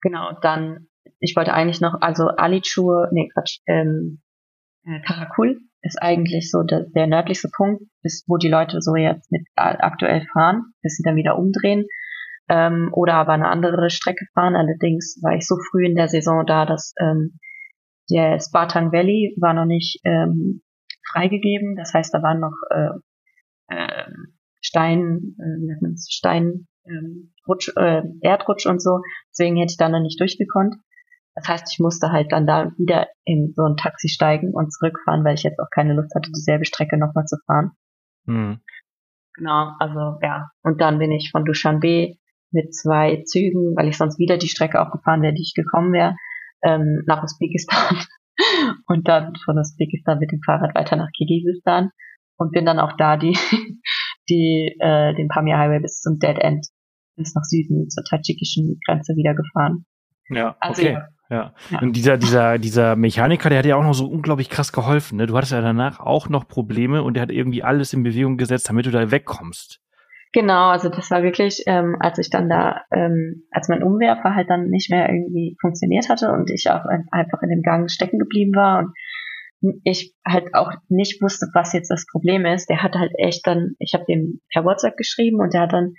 genau, 0.00 0.32
dann, 0.40 0.88
ich 1.20 1.34
wollte 1.36 1.54
eigentlich 1.54 1.80
noch, 1.80 2.00
also 2.00 2.28
Alichur, 2.28 3.08
nee, 3.12 3.28
Quatsch, 3.32 3.60
ähm, 3.66 4.22
äh, 4.84 5.00
Karakul 5.00 5.60
ist 5.82 6.00
eigentlich 6.00 6.50
so 6.50 6.62
der, 6.62 6.86
der 6.94 7.06
nördlichste 7.06 7.48
Punkt, 7.56 7.82
ist, 8.02 8.24
wo 8.28 8.36
die 8.36 8.48
Leute 8.48 8.80
so 8.80 8.96
jetzt 8.96 9.30
mit 9.30 9.46
aktuell 9.54 10.26
fahren, 10.32 10.72
bis 10.82 10.96
sie 10.96 11.02
dann 11.02 11.16
wieder 11.16 11.38
umdrehen. 11.38 11.86
Ähm, 12.48 12.90
oder 12.92 13.14
aber 13.14 13.32
eine 13.32 13.48
andere 13.48 13.90
Strecke 13.90 14.24
fahren. 14.34 14.54
Allerdings 14.54 15.18
war 15.22 15.34
ich 15.34 15.46
so 15.46 15.56
früh 15.70 15.84
in 15.86 15.96
der 15.96 16.08
Saison 16.08 16.44
da, 16.46 16.64
dass 16.64 16.94
ähm, 17.00 17.38
der 18.10 18.38
Spartan 18.40 18.92
Valley 18.92 19.34
war 19.40 19.54
noch 19.54 19.64
nicht 19.64 20.00
ähm, 20.04 20.62
freigegeben. 21.10 21.76
Das 21.76 21.92
heißt, 21.92 22.14
da 22.14 22.22
waren 22.22 22.40
noch 22.40 22.54
äh, 22.70 23.74
äh, 23.74 24.10
Stein, 24.60 25.36
äh, 25.38 25.96
Stein, 26.08 26.68
ähm, 26.86 27.32
Rutsch, 27.48 27.70
äh, 27.76 28.02
Erdrutsch 28.20 28.66
und 28.66 28.80
so. 28.80 29.00
Deswegen 29.30 29.56
hätte 29.56 29.72
ich 29.72 29.76
da 29.76 29.88
noch 29.88 30.00
nicht 30.00 30.20
durchgekonnt. 30.20 30.76
Das 31.36 31.48
heißt, 31.48 31.68
ich 31.70 31.78
musste 31.80 32.10
halt 32.10 32.32
dann 32.32 32.46
da 32.46 32.72
wieder 32.78 33.08
in 33.24 33.52
so 33.54 33.62
ein 33.64 33.76
Taxi 33.76 34.08
steigen 34.08 34.54
und 34.54 34.72
zurückfahren, 34.72 35.22
weil 35.22 35.34
ich 35.34 35.42
jetzt 35.42 35.60
auch 35.60 35.68
keine 35.70 35.92
Lust 35.92 36.14
hatte, 36.14 36.30
dieselbe 36.34 36.64
Strecke 36.64 36.98
nochmal 36.98 37.26
zu 37.26 37.36
fahren. 37.46 37.72
Mhm. 38.24 38.60
Genau, 39.34 39.72
also 39.78 40.18
ja. 40.22 40.48
Und 40.62 40.80
dann 40.80 40.98
bin 40.98 41.12
ich 41.12 41.30
von 41.30 41.44
Dushanbe 41.44 42.16
mit 42.52 42.74
zwei 42.74 43.22
Zügen, 43.26 43.76
weil 43.76 43.88
ich 43.88 43.98
sonst 43.98 44.18
wieder 44.18 44.38
die 44.38 44.48
Strecke 44.48 44.80
auch 44.80 44.90
gefahren 44.90 45.20
wäre, 45.20 45.34
die 45.34 45.42
ich 45.42 45.52
gekommen 45.54 45.92
wäre, 45.92 46.16
ähm, 46.62 47.02
nach 47.06 47.22
Usbekistan. 47.22 47.98
und 48.86 49.06
dann 49.06 49.34
von 49.44 49.58
Usbekistan 49.58 50.18
mit 50.18 50.32
dem 50.32 50.40
Fahrrad 50.40 50.74
weiter 50.74 50.96
nach 50.96 51.10
Kirgisistan 51.14 51.90
und 52.38 52.52
bin 52.52 52.64
dann 52.64 52.78
auch 52.78 52.96
da 52.96 53.18
die, 53.18 53.36
die, 54.30 54.74
äh, 54.80 55.14
den 55.14 55.28
Pamir 55.28 55.58
Highway 55.58 55.80
bis 55.80 56.00
zum 56.00 56.18
Dead 56.18 56.38
End, 56.38 56.66
bis 57.16 57.34
nach 57.34 57.44
Süden 57.44 57.90
zur 57.90 58.04
tadschikischen 58.04 58.80
Grenze 58.86 59.14
wieder 59.16 59.34
gefahren. 59.34 59.84
Ja, 60.30 60.56
also, 60.60 60.80
okay. 60.80 60.92
Ja. 60.94 61.08
Ja. 61.28 61.54
ja. 61.70 61.80
Und 61.80 61.94
dieser, 61.96 62.16
dieser, 62.16 62.58
dieser 62.58 62.96
Mechaniker, 62.96 63.48
der 63.48 63.58
hat 63.58 63.66
ja 63.66 63.76
auch 63.76 63.82
noch 63.82 63.94
so 63.94 64.06
unglaublich 64.06 64.48
krass 64.48 64.72
geholfen. 64.72 65.16
Ne? 65.16 65.26
Du 65.26 65.36
hattest 65.36 65.52
ja 65.52 65.60
danach 65.60 66.00
auch 66.00 66.28
noch 66.28 66.46
Probleme 66.46 67.02
und 67.02 67.14
der 67.14 67.22
hat 67.22 67.30
irgendwie 67.30 67.62
alles 67.62 67.92
in 67.92 68.02
Bewegung 68.02 68.36
gesetzt, 68.36 68.68
damit 68.68 68.86
du 68.86 68.90
da 68.90 69.10
wegkommst. 69.10 69.80
Genau, 70.32 70.68
also 70.68 70.88
das 70.88 71.10
war 71.10 71.22
wirklich, 71.22 71.62
ähm, 71.66 71.96
als 71.98 72.18
ich 72.18 72.30
dann 72.30 72.48
da, 72.48 72.82
ähm, 72.92 73.44
als 73.50 73.68
mein 73.68 73.82
Umwerfer 73.82 74.34
halt 74.34 74.50
dann 74.50 74.68
nicht 74.68 74.90
mehr 74.90 75.08
irgendwie 75.08 75.56
funktioniert 75.60 76.08
hatte 76.08 76.30
und 76.30 76.50
ich 76.50 76.68
auch 76.68 76.84
einfach 77.10 77.42
in 77.42 77.48
dem 77.48 77.62
Gang 77.62 77.90
stecken 77.90 78.18
geblieben 78.18 78.54
war 78.54 78.80
und 78.80 78.92
ich 79.84 80.14
halt 80.26 80.54
auch 80.54 80.72
nicht 80.88 81.22
wusste, 81.22 81.46
was 81.54 81.72
jetzt 81.72 81.90
das 81.90 82.04
Problem 82.10 82.44
ist. 82.44 82.68
Der 82.68 82.82
hat 82.82 82.96
halt 82.96 83.12
echt 83.16 83.46
dann, 83.46 83.76
ich 83.78 83.94
habe 83.94 84.04
dem 84.06 84.40
per 84.52 84.64
WhatsApp 84.64 84.96
geschrieben 84.96 85.40
und 85.40 85.54
der 85.54 85.62
hat 85.62 85.72
dann, 85.72 85.94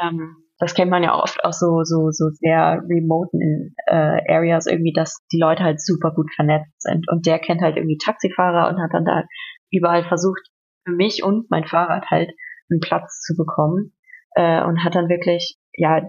ähm, 0.00 0.36
das 0.58 0.74
kennt 0.74 0.90
man 0.90 1.02
ja 1.02 1.14
oft 1.14 1.44
auch 1.44 1.52
so 1.52 1.82
so 1.84 2.10
so 2.10 2.30
sehr 2.30 2.82
remoten 2.88 3.74
äh, 3.86 4.20
Areas 4.28 4.66
irgendwie, 4.66 4.92
dass 4.92 5.24
die 5.32 5.38
Leute 5.38 5.62
halt 5.62 5.80
super 5.80 6.12
gut 6.14 6.32
vernetzt 6.34 6.82
sind. 6.82 7.08
Und 7.10 7.26
der 7.26 7.38
kennt 7.38 7.62
halt 7.62 7.76
irgendwie 7.76 7.98
Taxifahrer 7.98 8.68
und 8.68 8.82
hat 8.82 8.92
dann 8.92 9.04
da 9.04 9.24
überall 9.70 10.04
versucht 10.04 10.42
für 10.84 10.92
mich 10.92 11.22
und 11.22 11.50
mein 11.50 11.64
Fahrrad 11.64 12.06
halt 12.10 12.30
einen 12.70 12.80
Platz 12.80 13.20
zu 13.20 13.34
bekommen 13.36 13.94
äh, 14.34 14.62
und 14.64 14.82
hat 14.84 14.94
dann 14.94 15.08
wirklich 15.08 15.56
ja 15.76 16.02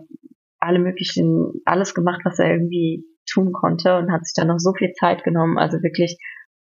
alle 0.59 0.79
möglichen 0.79 1.61
alles 1.65 1.93
gemacht, 1.93 2.21
was 2.23 2.39
er 2.39 2.51
irgendwie 2.51 3.05
tun 3.31 3.51
konnte 3.53 3.97
und 3.97 4.11
hat 4.11 4.25
sich 4.25 4.33
dann 4.35 4.47
noch 4.47 4.57
so 4.57 4.73
viel 4.73 4.91
Zeit 4.93 5.23
genommen, 5.23 5.57
also 5.57 5.77
wirklich 5.83 6.17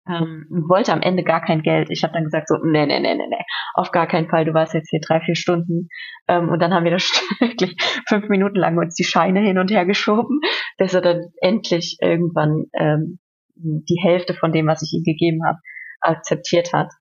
ähm, 0.08 0.46
wollte 0.68 0.94
am 0.94 1.02
Ende 1.02 1.24
gar 1.24 1.42
kein 1.42 1.62
Geld. 1.62 1.90
Ich 1.90 2.04
habe 2.04 2.14
dann 2.14 2.26
gesagt 2.26 2.48
so, 2.48 2.56
nee, 2.64 2.86
nee, 2.86 3.00
nee, 3.00 3.16
nee, 3.16 3.28
nee, 3.28 3.44
auf 3.74 3.92
gar 3.92 4.08
keinen 4.08 4.30
Fall, 4.30 4.46
du 4.46 4.54
warst 4.54 4.74
jetzt 4.74 4.90
hier 4.90 5.00
drei, 5.00 5.20
vier 5.22 5.36
Stunden. 5.36 5.90
Ähm, 6.28 6.50
und 6.50 6.62
dann 6.62 6.74
haben 6.74 6.84
wir 6.84 6.92
das 6.92 7.04
wirklich 7.40 7.76
fünf 8.08 8.30
Minuten 8.30 8.58
lang 8.58 8.78
uns 8.78 8.96
die 8.96 9.04
Scheine 9.04 9.42
hin 9.42 9.58
und 9.58 9.72
her 9.72 9.86
geschoben, 9.86 10.40
bis 10.78 10.94
er 10.94 11.02
dann 11.02 11.28
endlich 11.42 11.98
irgendwann 12.02 12.66
ähm, 12.74 13.20
die 13.56 14.00
Hälfte 14.02 14.34
von 14.34 14.52
dem, 14.52 14.68
was 14.68 14.84
ich 14.84 14.94
ihm 14.94 15.04
gegeben 15.04 15.42
habe, 15.46 15.60
akzeptiert 16.02 16.74
hat. 16.74 16.92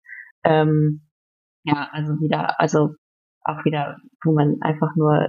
Ähm, 0.45 1.03
ja, 1.65 1.89
also 1.93 2.13
wieder, 2.21 2.61
also 2.61 2.95
auch 3.43 3.65
wieder, 3.65 3.97
wo 4.25 4.33
man 4.33 4.57
einfach 4.61 4.95
nur 4.97 5.29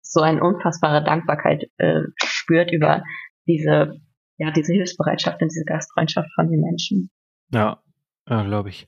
so 0.00 0.20
eine 0.20 0.42
unfassbare 0.42 1.02
Dankbarkeit 1.02 1.64
äh, 1.78 2.02
spürt 2.22 2.72
über 2.72 3.02
diese 3.46 4.00
ja, 4.36 4.50
diese 4.50 4.72
Hilfsbereitschaft 4.72 5.40
und 5.40 5.48
diese 5.50 5.64
Gastfreundschaft 5.64 6.28
von 6.34 6.50
den 6.50 6.60
Menschen. 6.60 7.10
Ja, 7.50 7.82
ja 8.28 8.42
glaube 8.42 8.70
ich. 8.70 8.86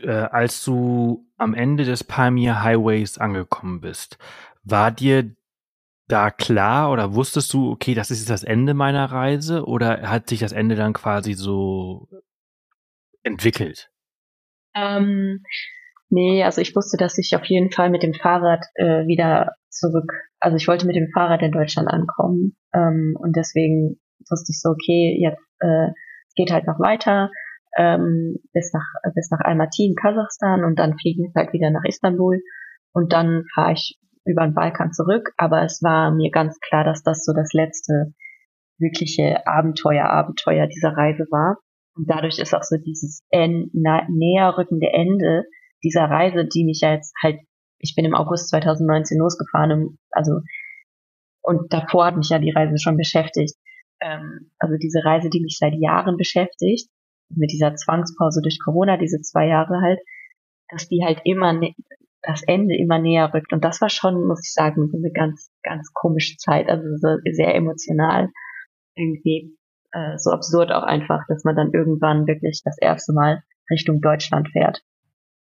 Äh, 0.00 0.10
als 0.10 0.64
du 0.64 1.26
am 1.36 1.54
Ende 1.54 1.84
des 1.84 2.02
Palmyra 2.02 2.62
Highways 2.62 3.18
angekommen 3.18 3.80
bist, 3.80 4.18
war 4.64 4.90
dir 4.90 5.34
da 6.08 6.30
klar 6.30 6.90
oder 6.90 7.14
wusstest 7.14 7.52
du, 7.52 7.70
okay, 7.70 7.94
das 7.94 8.10
ist 8.10 8.20
jetzt 8.20 8.30
das 8.30 8.42
Ende 8.42 8.74
meiner 8.74 9.06
Reise 9.06 9.64
oder 9.64 10.10
hat 10.10 10.28
sich 10.28 10.40
das 10.40 10.52
Ende 10.52 10.74
dann 10.74 10.92
quasi 10.92 11.34
so 11.34 12.08
entwickelt? 13.22 13.90
Ähm, 14.74 15.42
nee, 16.10 16.42
also 16.44 16.60
ich 16.60 16.74
wusste, 16.76 16.96
dass 16.96 17.16
ich 17.16 17.34
auf 17.36 17.44
jeden 17.44 17.70
Fall 17.70 17.90
mit 17.90 18.02
dem 18.02 18.12
Fahrrad 18.12 18.66
äh, 18.74 19.06
wieder 19.06 19.54
zurück, 19.70 20.12
also 20.40 20.56
ich 20.56 20.68
wollte 20.68 20.86
mit 20.86 20.96
dem 20.96 21.08
Fahrrad 21.12 21.42
in 21.42 21.52
Deutschland 21.52 21.88
ankommen 21.88 22.56
ähm, 22.74 23.16
und 23.18 23.34
deswegen 23.36 23.98
wusste 24.30 24.52
ich 24.52 24.60
so, 24.60 24.70
okay, 24.70 25.18
jetzt 25.20 25.42
äh, 25.60 25.88
geht 26.36 26.52
halt 26.52 26.66
noch 26.66 26.78
weiter 26.80 27.30
ähm, 27.76 28.36
bis 28.52 28.72
nach 28.72 28.86
bis 29.14 29.30
nach 29.30 29.40
Almaty 29.40 29.86
in 29.86 29.94
Kasachstan 29.96 30.64
und 30.64 30.78
dann 30.78 30.98
fliegen 30.98 31.24
wir 31.24 31.32
halt 31.34 31.52
wieder 31.52 31.70
nach 31.70 31.84
Istanbul 31.84 32.40
und 32.92 33.12
dann 33.12 33.44
fahre 33.54 33.72
ich 33.72 33.98
über 34.24 34.42
den 34.44 34.54
Balkan 34.54 34.92
zurück. 34.92 35.32
Aber 35.36 35.62
es 35.62 35.82
war 35.82 36.12
mir 36.12 36.30
ganz 36.30 36.58
klar, 36.60 36.84
dass 36.84 37.02
das 37.02 37.24
so 37.24 37.32
das 37.32 37.52
letzte 37.52 38.14
wirkliche 38.78 39.46
Abenteuer, 39.46 40.06
Abenteuer 40.06 40.66
dieser 40.66 40.96
Reise 40.96 41.26
war. 41.30 41.58
Und 41.96 42.10
dadurch 42.10 42.38
ist 42.38 42.54
auch 42.54 42.62
so 42.62 42.76
dieses 42.76 43.22
en 43.30 43.70
näher 43.72 44.56
rückende 44.56 44.88
Ende 44.92 45.44
dieser 45.82 46.04
Reise, 46.04 46.46
die 46.46 46.64
mich 46.64 46.80
ja 46.82 46.94
jetzt 46.94 47.14
halt, 47.22 47.40
ich 47.78 47.94
bin 47.94 48.04
im 48.04 48.14
August 48.14 48.48
2019 48.48 49.18
losgefahren, 49.18 49.98
also 50.10 50.40
und 51.42 51.72
davor 51.72 52.06
hat 52.06 52.16
mich 52.16 52.30
ja 52.30 52.38
die 52.38 52.50
Reise 52.50 52.78
schon 52.78 52.96
beschäftigt. 52.96 53.54
Ähm, 54.00 54.50
also 54.58 54.76
diese 54.76 55.04
Reise, 55.04 55.30
die 55.30 55.40
mich 55.40 55.56
seit 55.58 55.74
Jahren 55.74 56.16
beschäftigt, 56.16 56.90
mit 57.30 57.50
dieser 57.50 57.74
Zwangspause 57.74 58.40
durch 58.42 58.58
Corona, 58.62 58.96
diese 58.96 59.20
zwei 59.20 59.46
Jahre 59.46 59.80
halt, 59.80 59.98
dass 60.68 60.88
die 60.88 61.02
halt 61.04 61.20
immer 61.24 61.58
das 62.22 62.42
Ende 62.46 62.76
immer 62.76 62.98
näher 62.98 63.32
rückt. 63.34 63.52
Und 63.52 63.64
das 63.64 63.80
war 63.80 63.90
schon, 63.90 64.26
muss 64.26 64.42
ich 64.44 64.52
sagen, 64.52 64.88
so 64.90 64.96
eine 64.96 65.10
ganz, 65.12 65.50
ganz 65.62 65.92
komische 65.92 66.36
Zeit, 66.36 66.68
also 66.68 66.84
so 66.96 67.16
sehr 67.32 67.54
emotional. 67.54 68.30
Irgendwie 68.94 69.56
äh, 69.92 70.16
so 70.18 70.30
absurd 70.30 70.72
auch 70.72 70.84
einfach, 70.84 71.20
dass 71.28 71.44
man 71.44 71.56
dann 71.56 71.72
irgendwann 71.72 72.26
wirklich 72.26 72.62
das 72.64 72.76
erste 72.80 73.12
Mal 73.12 73.42
Richtung 73.70 74.00
Deutschland 74.00 74.48
fährt. 74.50 74.82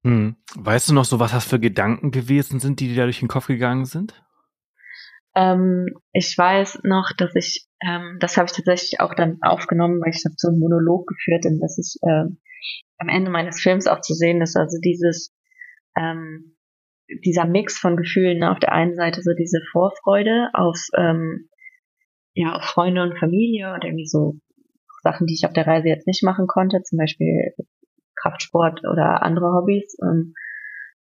Hm. 0.04 0.36
Weißt 0.54 0.88
du 0.88 0.94
noch 0.94 1.04
so, 1.04 1.18
was 1.18 1.32
das 1.32 1.44
für 1.44 1.58
Gedanken 1.58 2.10
gewesen 2.10 2.60
sind, 2.60 2.80
die 2.80 2.88
dir 2.88 2.96
da 2.96 3.04
durch 3.04 3.18
den 3.20 3.28
Kopf 3.28 3.46
gegangen 3.46 3.84
sind? 3.84 4.22
Ähm, 5.34 5.88
ich 6.12 6.36
weiß 6.36 6.80
noch, 6.84 7.10
dass 7.16 7.34
ich, 7.34 7.67
ähm, 7.80 8.18
das 8.20 8.36
habe 8.36 8.46
ich 8.46 8.52
tatsächlich 8.52 9.00
auch 9.00 9.14
dann 9.14 9.38
aufgenommen, 9.42 10.00
weil 10.00 10.10
ich 10.10 10.24
habe 10.24 10.34
so 10.36 10.48
einen 10.48 10.58
Monolog 10.58 11.06
geführt 11.06 11.46
und 11.46 11.60
das 11.60 11.78
ist 11.78 11.98
äh, 12.02 12.24
am 12.98 13.08
Ende 13.08 13.30
meines 13.30 13.60
Films 13.60 13.86
auch 13.86 14.00
zu 14.00 14.14
sehen 14.14 14.42
ist, 14.42 14.56
also 14.56 14.78
dieses, 14.82 15.32
ähm, 15.96 16.56
dieser 17.24 17.46
Mix 17.46 17.78
von 17.78 17.96
Gefühlen, 17.96 18.42
auf 18.42 18.58
der 18.58 18.72
einen 18.72 18.96
Seite 18.96 19.22
so 19.22 19.32
diese 19.38 19.60
Vorfreude 19.70 20.50
auf, 20.52 20.78
ähm, 20.96 21.48
ja, 22.34 22.54
auf 22.54 22.64
Freunde 22.64 23.02
und 23.02 23.18
Familie 23.18 23.72
und 23.72 23.84
irgendwie 23.84 24.06
so 24.06 24.34
Sachen, 25.02 25.26
die 25.26 25.34
ich 25.34 25.46
auf 25.46 25.52
der 25.52 25.66
Reise 25.66 25.88
jetzt 25.88 26.06
nicht 26.06 26.22
machen 26.22 26.46
konnte, 26.46 26.82
zum 26.82 26.98
Beispiel 26.98 27.54
Kraftsport 28.20 28.80
oder 28.80 29.22
andere 29.22 29.52
Hobbys. 29.54 29.96
Und, 29.98 30.34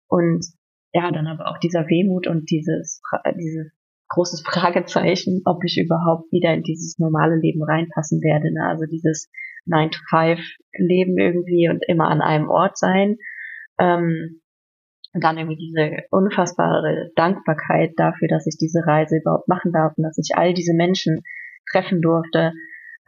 und 0.07 0.45
ja, 0.93 1.11
dann 1.11 1.28
aber 1.28 1.47
auch 1.47 1.57
dieser 1.59 1.88
Wehmut 1.88 2.28
und 2.28 2.49
dieses, 2.49 3.01
dieses 3.38 3.72
großes 4.14 4.41
Fragezeichen, 4.45 5.41
ob 5.45 5.64
ich 5.64 5.78
überhaupt 5.78 6.32
wieder 6.32 6.53
in 6.53 6.64
dieses 6.64 6.99
normale 6.99 7.36
Leben 7.36 7.64
reinpassen 7.64 8.22
werde. 8.22 8.53
Ne? 8.53 8.68
Also 8.68 8.86
dieses 8.86 9.30
9-to-5-Leben 9.68 11.18
irgendwie 11.18 11.70
und 11.70 11.84
immer 11.88 12.09
an 12.09 12.22
einem 12.22 12.49
Ort 12.49 12.78
sein. 12.78 13.18
Ähm, 13.80 14.41
und 15.14 15.24
dann 15.24 15.38
irgendwie 15.38 15.57
diese 15.57 16.03
unfassbare 16.09 17.12
Dankbarkeit 17.16 17.91
dafür, 17.97 18.30
dass 18.30 18.47
ich 18.47 18.57
diese 18.57 18.86
Reise 18.86 19.18
überhaupt 19.18 19.49
machen 19.49 19.74
darf 19.74 19.93
und 19.97 20.03
dass 20.03 20.18
ich 20.18 20.38
all 20.38 20.53
diese 20.53 20.74
Menschen 20.74 21.22
treffen 21.70 22.01
durfte. 22.01 22.53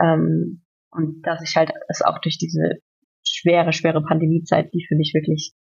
Ähm, 0.02 0.64
und 0.92 1.22
dass 1.26 1.42
ich 1.42 1.56
halt 1.56 1.72
es 1.88 2.02
auch 2.02 2.20
durch 2.20 2.38
diese 2.38 2.82
schwere, 3.26 3.72
schwere 3.72 4.04
Pandemiezeit, 4.04 4.74
die 4.74 4.86
für 4.88 4.96
mich 4.96 5.14
wirklich 5.14 5.54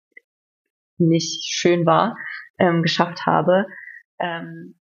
nicht 0.99 1.45
schön 1.45 1.86
war, 1.86 2.16
ähm, 2.59 2.82
geschafft 2.82 3.24
habe. 3.24 3.66
Ähm, 4.18 4.74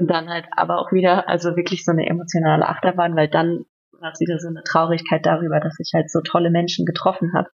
und 0.00 0.08
dann 0.08 0.28
halt 0.28 0.46
aber 0.52 0.78
auch 0.78 0.92
wieder, 0.92 1.28
also 1.28 1.56
wirklich 1.56 1.84
so 1.84 1.92
eine 1.92 2.06
emotionale 2.06 2.66
Achterbahn, 2.66 3.14
weil 3.16 3.28
dann 3.28 3.64
war 4.00 4.12
es 4.12 4.20
wieder 4.20 4.38
so 4.38 4.48
eine 4.48 4.62
Traurigkeit 4.64 5.26
darüber, 5.26 5.60
dass 5.60 5.78
ich 5.78 5.92
halt 5.94 6.10
so 6.10 6.20
tolle 6.22 6.50
Menschen 6.50 6.86
getroffen 6.86 7.32
habe, 7.34 7.50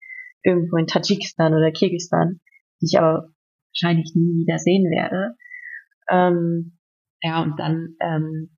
irgendwo 0.44 0.76
in 0.76 0.88
Tadschikistan 0.88 1.54
oder 1.54 1.72
Kirgisistan, 1.72 2.42
die 2.82 2.88
ich 2.92 3.00
aber 3.00 3.30
wahrscheinlich 3.72 4.14
nie 4.14 4.42
wieder 4.42 4.60
sehen 4.60 4.92
werde. 4.92 5.36
Ähm, 6.10 6.78
ja, 7.22 7.42
und 7.42 7.58
dann 7.58 7.96
ähm, 8.02 8.58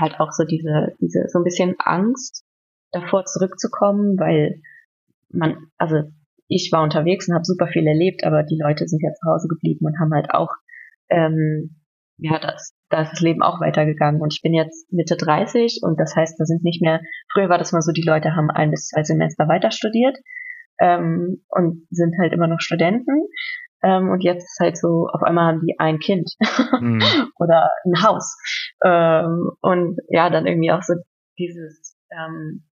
halt 0.00 0.20
auch 0.20 0.30
so 0.30 0.44
diese, 0.44 0.94
diese, 1.00 1.24
so 1.28 1.40
ein 1.40 1.44
bisschen 1.44 1.74
Angst 1.78 2.44
davor 2.92 3.24
zurückzukommen, 3.24 4.18
weil 4.18 4.62
man, 5.30 5.66
also 5.78 6.02
ich 6.46 6.70
war 6.72 6.82
unterwegs 6.82 7.28
und 7.28 7.34
habe 7.34 7.44
super 7.44 7.66
viel 7.66 7.86
erlebt, 7.86 8.24
aber 8.24 8.44
die 8.44 8.58
Leute 8.60 8.86
sind 8.86 9.02
ja 9.02 9.12
zu 9.12 9.28
Hause 9.28 9.48
geblieben 9.48 9.86
und 9.86 9.98
haben 9.98 10.14
halt 10.14 10.30
auch, 10.32 10.50
ähm, 11.08 11.79
ja, 12.20 12.38
das, 12.38 12.74
da 12.90 13.02
ist 13.02 13.12
das 13.12 13.20
Leben 13.20 13.42
auch 13.42 13.60
weitergegangen. 13.60 14.20
Und 14.20 14.32
ich 14.34 14.42
bin 14.42 14.52
jetzt 14.52 14.92
Mitte 14.92 15.16
30 15.16 15.80
und 15.82 15.98
das 15.98 16.14
heißt, 16.14 16.38
da 16.38 16.44
sind 16.44 16.62
nicht 16.62 16.82
mehr, 16.82 17.00
früher 17.32 17.48
war 17.48 17.58
das 17.58 17.72
mal 17.72 17.82
so, 17.82 17.92
die 17.92 18.06
Leute 18.06 18.36
haben 18.36 18.50
ein 18.50 18.70
bis 18.70 18.88
zwei 18.88 19.02
Semester 19.02 19.48
weiter 19.48 19.70
studiert 19.70 20.18
ähm, 20.80 21.44
und 21.48 21.86
sind 21.90 22.14
halt 22.20 22.32
immer 22.32 22.46
noch 22.46 22.60
Studenten. 22.60 23.26
Ähm, 23.82 24.10
und 24.10 24.22
jetzt 24.22 24.44
ist 24.44 24.60
halt 24.60 24.76
so, 24.76 25.08
auf 25.10 25.22
einmal 25.22 25.46
haben 25.46 25.66
die 25.66 25.78
ein 25.78 25.98
Kind 25.98 26.30
mhm. 26.80 27.02
oder 27.38 27.70
ein 27.84 28.02
Haus. 28.02 28.36
Ähm, 28.84 29.50
und 29.62 29.98
ja, 30.08 30.28
dann 30.28 30.46
irgendwie 30.46 30.72
auch 30.72 30.82
so 30.82 30.94
dieses, 31.38 31.96
ähm, 32.10 32.64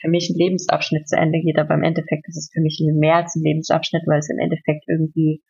für 0.00 0.08
mich 0.08 0.30
ein 0.30 0.38
Lebensabschnitt 0.38 1.08
zu 1.08 1.16
Ende 1.16 1.40
geht, 1.40 1.58
aber 1.58 1.74
im 1.74 1.82
Endeffekt 1.82 2.26
ist 2.28 2.38
es 2.38 2.50
für 2.52 2.60
mich 2.60 2.80
mehr 2.94 3.16
als 3.16 3.34
ein 3.34 3.42
Lebensabschnitt, 3.42 4.02
weil 4.06 4.20
es 4.20 4.30
im 4.30 4.38
Endeffekt 4.38 4.84
irgendwie 4.86 5.42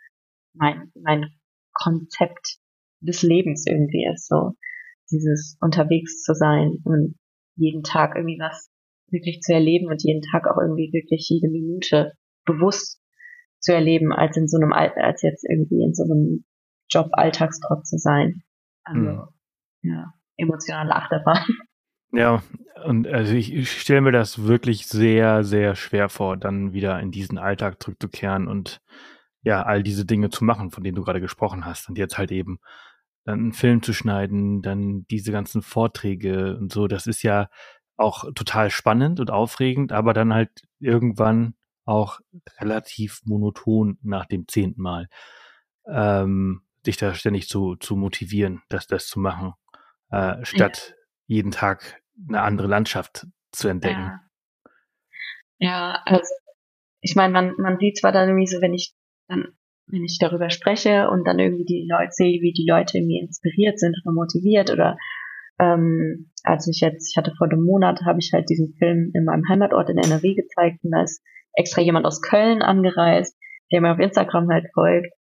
mein, 0.54 0.90
mein 1.00 1.30
Konzept 1.72 2.58
des 3.00 3.22
Lebens 3.22 3.64
irgendwie 3.66 4.06
ist, 4.12 4.28
so 4.28 4.52
dieses 5.10 5.56
unterwegs 5.60 6.22
zu 6.22 6.34
sein 6.34 6.78
und 6.84 7.14
jeden 7.56 7.82
Tag 7.82 8.14
irgendwie 8.16 8.38
was 8.38 8.70
wirklich 9.10 9.40
zu 9.40 9.52
erleben 9.52 9.88
und 9.88 10.02
jeden 10.02 10.22
Tag 10.22 10.46
auch 10.46 10.60
irgendwie 10.60 10.90
wirklich 10.92 11.26
jede 11.28 11.50
Minute 11.50 12.12
bewusst 12.44 13.00
zu 13.60 13.72
erleben, 13.72 14.12
als 14.12 14.36
in 14.36 14.48
so 14.48 14.58
einem 14.58 14.72
als 14.72 15.22
jetzt 15.22 15.44
irgendwie 15.48 15.82
in 15.82 15.94
so 15.94 16.04
einem 16.04 16.44
Job 16.90 17.08
Alltagstrott 17.12 17.86
zu 17.86 17.98
sein. 17.98 18.42
Also 18.84 19.00
mhm. 19.00 19.28
ja, 19.82 20.12
emotionale 20.36 20.94
Achterbahn. 20.94 21.44
Ja, 22.10 22.42
und 22.86 23.06
also 23.06 23.34
ich, 23.34 23.52
ich 23.52 23.70
stelle 23.70 24.00
mir 24.00 24.12
das 24.12 24.44
wirklich 24.44 24.86
sehr, 24.86 25.44
sehr 25.44 25.74
schwer 25.74 26.08
vor, 26.08 26.38
dann 26.38 26.72
wieder 26.72 26.98
in 27.00 27.10
diesen 27.10 27.36
Alltag 27.36 27.82
zurückzukehren 27.82 28.48
und 28.48 28.80
ja, 29.42 29.62
all 29.62 29.82
diese 29.82 30.06
Dinge 30.06 30.30
zu 30.30 30.42
machen, 30.42 30.70
von 30.70 30.82
denen 30.82 30.96
du 30.96 31.02
gerade 31.02 31.20
gesprochen 31.20 31.66
hast. 31.66 31.88
Und 31.88 31.98
jetzt 31.98 32.16
halt 32.16 32.32
eben 32.32 32.60
dann 33.28 33.40
einen 33.40 33.52
Film 33.52 33.82
zu 33.82 33.92
schneiden, 33.92 34.62
dann 34.62 35.04
diese 35.10 35.32
ganzen 35.32 35.60
Vorträge 35.60 36.56
und 36.56 36.72
so, 36.72 36.86
das 36.86 37.06
ist 37.06 37.22
ja 37.22 37.50
auch 37.98 38.24
total 38.34 38.70
spannend 38.70 39.20
und 39.20 39.30
aufregend, 39.30 39.92
aber 39.92 40.14
dann 40.14 40.32
halt 40.32 40.62
irgendwann 40.78 41.54
auch 41.84 42.20
relativ 42.58 43.20
monoton 43.26 43.98
nach 44.02 44.24
dem 44.24 44.48
zehnten 44.48 44.80
Mal, 44.80 45.10
ähm, 45.86 46.62
dich 46.86 46.96
da 46.96 47.14
ständig 47.14 47.48
zu, 47.50 47.76
zu 47.76 47.96
motivieren, 47.96 48.62
das, 48.70 48.86
das 48.86 49.08
zu 49.08 49.20
machen, 49.20 49.52
äh, 50.10 50.42
statt 50.46 50.94
ja. 50.96 50.96
jeden 51.26 51.50
Tag 51.50 52.02
eine 52.28 52.40
andere 52.40 52.66
Landschaft 52.66 53.26
zu 53.52 53.68
entdecken. 53.68 54.20
Ja, 55.58 55.68
ja 55.68 56.02
also 56.06 56.32
ich 57.00 57.14
meine, 57.14 57.32
man, 57.34 57.52
man 57.58 57.78
sieht 57.78 57.98
zwar 57.98 58.12
dann 58.12 58.28
irgendwie 58.28 58.46
so, 58.46 58.62
wenn 58.62 58.72
ich 58.72 58.94
dann, 59.28 59.57
wenn 59.90 60.04
ich 60.04 60.18
darüber 60.20 60.50
spreche 60.50 61.08
und 61.10 61.26
dann 61.26 61.38
irgendwie 61.38 61.64
die 61.64 61.88
Leute 61.90 62.12
sehe, 62.12 62.40
wie 62.40 62.52
die 62.52 62.68
Leute 62.68 62.98
irgendwie 62.98 63.20
inspiriert 63.20 63.78
sind 63.78 63.96
oder 64.04 64.14
motiviert 64.14 64.70
oder 64.70 64.96
ähm, 65.60 66.30
als 66.44 66.68
ich 66.68 66.80
jetzt, 66.80 67.10
ich 67.10 67.16
hatte 67.16 67.34
vor 67.36 67.50
einem 67.50 67.64
Monat, 67.64 68.02
habe 68.06 68.18
ich 68.20 68.30
halt 68.32 68.48
diesen 68.48 68.74
Film 68.78 69.10
in 69.14 69.24
meinem 69.24 69.48
Heimatort 69.48 69.90
in 69.90 69.98
NRW 69.98 70.34
gezeigt 70.34 70.84
und 70.84 70.92
da 70.92 71.02
ist 71.02 71.22
extra 71.54 71.82
jemand 71.82 72.06
aus 72.06 72.22
Köln 72.22 72.62
angereist, 72.62 73.36
der 73.72 73.80
mir 73.80 73.92
auf 73.92 73.98
Instagram 73.98 74.48
halt 74.50 74.66
folgt, 74.72 75.12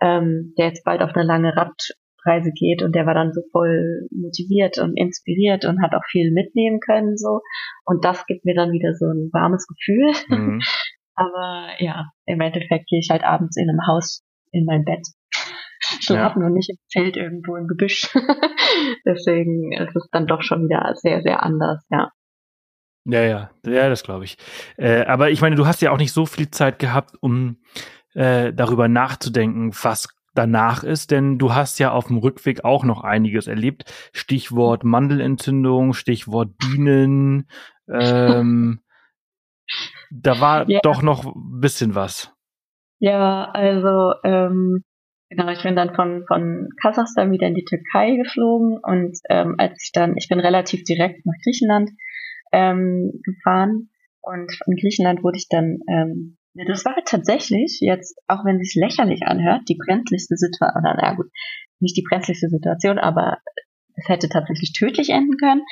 ähm, 0.00 0.54
der 0.56 0.66
jetzt 0.68 0.84
bald 0.84 1.02
auf 1.02 1.14
eine 1.14 1.24
lange 1.24 1.54
Radreise 1.54 2.52
geht 2.54 2.82
und 2.82 2.94
der 2.94 3.04
war 3.04 3.14
dann 3.14 3.32
so 3.32 3.42
voll 3.52 4.08
motiviert 4.10 4.78
und 4.78 4.96
inspiriert 4.96 5.66
und 5.66 5.82
hat 5.82 5.94
auch 5.94 6.04
viel 6.10 6.32
mitnehmen 6.32 6.80
können 6.80 7.16
so 7.16 7.40
und 7.84 8.04
das 8.04 8.24
gibt 8.26 8.44
mir 8.44 8.54
dann 8.54 8.72
wieder 8.72 8.94
so 8.94 9.06
ein 9.06 9.28
warmes 9.32 9.66
Gefühl. 9.66 10.12
Mhm. 10.28 10.60
Aber 11.14 11.68
ja, 11.78 12.06
im 12.26 12.40
Endeffekt 12.40 12.86
gehe 12.88 13.00
ich 13.00 13.10
halt 13.10 13.24
abends 13.24 13.56
in 13.56 13.68
einem 13.68 13.86
Haus 13.86 14.24
in 14.50 14.64
mein 14.64 14.84
Bett 14.84 15.06
schlafen 16.00 16.40
ja. 16.40 16.46
und 16.46 16.54
nicht 16.54 16.70
im 16.70 16.78
Zelt 16.88 17.16
irgendwo 17.16 17.56
im 17.56 17.66
Gebüsch. 17.66 18.08
Deswegen 19.06 19.72
ist 19.72 19.96
es 19.96 20.08
dann 20.10 20.26
doch 20.26 20.42
schon 20.42 20.64
wieder 20.64 20.94
sehr, 20.94 21.22
sehr 21.22 21.42
anders, 21.42 21.84
ja. 21.90 22.10
Ja, 23.04 23.22
ja, 23.22 23.50
ja, 23.66 23.88
das 23.88 24.04
glaube 24.04 24.24
ich. 24.24 24.38
Äh, 24.76 25.04
aber 25.06 25.30
ich 25.30 25.40
meine, 25.40 25.56
du 25.56 25.66
hast 25.66 25.82
ja 25.82 25.90
auch 25.90 25.98
nicht 25.98 26.12
so 26.12 26.24
viel 26.24 26.50
Zeit 26.50 26.78
gehabt, 26.78 27.16
um 27.20 27.56
äh, 28.14 28.52
darüber 28.52 28.86
nachzudenken, 28.86 29.72
was 29.82 30.08
danach 30.34 30.84
ist, 30.84 31.10
denn 31.10 31.38
du 31.38 31.52
hast 31.52 31.78
ja 31.78 31.90
auf 31.90 32.06
dem 32.06 32.18
Rückweg 32.18 32.64
auch 32.64 32.84
noch 32.84 33.02
einiges 33.02 33.48
erlebt. 33.48 33.92
Stichwort 34.12 34.84
Mandelentzündung, 34.84 35.92
Stichwort 35.94 36.56
Bienen. 36.58 37.48
Ähm, 37.88 38.80
da 40.10 40.40
war 40.40 40.68
ja. 40.68 40.80
doch 40.82 41.02
noch 41.02 41.24
ein 41.24 41.60
bisschen 41.60 41.94
was. 41.94 42.32
Ja, 42.98 43.50
also 43.52 44.14
ähm, 44.24 44.84
Genau, 45.34 45.50
ich 45.50 45.62
bin 45.62 45.74
dann 45.74 45.94
von, 45.94 46.26
von 46.26 46.68
Kasachstan 46.82 47.32
wieder 47.32 47.46
in 47.46 47.54
die 47.54 47.64
Türkei 47.64 48.16
geflogen 48.16 48.76
und 48.76 49.16
ähm, 49.30 49.54
als 49.56 49.82
ich 49.82 49.90
dann, 49.90 50.14
ich 50.18 50.28
bin 50.28 50.38
relativ 50.38 50.84
direkt 50.84 51.24
nach 51.24 51.32
Griechenland 51.42 51.90
ähm, 52.52 53.18
gefahren 53.24 53.88
und 54.20 54.52
in 54.66 54.76
Griechenland 54.76 55.24
wurde 55.24 55.38
ich 55.38 55.48
dann, 55.48 55.78
ähm, 55.88 56.36
das 56.52 56.84
war 56.84 56.96
tatsächlich 57.06 57.78
jetzt, 57.80 58.20
auch 58.28 58.44
wenn 58.44 58.56
es 58.56 58.72
sich 58.72 58.74
lächerlich 58.74 59.22
anhört, 59.22 59.62
die 59.70 59.78
brenzligste 59.82 60.36
Situation, 60.36 60.82
oder 60.82 60.98
na 61.00 61.14
gut, 61.14 61.30
nicht 61.80 61.96
die 61.96 62.04
brenzligste 62.06 62.50
Situation, 62.50 62.98
aber 62.98 63.38
es 63.96 64.10
hätte 64.10 64.28
tatsächlich 64.28 64.74
tödlich 64.74 65.08
enden 65.08 65.38
können. 65.38 65.62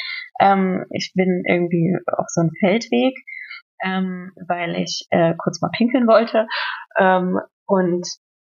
Ähm, 0.40 0.86
ich 0.88 1.12
bin 1.14 1.42
irgendwie 1.46 1.98
auf 2.06 2.28
so 2.28 2.40
einem 2.40 2.52
Feldweg, 2.60 3.14
ähm, 3.84 4.32
weil 4.48 4.76
ich 4.76 5.06
äh, 5.10 5.34
kurz 5.36 5.60
mal 5.60 5.70
pinkeln 5.70 6.06
wollte 6.06 6.46
ähm, 6.98 7.38
und 7.66 8.06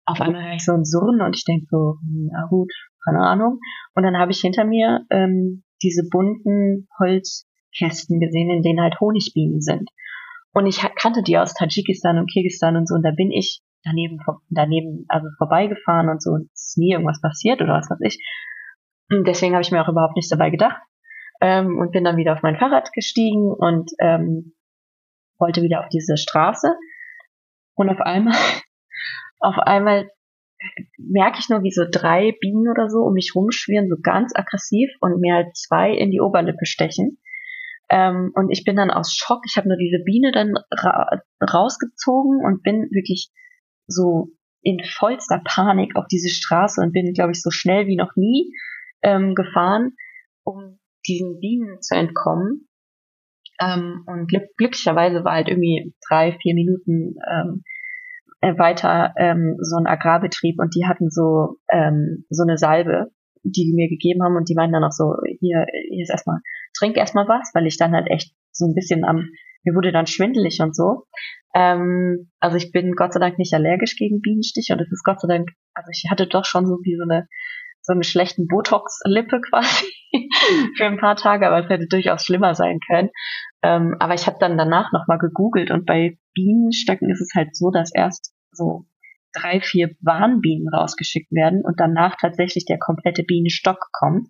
auf 0.06 0.22
einmal 0.22 0.44
höre 0.44 0.56
ich 0.56 0.66
so 0.66 0.74
ein 0.74 0.86
Surren 0.86 1.22
und 1.22 1.36
ich 1.36 1.46
denke 1.46 1.68
so, 1.70 1.98
na 2.32 2.48
gut, 2.50 2.72
keine 3.06 3.20
Ahnung. 3.20 3.60
Und 3.94 4.04
dann 4.04 4.18
habe 4.18 4.32
ich 4.32 4.40
hinter 4.40 4.66
mir 4.66 5.06
ähm, 5.12 5.64
diese 5.84 6.10
bunten 6.10 6.88
Holzkästen 7.00 8.20
gesehen, 8.20 8.50
in 8.50 8.64
denen 8.64 8.82
halt 8.82 9.00
Honigbienen 9.00 9.62
sind. 9.62 9.88
Und 10.52 10.66
ich 10.66 10.82
kannte 10.96 11.22
die 11.22 11.38
aus 11.38 11.54
Tadschikistan 11.54 12.18
und 12.18 12.32
Kirgisistan 12.32 12.76
und 12.76 12.88
so, 12.88 12.96
und 12.96 13.04
da 13.04 13.12
bin 13.12 13.32
ich 13.32 13.62
daneben, 13.84 14.20
daneben, 14.50 15.06
also 15.10 15.28
vorbeigefahren 15.38 16.10
und 16.10 16.24
so, 16.24 16.32
und 16.32 16.50
es 16.54 16.70
ist 16.70 16.78
nie 16.78 16.92
irgendwas 16.92 17.22
passiert 17.22 17.62
oder 17.62 17.74
was 17.74 17.90
weiß 17.90 18.00
ich. 18.02 18.20
Und 19.12 19.28
deswegen 19.28 19.54
habe 19.54 19.62
ich 19.62 19.72
mir 19.72 19.82
auch 19.84 19.90
überhaupt 19.90 20.16
nichts 20.16 20.30
dabei 20.30 20.50
gedacht. 20.50 20.82
Ähm, 21.42 21.78
und 21.78 21.92
bin 21.92 22.04
dann 22.04 22.18
wieder 22.18 22.34
auf 22.34 22.42
mein 22.42 22.58
Fahrrad 22.58 22.92
gestiegen 22.94 23.54
und 23.54 23.92
ähm, 24.00 24.54
wollte 25.40 25.62
wieder 25.62 25.82
auf 25.82 25.90
diese 25.90 26.18
Straße. 26.18 26.76
Und 27.76 27.90
auf 27.90 28.00
einmal 28.02 28.36
auf 29.40 29.58
einmal 29.58 30.10
merke 30.98 31.40
ich 31.40 31.50
nur, 31.50 31.64
wie 31.64 31.72
so 31.72 31.86
drei 31.90 32.36
Bienen 32.42 32.70
oder 32.70 32.90
so 32.90 33.00
um 33.00 33.14
mich 33.14 33.32
rumschwirren, 33.34 33.90
so 33.90 33.96
ganz 34.02 34.34
aggressiv 34.36 34.90
und 35.00 35.22
mir 35.22 35.36
halt 35.36 35.56
zwei 35.56 35.92
in 35.92 36.12
die 36.12 36.22
Oberlippe 36.22 36.66
stechen. 36.66 37.18
Ähm, 37.90 38.32
und 38.36 38.52
ich 38.52 38.64
bin 38.64 38.76
dann 38.76 38.92
aus 38.92 39.16
Schock. 39.16 39.42
Ich 39.50 39.58
habe 39.58 39.68
nur 39.68 39.78
diese 39.78 40.04
Biene 40.04 40.32
dann 40.32 40.56
ra 40.72 41.22
rausgezogen 41.42 42.44
und 42.46 42.62
bin 42.62 42.90
wirklich 42.92 43.32
so 43.88 44.30
in 44.62 44.84
vollster 44.84 45.42
Panik 45.44 45.96
auf 45.96 46.06
diese 46.12 46.30
Straße 46.30 46.82
und 46.82 46.92
bin, 46.92 47.14
glaube 47.14 47.32
ich, 47.32 47.42
so 47.42 47.50
schnell 47.50 47.88
wie 47.88 47.96
noch 47.96 48.16
nie 48.16 48.54
ähm, 49.02 49.34
gefahren, 49.34 49.96
um 50.44 50.80
diesen 51.08 51.40
Bienen 51.40 51.82
zu 51.82 51.96
entkommen. 51.96 52.69
Ähm, 53.60 54.04
und 54.06 54.28
glück 54.28 54.44
glücklicherweise 54.58 55.24
war 55.24 55.34
halt 55.34 55.50
irgendwie 55.50 55.94
drei, 56.08 56.38
vier 56.42 56.56
Minuten 56.56 57.16
ähm, 57.30 57.64
äh, 58.42 58.58
weiter 58.58 59.14
ähm, 59.18 59.58
so 59.60 59.78
ein 59.78 59.88
Agrarbetrieb 59.88 60.60
und 60.60 60.76
die 60.76 60.86
hatten 60.88 61.10
so 61.10 61.58
ähm, 61.72 62.26
so 62.30 62.44
eine 62.44 62.58
Salbe, 62.58 63.12
die 63.44 63.66
die 63.66 63.74
mir 63.74 63.90
gegeben 63.90 64.24
haben 64.24 64.36
und 64.36 64.48
die 64.50 64.56
meinen 64.56 64.74
dann 64.74 64.84
auch 64.84 64.92
so, 64.92 65.16
hier, 65.40 65.66
hier 65.90 66.04
ist 66.04 66.10
erstmal, 66.10 66.40
trink 66.78 66.98
erstmal 66.98 67.28
was, 67.28 67.52
weil 67.54 67.68
ich 67.68 67.78
dann 67.78 67.94
halt 67.94 68.08
echt 68.10 68.34
so 68.52 68.66
ein 68.66 68.76
bisschen 68.76 69.04
am, 69.04 69.30
mir 69.64 69.76
wurde 69.76 69.92
dann 69.92 70.08
schwindelig 70.08 70.60
und 70.62 70.76
so. 70.76 71.06
Ähm, 71.54 72.32
also 72.40 72.58
ich 72.58 72.72
bin 72.72 72.94
Gott 72.94 73.14
sei 73.14 73.20
Dank 73.20 73.38
nicht 73.38 73.54
allergisch 73.54 73.96
gegen 73.98 74.22
Bienenstich 74.22 74.70
und 74.72 74.80
es 74.80 74.92
ist 74.92 75.04
Gott 75.04 75.20
sei 75.20 75.28
Dank, 75.28 75.50
also 75.74 75.90
ich 75.92 76.06
hatte 76.10 76.28
doch 76.28 76.46
schon 76.46 76.66
so 76.66 76.78
wie 76.84 76.96
so 76.96 77.04
eine 77.04 77.28
so 77.82 77.94
eine 77.94 78.04
schlechten 78.04 78.48
Botox-Lippe 78.48 79.42
quasi 79.50 79.86
für 80.76 80.86
ein 80.86 80.98
paar 80.98 81.16
Tage, 81.16 81.48
aber 81.48 81.64
es 81.64 81.70
hätte 81.70 81.88
durchaus 81.88 82.24
schlimmer 82.24 82.56
sein 82.56 82.80
können. 82.90 83.10
Ähm, 83.62 83.96
aber 84.00 84.14
ich 84.14 84.28
habe 84.28 84.38
dann 84.40 84.58
danach 84.58 84.92
nochmal 84.92 85.18
gegoogelt 85.18 85.72
und 85.72 85.86
bei 85.86 86.18
Bienenstöcken 86.34 87.10
ist 87.10 87.22
es 87.22 87.34
halt 87.36 87.56
so, 87.56 87.72
dass 87.72 87.92
erst 87.94 88.34
so 88.52 88.86
drei, 89.34 89.62
vier 89.62 89.96
Warnbienen 90.02 90.68
rausgeschickt 90.74 91.32
werden 91.32 91.62
und 91.64 91.80
danach 91.80 92.16
tatsächlich 92.20 92.66
der 92.66 92.80
komplette 92.80 93.24
Bienenstock 93.24 93.78
kommt. 93.92 94.28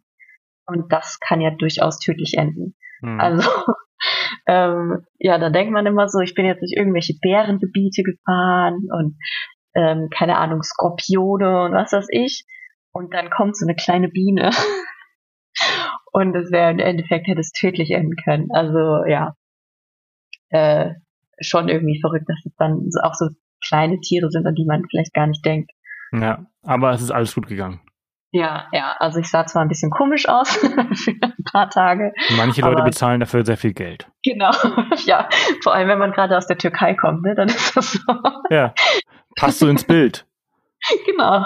Und 0.65 0.91
das 0.91 1.19
kann 1.19 1.41
ja 1.41 1.51
durchaus 1.51 1.99
tödlich 1.99 2.37
enden. 2.37 2.75
Hm. 3.01 3.19
Also 3.19 3.49
ähm, 4.47 5.05
ja, 5.17 5.37
da 5.37 5.49
denkt 5.49 5.73
man 5.73 5.85
immer 5.85 6.09
so, 6.09 6.19
ich 6.19 6.35
bin 6.35 6.45
jetzt 6.45 6.61
durch 6.61 6.73
irgendwelche 6.75 7.13
Bärengebiete 7.21 8.03
gefahren 8.03 8.87
und 8.91 9.17
ähm, 9.73 10.09
keine 10.15 10.37
Ahnung, 10.37 10.63
Skorpione 10.63 11.63
und 11.63 11.73
was 11.73 11.93
weiß 11.93 12.07
ich. 12.11 12.45
Und 12.99 13.13
dann 13.13 13.29
kommt 13.29 13.55
so 13.55 13.65
eine 13.65 13.77
kleine 13.77 14.09
Biene. 14.09 14.49
und 16.11 16.35
es 16.35 16.51
wäre 16.51 16.71
im 16.71 16.79
Endeffekt 16.79 17.27
hätte 17.27 17.39
es 17.39 17.53
tödlich 17.53 17.91
enden 17.91 18.17
können. 18.17 18.49
Also 18.51 19.05
ja, 19.07 19.35
äh, 20.49 20.95
schon 21.39 21.69
irgendwie 21.69 22.01
verrückt, 22.01 22.27
dass 22.27 22.45
es 22.45 22.53
dann 22.57 22.89
auch 23.01 23.13
so 23.13 23.29
kleine 23.65 24.01
Tiere 24.01 24.29
sind, 24.29 24.45
an 24.45 24.53
die 24.53 24.65
man 24.65 24.83
vielleicht 24.89 25.13
gar 25.13 25.27
nicht 25.27 25.45
denkt. 25.45 25.71
Ja, 26.11 26.45
aber 26.61 26.91
es 26.91 27.01
ist 27.01 27.11
alles 27.11 27.33
gut 27.33 27.47
gegangen. 27.47 27.79
Ja, 28.31 28.67
ja, 28.73 28.97
also 28.99 29.19
ich 29.19 29.29
sah 29.29 29.45
zwar 29.45 29.61
ein 29.61 29.69
bisschen 29.69 29.91
komisch 29.91 30.27
aus 30.27 30.57
für 30.57 31.11
ein 31.21 31.35
paar 31.49 31.69
Tage. 31.69 32.11
Manche 32.35 32.59
Leute 32.59 32.83
bezahlen 32.83 33.21
dafür 33.21 33.45
sehr 33.45 33.55
viel 33.55 33.73
Geld. 33.73 34.09
Genau, 34.25 34.51
ja. 35.05 35.29
Vor 35.63 35.73
allem, 35.73 35.87
wenn 35.87 35.99
man 35.99 36.11
gerade 36.11 36.35
aus 36.35 36.47
der 36.47 36.57
Türkei 36.57 36.95
kommt, 36.95 37.23
ne, 37.23 37.33
dann 37.33 37.47
ist 37.47 37.77
das 37.77 37.93
so. 37.93 38.13
Ja, 38.49 38.73
passt 39.37 39.61
du 39.61 39.67
ins 39.67 39.85
Bild. 39.85 40.25
Genau. 41.05 41.45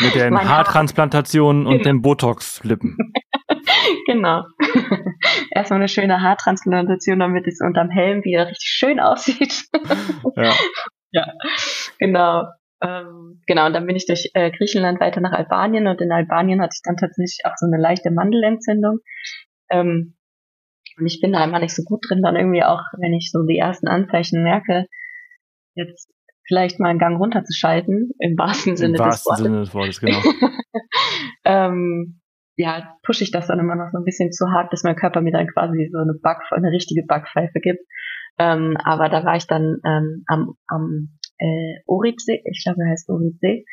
Mit 0.00 0.14
den 0.14 0.36
Haartransplantationen 0.36 1.66
und 1.66 1.72
genau. 1.78 1.84
den 1.84 2.02
Botox-Lippen. 2.02 2.96
genau. 4.06 4.44
Erstmal 5.50 5.80
eine 5.80 5.88
schöne 5.88 6.20
Haartransplantation, 6.20 7.18
damit 7.18 7.46
es 7.46 7.60
unterm 7.60 7.90
Helm 7.90 8.24
wieder 8.24 8.48
richtig 8.48 8.68
schön 8.68 9.00
aussieht. 9.00 9.64
ja. 10.36 10.52
ja, 11.12 11.26
genau. 11.98 12.44
Ähm, 12.82 13.40
genau, 13.46 13.66
und 13.66 13.72
dann 13.72 13.86
bin 13.86 13.96
ich 13.96 14.06
durch 14.06 14.30
äh, 14.34 14.50
Griechenland 14.50 15.00
weiter 15.00 15.20
nach 15.20 15.32
Albanien 15.32 15.86
und 15.86 16.00
in 16.00 16.12
Albanien 16.12 16.60
hatte 16.60 16.74
ich 16.74 16.82
dann 16.84 16.96
tatsächlich 16.96 17.40
auch 17.44 17.54
so 17.56 17.66
eine 17.66 17.80
leichte 17.80 18.10
Mandelentzündung. 18.10 18.98
Ähm, 19.70 20.16
und 20.98 21.06
ich 21.06 21.20
bin 21.20 21.32
da 21.32 21.42
immer 21.42 21.58
nicht 21.58 21.74
so 21.74 21.82
gut 21.82 22.04
drin, 22.08 22.22
dann 22.22 22.36
irgendwie 22.36 22.62
auch, 22.62 22.82
wenn 22.98 23.14
ich 23.14 23.30
so 23.32 23.42
die 23.44 23.58
ersten 23.58 23.88
Anzeichen 23.88 24.42
merke, 24.42 24.86
jetzt 25.74 26.13
vielleicht 26.46 26.80
mal 26.80 26.88
einen 26.88 26.98
Gang 26.98 27.18
runterzuschalten, 27.18 28.10
im 28.18 28.38
wahrsten 28.38 28.76
Sinne, 28.76 28.96
Im 28.96 29.04
wahrsten 29.04 29.34
des, 29.34 29.42
Sinne 29.42 29.60
des 29.60 29.74
Wortes. 29.74 30.00
genau. 30.00 30.18
ähm, 31.44 32.20
ja, 32.56 32.96
pushe 33.02 33.24
ich 33.24 33.30
das 33.30 33.48
dann 33.48 33.58
immer 33.58 33.74
noch 33.74 33.90
so 33.92 33.98
ein 33.98 34.04
bisschen 34.04 34.32
zu 34.32 34.46
hart, 34.50 34.70
bis 34.70 34.84
mein 34.84 34.96
Körper 34.96 35.20
mir 35.20 35.32
dann 35.32 35.48
quasi 35.48 35.88
so 35.90 35.98
eine 35.98 36.14
Back, 36.22 36.38
eine 36.50 36.70
richtige 36.70 37.04
Backpfeife 37.06 37.60
gibt. 37.60 37.80
Ähm, 38.38 38.76
aber 38.84 39.08
da 39.08 39.24
war 39.24 39.36
ich 39.36 39.46
dann 39.46 39.78
ähm, 39.84 40.24
am, 40.26 40.54
am 40.68 41.18
äh, 41.38 41.80
Oritsee, 41.86 42.42
ich 42.44 42.62
glaube, 42.64 42.82
er 42.82 42.90
heißt 42.90 43.08
Oritsee, 43.08 43.64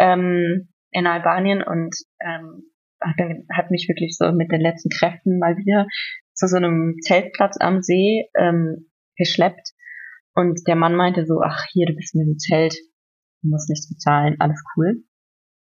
ähm, 0.00 0.68
in 0.90 1.06
Albanien 1.06 1.62
und 1.62 1.94
ähm, 2.20 2.62
hat, 3.00 3.16
hat 3.52 3.70
mich 3.70 3.88
wirklich 3.88 4.16
so 4.16 4.32
mit 4.32 4.50
den 4.50 4.60
letzten 4.60 4.90
Kräften 4.90 5.38
mal 5.38 5.56
wieder 5.56 5.86
zu 6.34 6.46
so 6.46 6.56
einem 6.56 6.96
Zeltplatz 7.02 7.56
am 7.60 7.82
See 7.82 8.28
ähm, 8.36 8.90
geschleppt 9.16 9.72
und 10.38 10.60
der 10.68 10.76
Mann 10.76 10.94
meinte 10.94 11.26
so, 11.26 11.40
ach 11.44 11.64
hier, 11.72 11.86
du 11.86 11.94
bist 11.94 12.14
mit 12.14 12.28
dem 12.28 12.38
Zelt, 12.38 12.74
du 13.42 13.48
musst 13.48 13.68
nichts 13.68 13.88
bezahlen, 13.88 14.36
alles 14.38 14.62
cool. 14.76 15.02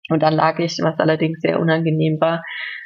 Und 0.09 0.23
dann 0.23 0.33
lag 0.33 0.57
ich, 0.57 0.79
was 0.81 0.99
allerdings 0.99 1.41
sehr 1.41 1.59
unangenehm 1.59 2.19
war, 2.19 2.43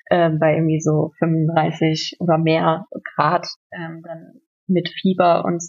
äh, 0.07 0.29
bei 0.29 0.55
irgendwie 0.55 0.81
so 0.81 1.13
35 1.19 2.17
oder 2.19 2.37
mehr 2.39 2.87
Grad, 3.15 3.47
ähm, 3.71 4.01
dann 4.03 4.33
mit 4.67 4.89
Fieber 4.99 5.45
und 5.45 5.63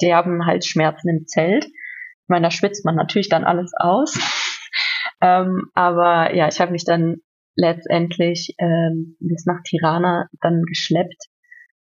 derben 0.00 0.46
halt 0.46 0.64
Schmerzen 0.64 1.08
im 1.08 1.26
Zelt. 1.26 1.64
Ich 1.64 2.28
meine, 2.28 2.44
da 2.44 2.50
schwitzt 2.52 2.84
man 2.84 2.94
natürlich 2.94 3.28
dann 3.28 3.42
alles 3.42 3.72
aus. 3.76 4.14
ähm, 5.20 5.72
aber 5.74 6.36
ja, 6.36 6.46
ich 6.46 6.60
habe 6.60 6.70
mich 6.70 6.84
dann 6.84 7.16
letztendlich 7.56 8.54
ähm, 8.58 9.16
bis 9.18 9.44
nach 9.44 9.60
Tirana 9.64 10.28
dann 10.40 10.62
geschleppt 10.68 11.30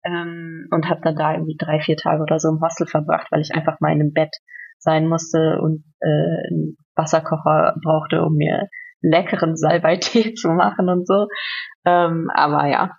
ähm, 0.05 0.67
und 0.71 0.89
habe 0.89 1.01
dann 1.03 1.15
da 1.15 1.33
irgendwie 1.33 1.57
drei, 1.57 1.79
vier 1.79 1.97
Tage 1.97 2.21
oder 2.21 2.39
so 2.39 2.49
im 2.49 2.61
Hostel 2.61 2.87
verbracht, 2.87 3.27
weil 3.31 3.41
ich 3.41 3.53
einfach 3.53 3.79
mal 3.79 3.91
in 3.91 4.01
einem 4.01 4.13
Bett 4.13 4.35
sein 4.77 5.07
musste 5.07 5.59
und 5.61 5.83
äh, 5.99 6.07
einen 6.07 6.77
Wasserkocher 6.95 7.75
brauchte, 7.83 8.21
um 8.23 8.35
mir 8.35 8.69
leckeren 9.01 9.55
Salbeitee 9.55 10.33
zu 10.35 10.49
machen 10.49 10.89
und 10.89 11.07
so. 11.07 11.27
Ähm, 11.85 12.29
aber 12.33 12.67
ja, 12.67 12.91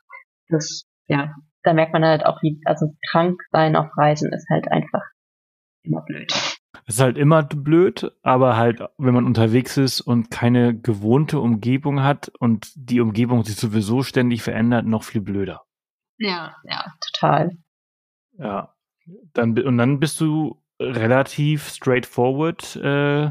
das, 0.49 0.85
ja, 1.07 1.35
da 1.63 1.73
merkt 1.73 1.93
man 1.93 2.05
halt 2.05 2.27
auch, 2.27 2.43
wie, 2.43 2.61
also 2.65 2.95
krank 3.11 3.41
sein 3.51 3.77
auf 3.77 3.89
Reisen 3.97 4.33
ist 4.33 4.49
halt 4.51 4.71
einfach 4.71 5.03
immer 5.83 6.03
blöd. 6.03 6.33
Es 6.89 6.97
ist 6.97 7.01
halt 7.01 7.19
immer 7.19 7.43
blöd, 7.43 8.13
aber 8.23 8.57
halt, 8.57 8.81
wenn 8.99 9.15
man 9.15 9.25
unterwegs 9.25 9.77
ist 9.77 10.01
und 10.01 10.31
keine 10.31 10.79
gewohnte 10.79 11.41
Umgebung 11.41 12.03
hat 12.03 12.31
und 12.39 12.71
die 12.77 13.01
Umgebung 13.01 13.43
sich 13.43 13.57
sowieso 13.57 14.03
ständig 14.03 14.43
verändert, 14.43 14.87
noch 14.87 15.03
viel 15.03 15.21
blöder. 15.21 15.66
Ja, 16.19 16.57
ja, 16.65 16.85
total. 17.13 17.51
Ja. 18.39 18.75
Dann, 19.33 19.59
und 19.59 19.79
dann 19.79 20.01
bist 20.01 20.21
du 20.21 20.61
relativ 20.81 21.69
straightforward 21.69 22.77
äh, 22.77 23.31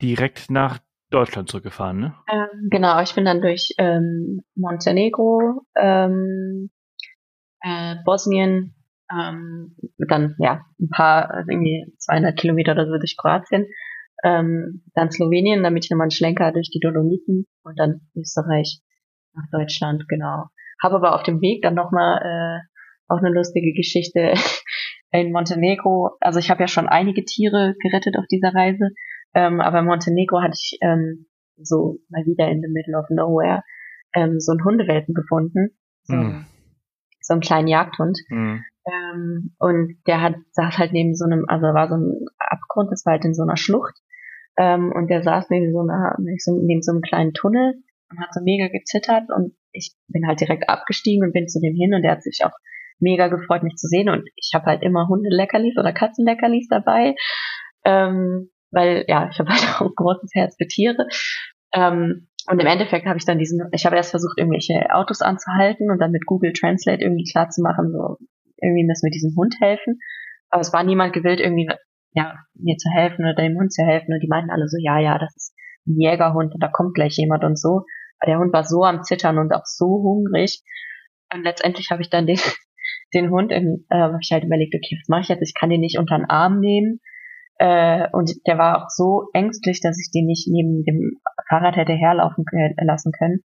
direkt 0.00 0.50
nach 0.50 0.78
Deutschland 1.10 1.48
zurückgefahren, 1.48 2.00
ne? 2.00 2.14
Ähm, 2.30 2.68
genau, 2.70 3.00
ich 3.00 3.14
bin 3.14 3.24
dann 3.24 3.40
durch 3.40 3.74
ähm, 3.78 4.42
Montenegro, 4.54 5.62
ähm, 5.76 6.70
äh, 7.60 7.96
Bosnien, 8.04 8.74
ähm, 9.10 9.76
dann 9.98 10.36
ja 10.38 10.64
ein 10.80 10.88
paar, 10.90 11.30
also 11.30 11.50
irgendwie 11.50 11.84
200 11.98 12.38
Kilometer 12.38 12.72
oder 12.72 12.86
so 12.86 12.98
durch 12.98 13.16
Kroatien 13.16 13.66
ähm, 14.24 14.82
dann 14.94 15.10
Slowenien, 15.10 15.62
damit 15.62 15.84
ich 15.84 15.90
nochmal 15.90 16.06
einen 16.06 16.10
Schlenker 16.10 16.50
durch 16.50 16.70
die 16.70 16.80
Dolomiten 16.80 17.46
und 17.62 17.78
dann 17.78 18.00
Österreich 18.16 18.80
nach 19.34 19.44
Deutschland, 19.52 20.08
genau. 20.08 20.46
Habe 20.84 20.96
aber 20.96 21.14
auf 21.14 21.22
dem 21.22 21.40
Weg 21.40 21.62
dann 21.62 21.74
nochmal 21.74 22.20
äh, 22.20 22.60
auch 23.08 23.18
eine 23.18 23.30
lustige 23.30 23.72
Geschichte 23.72 24.34
in 25.12 25.32
Montenegro. 25.32 26.10
Also 26.20 26.38
ich 26.38 26.50
habe 26.50 26.60
ja 26.60 26.68
schon 26.68 26.88
einige 26.88 27.24
Tiere 27.24 27.74
gerettet 27.80 28.18
auf 28.18 28.26
dieser 28.30 28.54
Reise, 28.54 28.90
ähm, 29.32 29.62
aber 29.62 29.78
in 29.78 29.86
Montenegro 29.86 30.42
hatte 30.42 30.58
ich 30.60 30.78
ähm, 30.82 31.24
so 31.56 32.00
mal 32.10 32.26
wieder 32.26 32.50
in 32.50 32.60
the 32.60 32.68
middle 32.68 32.98
of 32.98 33.06
nowhere 33.08 33.62
ähm, 34.14 34.40
so 34.40 34.52
einen 34.52 34.62
Hundewelpen 34.62 35.14
gefunden. 35.14 35.70
So, 36.02 36.16
mm. 36.16 36.44
so 37.22 37.32
einen 37.32 37.40
kleinen 37.40 37.68
Jagdhund. 37.68 38.18
Mm. 38.28 38.56
Ähm, 38.86 39.54
und 39.58 39.96
der 40.06 40.20
hat, 40.20 40.34
saß 40.52 40.76
halt 40.76 40.92
neben 40.92 41.14
so 41.14 41.24
einem, 41.24 41.46
also 41.48 41.64
war 41.68 41.88
so 41.88 41.94
ein 41.94 42.26
Abgrund, 42.38 42.92
das 42.92 43.06
war 43.06 43.12
halt 43.12 43.24
in 43.24 43.32
so 43.32 43.42
einer 43.42 43.56
Schlucht. 43.56 43.94
Ähm, 44.58 44.92
und 44.92 45.08
der 45.08 45.22
saß 45.22 45.48
neben 45.48 45.72
so 45.72 45.80
einer, 45.80 46.14
neben 46.18 46.82
so 46.82 46.92
einem 46.92 47.00
kleinen 47.00 47.32
Tunnel 47.32 47.82
und 48.10 48.20
hat 48.20 48.34
so 48.34 48.42
mega 48.42 48.68
gezittert 48.68 49.30
und 49.34 49.54
ich 49.74 49.92
bin 50.08 50.26
halt 50.26 50.40
direkt 50.40 50.68
abgestiegen 50.68 51.24
und 51.26 51.32
bin 51.32 51.48
zu 51.48 51.60
dem 51.60 51.74
hin 51.74 51.94
und 51.94 52.02
der 52.02 52.12
hat 52.12 52.22
sich 52.22 52.40
auch 52.44 52.56
mega 52.98 53.28
gefreut, 53.28 53.62
mich 53.62 53.74
zu 53.74 53.88
sehen 53.88 54.08
und 54.08 54.28
ich 54.36 54.52
habe 54.54 54.66
halt 54.66 54.82
immer 54.82 55.08
Hundeleckerlis 55.08 55.76
oder 55.76 55.92
Katzenleckerlis 55.92 56.68
dabei, 56.68 57.14
ähm, 57.84 58.50
weil 58.70 59.04
ja, 59.08 59.28
ich 59.30 59.38
habe 59.38 59.48
halt 59.50 59.62
auch 59.68 59.82
ein 59.82 59.94
großes 59.94 60.30
Herz 60.34 60.56
für 60.56 60.66
Tiere. 60.66 61.06
Ähm, 61.74 62.28
und 62.46 62.60
im 62.60 62.66
Endeffekt 62.66 63.06
habe 63.06 63.18
ich 63.18 63.24
dann 63.24 63.38
diesen, 63.38 63.60
ich 63.72 63.86
habe 63.86 63.96
erst 63.96 64.10
versucht, 64.10 64.38
irgendwelche 64.38 64.94
Autos 64.94 65.22
anzuhalten 65.22 65.90
und 65.90 65.98
dann 65.98 66.10
mit 66.10 66.26
Google 66.26 66.52
Translate 66.52 67.02
irgendwie 67.02 67.24
klar 67.30 67.48
zu 67.48 67.62
machen, 67.62 67.90
so 67.90 68.18
irgendwie 68.60 68.84
müssen 68.84 69.06
wir 69.06 69.10
diesem 69.10 69.34
Hund 69.36 69.54
helfen. 69.60 69.98
Aber 70.50 70.60
es 70.60 70.72
war 70.72 70.84
niemand 70.84 71.12
gewillt, 71.14 71.40
irgendwie 71.40 71.68
ja, 72.14 72.34
mir 72.54 72.76
zu 72.76 72.88
helfen 72.90 73.24
oder 73.24 73.34
dem 73.34 73.58
Hund 73.58 73.72
zu 73.72 73.82
helfen. 73.82 74.12
Und 74.12 74.20
die 74.20 74.28
meinten 74.28 74.50
alle 74.50 74.68
so, 74.68 74.76
ja, 74.78 74.98
ja, 75.00 75.18
das 75.18 75.34
ist 75.34 75.54
ein 75.86 75.98
Jägerhund 75.98 76.54
und 76.54 76.62
da 76.62 76.68
kommt 76.68 76.94
gleich 76.94 77.16
jemand 77.16 77.44
und 77.44 77.58
so. 77.58 77.82
Der 78.26 78.38
Hund 78.38 78.52
war 78.52 78.64
so 78.64 78.84
am 78.84 79.02
Zittern 79.02 79.38
und 79.38 79.52
auch 79.52 79.64
so 79.64 79.86
hungrig. 79.86 80.62
Und 81.32 81.42
letztendlich 81.42 81.90
habe 81.90 82.02
ich 82.02 82.10
dann 82.10 82.26
den, 82.26 82.38
den 83.14 83.30
Hund, 83.30 83.52
in, 83.52 83.86
äh, 83.90 83.96
habe 83.96 84.18
ich 84.20 84.30
halt 84.32 84.44
überlegt, 84.44 84.74
okay, 84.74 84.98
was 85.00 85.08
mache 85.08 85.22
ich 85.22 85.28
jetzt? 85.28 85.42
Ich 85.42 85.54
kann 85.54 85.70
den 85.70 85.80
nicht 85.80 85.98
unter 85.98 86.16
den 86.16 86.28
Arm 86.28 86.60
nehmen. 86.60 87.00
Äh, 87.58 88.08
und 88.12 88.32
der 88.46 88.58
war 88.58 88.82
auch 88.82 88.88
so 88.88 89.28
ängstlich, 89.32 89.80
dass 89.80 89.98
ich 90.00 90.10
den 90.12 90.26
nicht 90.26 90.48
neben 90.50 90.84
dem 90.84 91.20
Fahrrad 91.48 91.76
hätte 91.76 91.92
herlaufen 91.92 92.44
lassen 92.82 93.12
können. 93.12 93.40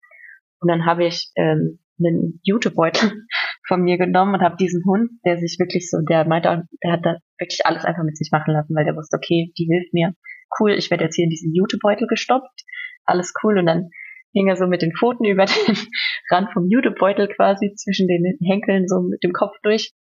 Und 0.61 0.71
dann 0.71 0.87
habe 0.87 1.05
ich 1.05 1.31
ähm, 1.37 1.81
einen 1.99 2.41
Jutebeutel 2.43 3.13
von 3.69 3.83
mir 3.83 3.99
genommen 3.99 4.35
und 4.35 4.43
habe 4.43 4.57
diesen 4.57 4.85
Hund, 4.85 5.11
der 5.25 5.39
sich 5.39 5.59
wirklich 5.59 5.91
so, 5.91 5.99
der 6.09 6.27
meinte, 6.27 6.65
der 6.83 6.93
hat 6.93 7.05
da 7.05 7.17
wirklich 7.39 7.65
alles 7.65 7.85
einfach 7.85 8.05
mit 8.05 8.17
sich 8.17 8.31
machen 8.33 8.53
lassen, 8.53 8.75
weil 8.75 8.85
der 8.85 8.97
wusste, 8.97 9.17
okay, 9.17 9.53
die 9.59 9.65
hilft 9.65 9.93
mir. 9.93 10.15
Cool, 10.59 10.73
ich 10.73 10.91
werde 10.91 11.05
jetzt 11.05 11.17
hier 11.17 11.25
in 11.25 11.31
diesen 11.31 11.53
Jutebeutel 11.53 12.07
gestoppt. 12.07 12.63
Alles 13.05 13.33
cool. 13.43 13.59
Und 13.59 13.67
dann 13.67 13.91
hing 14.37 14.49
er 14.49 14.57
so 14.57 14.67
mit 14.67 14.83
den 14.83 14.93
Pfoten 14.93 15.25
über 15.25 15.47
den 15.47 15.77
Rand 16.31 16.53
vom 16.53 16.69
Jutebeutel 16.69 17.29
quasi 17.29 17.75
zwischen 17.75 18.07
den 18.07 18.39
Henkeln 18.47 18.87
so 18.87 19.01
mit 19.01 19.25
dem 19.25 19.33
Kopf 19.33 19.57
durch. 19.63 19.93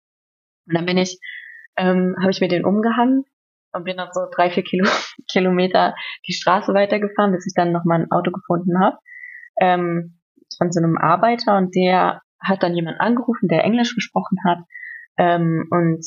Und 0.66 0.76
dann 0.76 0.84
bin 0.84 0.98
ich, 0.98 1.18
ähm, 1.76 2.14
habe 2.20 2.30
ich 2.30 2.40
mir 2.40 2.48
den 2.48 2.66
umgehangen 2.66 3.24
und 3.72 3.84
bin 3.84 3.96
dann 3.96 4.10
so 4.12 4.20
drei, 4.34 4.50
vier 4.50 4.62
Kilo, 4.62 4.84
Kilometer 5.32 5.94
die 6.28 6.34
Straße 6.34 6.74
weitergefahren, 6.74 7.32
bis 7.32 7.46
ich 7.46 7.54
dann 7.54 7.72
nochmal 7.72 8.02
ein 8.02 8.10
Auto 8.10 8.30
gefunden 8.30 8.78
habe. 8.78 8.98
Ähm, 9.58 10.20
von 10.58 10.70
so 10.70 10.80
einem 10.80 10.98
Arbeiter 10.98 11.56
und 11.56 11.74
der 11.74 12.20
hat 12.40 12.62
dann 12.62 12.74
jemand 12.74 13.00
angerufen, 13.00 13.48
der 13.48 13.64
Englisch 13.64 13.94
gesprochen 13.94 14.38
hat. 14.46 14.58
Ähm, 15.16 15.66
und 15.70 16.04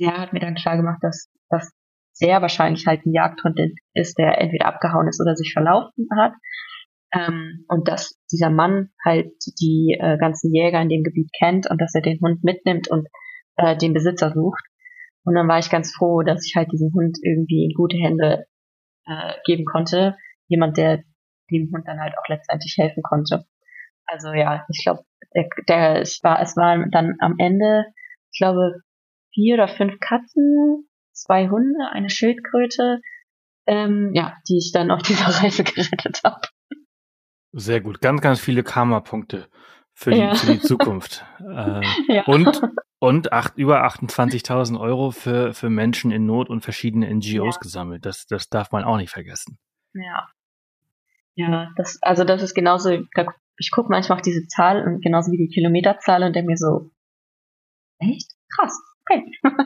der 0.00 0.16
hat 0.18 0.32
mir 0.32 0.40
dann 0.40 0.54
klar 0.54 0.76
gemacht, 0.76 0.98
dass 1.02 1.28
das 1.50 1.70
sehr 2.12 2.40
wahrscheinlich 2.40 2.86
halt 2.86 3.04
ein 3.04 3.12
Jagdhund 3.12 3.58
ist, 3.94 4.18
der 4.18 4.40
entweder 4.40 4.66
abgehauen 4.66 5.08
ist 5.08 5.20
oder 5.20 5.34
sich 5.34 5.52
verlaufen 5.52 6.08
hat. 6.16 6.32
Ähm, 7.14 7.64
und 7.68 7.88
dass 7.88 8.18
dieser 8.30 8.50
Mann 8.50 8.90
halt 9.04 9.32
die 9.60 9.96
äh, 10.00 10.16
ganzen 10.18 10.54
Jäger 10.54 10.80
in 10.80 10.88
dem 10.88 11.02
Gebiet 11.02 11.30
kennt 11.38 11.68
und 11.70 11.80
dass 11.80 11.94
er 11.94 12.00
den 12.00 12.20
Hund 12.20 12.42
mitnimmt 12.42 12.88
und 12.88 13.06
äh, 13.56 13.76
den 13.76 13.92
Besitzer 13.92 14.32
sucht. 14.32 14.64
Und 15.24 15.34
dann 15.34 15.48
war 15.48 15.58
ich 15.58 15.70
ganz 15.70 15.94
froh, 15.94 16.22
dass 16.22 16.46
ich 16.46 16.56
halt 16.56 16.72
diesen 16.72 16.92
Hund 16.94 17.18
irgendwie 17.22 17.64
in 17.64 17.74
gute 17.76 17.96
Hände 17.96 18.46
äh, 19.06 19.34
geben 19.44 19.64
konnte. 19.64 20.16
Jemand, 20.48 20.76
der 20.76 21.02
dem 21.50 21.70
Hund 21.72 21.86
dann 21.86 22.00
halt 22.00 22.14
auch 22.18 22.28
letztendlich 22.28 22.76
helfen 22.78 23.02
konnte. 23.02 23.44
Also 24.06 24.32
ja, 24.32 24.64
ich 24.68 24.82
glaube, 24.82 25.04
der, 25.34 25.48
der, 25.68 26.00
es 26.00 26.20
war, 26.22 26.40
es 26.40 26.56
waren 26.56 26.90
dann 26.90 27.16
am 27.20 27.36
Ende, 27.38 27.84
ich 28.32 28.38
glaube, 28.38 28.80
vier 29.32 29.54
oder 29.54 29.68
fünf 29.68 29.98
Katzen, 30.00 30.88
zwei 31.12 31.48
Hunde, 31.48 31.88
eine 31.92 32.10
Schildkröte, 32.10 33.00
ähm, 33.66 34.10
ja, 34.14 34.36
die 34.48 34.58
ich 34.58 34.72
dann 34.72 34.90
auf 34.90 35.02
dieser 35.02 35.26
Reise 35.42 35.64
gerettet 35.64 36.20
habe. 36.24 36.40
Sehr 37.52 37.80
gut, 37.80 38.00
ganz, 38.00 38.20
ganz 38.20 38.40
viele 38.40 38.62
Karma-Punkte 38.62 39.48
für 39.92 40.10
die, 40.10 40.20
ja. 40.20 40.34
für 40.34 40.52
die 40.52 40.60
Zukunft. 40.60 41.24
äh, 41.40 41.80
ja. 42.08 42.24
Und 42.26 42.62
und 43.02 43.32
acht, 43.32 43.58
über 43.58 43.84
28.000 43.84 44.78
Euro 44.78 45.10
für, 45.10 45.54
für 45.54 45.68
Menschen 45.68 46.12
in 46.12 46.24
Not 46.24 46.48
und 46.48 46.60
verschiedene 46.60 47.12
NGOs 47.12 47.56
ja. 47.56 47.60
gesammelt. 47.60 48.06
Das, 48.06 48.26
das 48.26 48.48
darf 48.48 48.70
man 48.70 48.84
auch 48.84 48.96
nicht 48.96 49.10
vergessen. 49.10 49.58
Ja. 49.92 50.28
Ja, 51.34 51.70
das, 51.74 51.98
also 52.00 52.22
das 52.22 52.42
ist 52.42 52.54
genauso, 52.54 52.90
ich 52.90 53.70
gucke 53.72 53.88
manchmal 53.90 54.18
auf 54.18 54.22
diese 54.22 54.46
Zahl 54.46 54.86
und 54.86 55.02
genauso 55.02 55.32
wie 55.32 55.36
die 55.36 55.52
Kilometerzahl 55.52 56.22
und 56.22 56.36
denke 56.36 56.52
mir 56.52 56.56
so, 56.56 56.92
echt? 57.98 58.30
Krass. 58.54 58.80
Okay. 59.10 59.24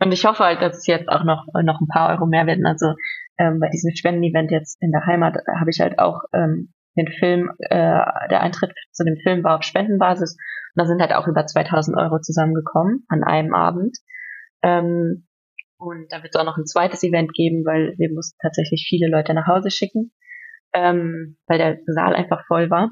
und 0.00 0.12
ich 0.12 0.24
hoffe 0.24 0.42
halt, 0.42 0.62
dass 0.62 0.78
es 0.78 0.86
jetzt 0.86 1.10
auch 1.10 1.24
noch, 1.24 1.44
noch 1.62 1.78
ein 1.78 1.88
paar 1.88 2.08
Euro 2.08 2.24
mehr 2.24 2.46
werden. 2.46 2.64
Also 2.64 2.94
ähm, 3.36 3.60
bei 3.60 3.68
diesem 3.68 3.94
Spendenevent 3.94 4.50
jetzt 4.50 4.80
in 4.80 4.92
der 4.92 5.04
Heimat 5.04 5.36
habe 5.60 5.68
ich 5.68 5.80
halt 5.80 5.98
auch 5.98 6.22
ähm, 6.32 6.72
den 6.96 7.08
Film, 7.08 7.50
äh, 7.58 8.00
der 8.30 8.40
Eintritt 8.40 8.72
zu 8.90 9.04
dem 9.04 9.16
Film 9.22 9.44
war 9.44 9.58
auf 9.58 9.62
Spendenbasis 9.62 10.36
und 10.74 10.80
da 10.80 10.86
sind 10.86 11.00
halt 11.00 11.12
auch 11.12 11.26
über 11.26 11.46
2000 11.46 11.96
Euro 11.96 12.20
zusammengekommen 12.20 13.04
an 13.08 13.24
einem 13.24 13.54
Abend. 13.54 13.96
Ähm, 14.62 15.26
und 15.78 16.12
da 16.12 16.22
wird 16.22 16.34
es 16.34 16.40
auch 16.40 16.44
noch 16.44 16.56
ein 16.56 16.66
zweites 16.66 17.02
Event 17.02 17.32
geben, 17.34 17.64
weil 17.64 17.94
wir 17.98 18.12
mussten 18.12 18.38
tatsächlich 18.40 18.86
viele 18.88 19.10
Leute 19.10 19.34
nach 19.34 19.46
Hause 19.46 19.70
schicken, 19.70 20.12
ähm, 20.72 21.36
weil 21.46 21.58
der 21.58 21.78
Saal 21.86 22.14
einfach 22.14 22.46
voll 22.46 22.70
war. 22.70 22.90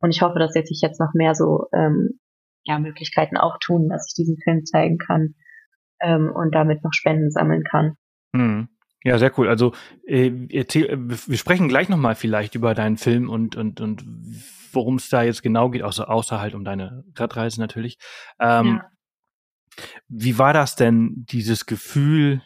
Und 0.00 0.10
ich 0.10 0.22
hoffe, 0.22 0.38
dass 0.38 0.54
jetzt 0.54 0.68
sich 0.68 0.80
jetzt 0.80 0.98
noch 0.98 1.12
mehr 1.12 1.34
so 1.34 1.66
ähm, 1.72 2.18
ja, 2.64 2.78
Möglichkeiten 2.78 3.36
auftun, 3.36 3.88
dass 3.88 4.08
ich 4.08 4.14
diesen 4.14 4.38
Film 4.42 4.64
zeigen 4.64 4.98
kann 4.98 5.34
ähm, 6.00 6.32
und 6.34 6.54
damit 6.54 6.82
noch 6.82 6.92
Spenden 6.92 7.30
sammeln 7.30 7.62
kann. 7.62 7.96
Hm. 8.34 8.68
Ja, 9.02 9.18
sehr 9.18 9.36
cool. 9.38 9.48
Also 9.48 9.72
äh, 10.06 10.30
erzähl, 10.50 10.96
wir 10.98 11.38
sprechen 11.38 11.68
gleich 11.68 11.88
nochmal 11.88 12.14
vielleicht 12.14 12.54
über 12.54 12.74
deinen 12.74 12.98
Film 12.98 13.30
und 13.30 13.56
und 13.56 13.80
und 13.80 14.04
worum 14.72 14.96
es 14.96 15.08
da 15.08 15.22
jetzt 15.22 15.42
genau 15.42 15.70
geht, 15.70 15.82
außer 15.82 16.10
außer 16.10 16.40
halt 16.40 16.54
um 16.54 16.64
deine 16.64 17.04
Radreise 17.14 17.60
natürlich. 17.60 17.98
Ähm, 18.38 18.66
ja. 18.66 18.90
Wie 20.08 20.38
war 20.38 20.52
das 20.52 20.76
denn, 20.76 21.24
dieses 21.30 21.66
Gefühl, 21.66 22.42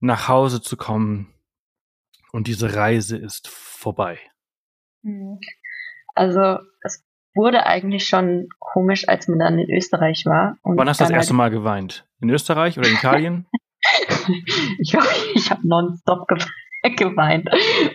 nach 0.00 0.28
Hause 0.28 0.60
zu 0.60 0.76
kommen 0.76 1.32
und 2.32 2.48
diese 2.48 2.74
Reise 2.74 3.16
ist 3.16 3.48
vorbei? 3.48 4.18
Mhm. 5.02 5.38
Also 6.14 6.58
es 6.82 7.04
wurde 7.34 7.66
eigentlich 7.66 8.06
schon 8.06 8.48
komisch, 8.58 9.08
als 9.08 9.28
man 9.28 9.38
dann 9.38 9.58
in 9.58 9.70
Österreich 9.70 10.24
war. 10.26 10.58
Wann 10.62 10.88
hast 10.88 11.00
du 11.00 11.04
das 11.04 11.12
erste 11.12 11.30
halt 11.30 11.36
Mal 11.36 11.50
geweint? 11.50 12.06
In 12.20 12.30
Österreich 12.30 12.78
oder 12.78 12.88
in 12.88 12.94
Italien? 12.96 13.46
ich 14.78 14.92
glaube, 14.92 15.06
ich 15.34 15.50
habe 15.50 15.66
nonstop 15.66 16.26
geweint. 16.96 17.48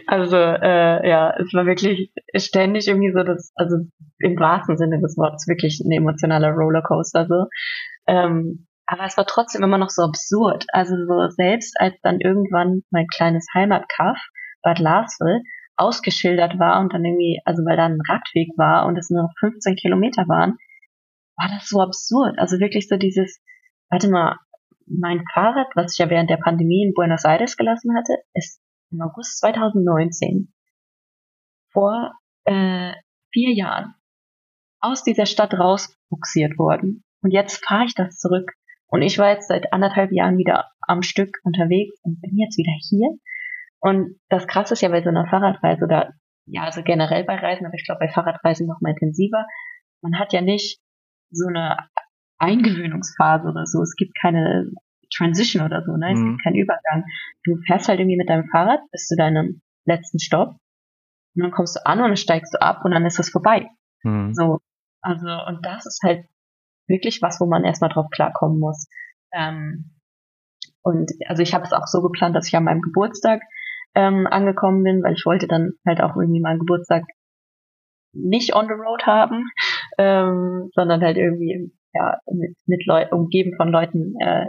Also 0.07 0.37
äh, 0.37 1.07
ja, 1.07 1.33
es 1.37 1.53
war 1.53 1.65
wirklich 1.65 2.11
ständig 2.35 2.87
irgendwie 2.87 3.11
so, 3.11 3.23
dass, 3.23 3.51
also 3.55 3.77
im 4.19 4.39
wahrsten 4.39 4.77
Sinne 4.77 4.99
des 5.01 5.17
Wortes 5.17 5.47
wirklich 5.47 5.79
ein 5.79 5.91
emotionaler 5.91 6.51
Rollercoaster 6.51 7.27
so. 7.27 7.45
Ähm, 8.07 8.67
aber 8.85 9.03
es 9.03 9.17
war 9.17 9.25
trotzdem 9.25 9.63
immer 9.63 9.77
noch 9.77 9.89
so 9.89 10.03
absurd. 10.03 10.65
Also 10.71 10.95
so 10.95 11.27
selbst 11.29 11.75
als 11.79 11.95
dann 12.01 12.19
irgendwann 12.21 12.83
mein 12.89 13.07
kleines 13.07 13.45
Heimatkaff 13.53 14.17
Bad 14.63 14.79
Larsel 14.79 15.43
ausgeschildert 15.75 16.57
war 16.57 16.79
und 16.79 16.93
dann 16.93 17.05
irgendwie, 17.05 17.39
also 17.45 17.63
weil 17.63 17.77
da 17.77 17.85
ein 17.85 17.99
Radweg 18.07 18.49
war 18.57 18.85
und 18.87 18.97
es 18.97 19.09
nur 19.09 19.23
noch 19.23 19.33
15 19.39 19.75
Kilometer 19.75 20.27
waren, 20.27 20.57
war 21.37 21.49
das 21.49 21.67
so 21.67 21.81
absurd. 21.81 22.39
Also 22.39 22.59
wirklich 22.59 22.87
so 22.87 22.97
dieses, 22.97 23.39
warte 23.89 24.09
mal, 24.09 24.37
mein 24.87 25.23
Fahrrad, 25.33 25.67
was 25.75 25.93
ich 25.93 25.99
ja 25.99 26.09
während 26.09 26.29
der 26.29 26.37
Pandemie 26.37 26.83
in 26.83 26.93
Buenos 26.93 27.25
Aires 27.25 27.57
gelassen 27.57 27.95
hatte, 27.95 28.13
ist 28.33 28.61
im 28.91 29.01
August 29.01 29.39
2019 29.39 30.53
vor 31.71 32.13
äh, 32.45 32.93
vier 33.31 33.53
Jahren 33.53 33.95
aus 34.79 35.03
dieser 35.03 35.25
Stadt 35.25 35.53
rausbuxiert 35.53 36.57
worden. 36.57 37.03
Und 37.21 37.31
jetzt 37.31 37.65
fahre 37.65 37.85
ich 37.85 37.95
das 37.95 38.17
zurück. 38.17 38.51
Und 38.87 39.01
ich 39.01 39.17
war 39.17 39.31
jetzt 39.31 39.49
seit 39.49 39.73
anderthalb 39.73 40.11
Jahren 40.11 40.37
wieder 40.37 40.71
am 40.81 41.01
Stück 41.01 41.37
unterwegs 41.43 41.99
und 42.03 42.21
bin 42.21 42.37
jetzt 42.37 42.57
wieder 42.57 42.71
hier. 42.89 43.17
Und 43.79 44.19
das 44.29 44.47
Krasse 44.47 44.73
ist 44.73 44.81
ja 44.81 44.89
bei 44.89 45.03
so 45.03 45.09
einer 45.09 45.27
Fahrradreise 45.27 45.83
oder 45.83 46.13
ja, 46.45 46.63
also 46.63 46.81
generell 46.81 47.25
bei 47.25 47.35
Reisen, 47.35 47.65
aber 47.65 47.75
ich 47.75 47.85
glaube 47.85 47.99
bei 47.99 48.09
Fahrradreisen 48.09 48.67
noch 48.67 48.79
mal 48.79 48.91
intensiver. 48.91 49.45
Man 50.01 50.17
hat 50.17 50.31
ja 50.31 50.41
nicht 50.41 50.79
so 51.29 51.47
eine 51.47 51.77
Eingewöhnungsphase 52.39 53.47
oder 53.47 53.65
so. 53.65 53.81
Es 53.81 53.95
gibt 53.95 54.13
keine 54.19 54.71
Transition 55.15 55.63
oder 55.63 55.83
so, 55.83 55.95
ne? 55.95 56.11
Es 56.13 56.19
mhm. 56.19 56.31
gibt 56.31 56.43
keinen 56.43 56.55
Übergang. 56.55 57.05
Du 57.43 57.57
fährst 57.65 57.87
halt 57.87 57.99
irgendwie 57.99 58.17
mit 58.17 58.29
deinem 58.29 58.47
Fahrrad 58.49 58.79
bis 58.91 59.07
zu 59.07 59.15
deinem 59.15 59.61
letzten 59.85 60.19
Stopp 60.19 60.57
und 61.35 61.43
dann 61.43 61.51
kommst 61.51 61.75
du 61.75 61.85
an 61.85 61.99
und 61.99 62.07
dann 62.07 62.17
steigst 62.17 62.53
du 62.53 62.61
ab 62.61 62.83
und 62.83 62.91
dann 62.91 63.05
ist 63.05 63.19
es 63.19 63.29
vorbei. 63.29 63.69
Mhm. 64.03 64.33
So, 64.33 64.59
also, 65.01 65.27
und 65.47 65.65
das 65.65 65.85
ist 65.85 66.01
halt 66.03 66.25
wirklich 66.87 67.21
was, 67.21 67.39
wo 67.39 67.45
man 67.45 67.63
erstmal 67.63 67.89
drauf 67.89 68.07
klarkommen 68.11 68.59
muss. 68.59 68.87
Ähm, 69.33 69.91
und 70.81 71.11
also 71.27 71.43
ich 71.43 71.53
habe 71.53 71.65
es 71.65 71.73
auch 71.73 71.85
so 71.85 72.01
geplant, 72.01 72.35
dass 72.35 72.47
ich 72.47 72.55
an 72.55 72.63
meinem 72.63 72.81
Geburtstag 72.81 73.41
ähm, 73.93 74.27
angekommen 74.27 74.83
bin, 74.83 75.03
weil 75.03 75.13
ich 75.13 75.25
wollte 75.25 75.47
dann 75.47 75.73
halt 75.85 76.01
auch 76.01 76.15
irgendwie 76.15 76.39
meinen 76.39 76.59
Geburtstag 76.59 77.03
nicht 78.13 78.55
on 78.55 78.67
the 78.67 78.73
road 78.73 79.05
haben, 79.05 79.49
ähm, 79.97 80.69
sondern 80.73 81.01
halt 81.01 81.17
irgendwie 81.17 81.71
ja 81.97 82.17
mit, 82.31 82.55
mit 82.65 82.85
Leuten 82.85 83.13
umgeben 83.13 83.55
von 83.57 83.69
Leuten, 83.69 84.15
äh, 84.19 84.45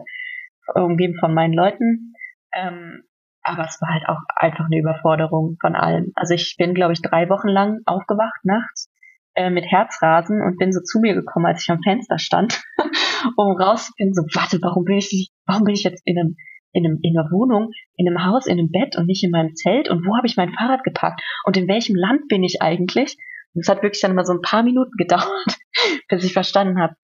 umgeben 0.75 1.17
von 1.19 1.35
meinen 1.35 1.55
Leuten. 1.55 2.13
Ähm, 2.55 3.03
aber 3.43 3.65
es 3.65 3.81
war 3.81 3.95
halt 3.95 4.09
auch 4.09 4.21
einfach 4.37 4.67
eine 4.67 4.79
Überforderung 4.79 5.57
von 5.61 5.75
allem. 5.75 6.13
Also 6.15 6.35
ich 6.35 6.57
bin, 6.59 6.75
glaube 6.75 6.93
ich, 6.93 7.03
drei 7.03 7.29
Wochen 7.29 7.49
lang 7.49 7.81
aufgewacht 7.87 8.45
nachts 8.45 8.91
äh, 9.35 9.51
mit 9.51 9.65
Herzrasen 9.65 10.43
und 10.43 10.59
bin 10.59 10.73
so 10.73 10.81
zu 10.81 10.99
mir 11.01 11.15
gekommen, 11.15 11.47
als 11.47 11.63
ich 11.63 11.71
am 11.71 11.81
Fenster 11.83 12.19
stand, 12.19 12.61
um 13.37 13.57
rauszufinden, 13.57 14.15
so, 14.15 14.23
warte, 14.39 14.59
warum 14.63 14.85
bin 14.85 14.99
ich, 14.99 15.31
warum 15.47 15.65
bin 15.65 15.75
ich 15.75 15.85
jetzt 15.85 16.03
in 16.05 16.19
einem, 16.19 16.37
in 16.73 16.85
einem, 16.85 16.99
in 17.03 17.17
einer 17.17 17.31
Wohnung, 17.31 17.71
in 17.97 18.07
einem 18.07 18.27
Haus, 18.27 18.47
in 18.47 18.59
einem 18.59 18.71
Bett 18.71 18.97
und 18.99 19.07
nicht 19.07 19.25
in 19.25 19.31
meinem 19.31 19.55
Zelt 19.55 19.89
und 19.89 20.05
wo 20.05 20.17
habe 20.17 20.27
ich 20.27 20.37
mein 20.37 20.53
Fahrrad 20.53 20.85
gepackt 20.85 21.23
und 21.45 21.57
in 21.57 21.69
welchem 21.69 21.97
Land 21.97 22.29
bin 22.29 22.43
ich 22.43 22.61
eigentlich? 22.61 23.17
Und 23.55 23.63
es 23.63 23.69
hat 23.69 23.83
wirklich 23.83 24.03
dann 24.03 24.11
immer 24.11 24.25
so 24.25 24.35
ein 24.35 24.43
paar 24.43 24.63
Minuten 24.63 24.93
gedauert, 24.99 25.57
bis 26.09 26.25
ich 26.25 26.33
verstanden 26.33 26.81
habe, 26.81 26.95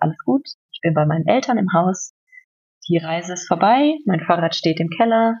alles 0.00 0.16
gut, 0.24 0.46
ich 0.72 0.80
bin 0.82 0.94
bei 0.94 1.06
meinen 1.06 1.26
Eltern 1.26 1.58
im 1.58 1.72
Haus, 1.72 2.14
die 2.88 2.98
Reise 2.98 3.32
ist 3.32 3.48
vorbei, 3.48 3.94
mein 4.04 4.20
Fahrrad 4.20 4.54
steht 4.54 4.80
im 4.80 4.90
Keller, 4.90 5.36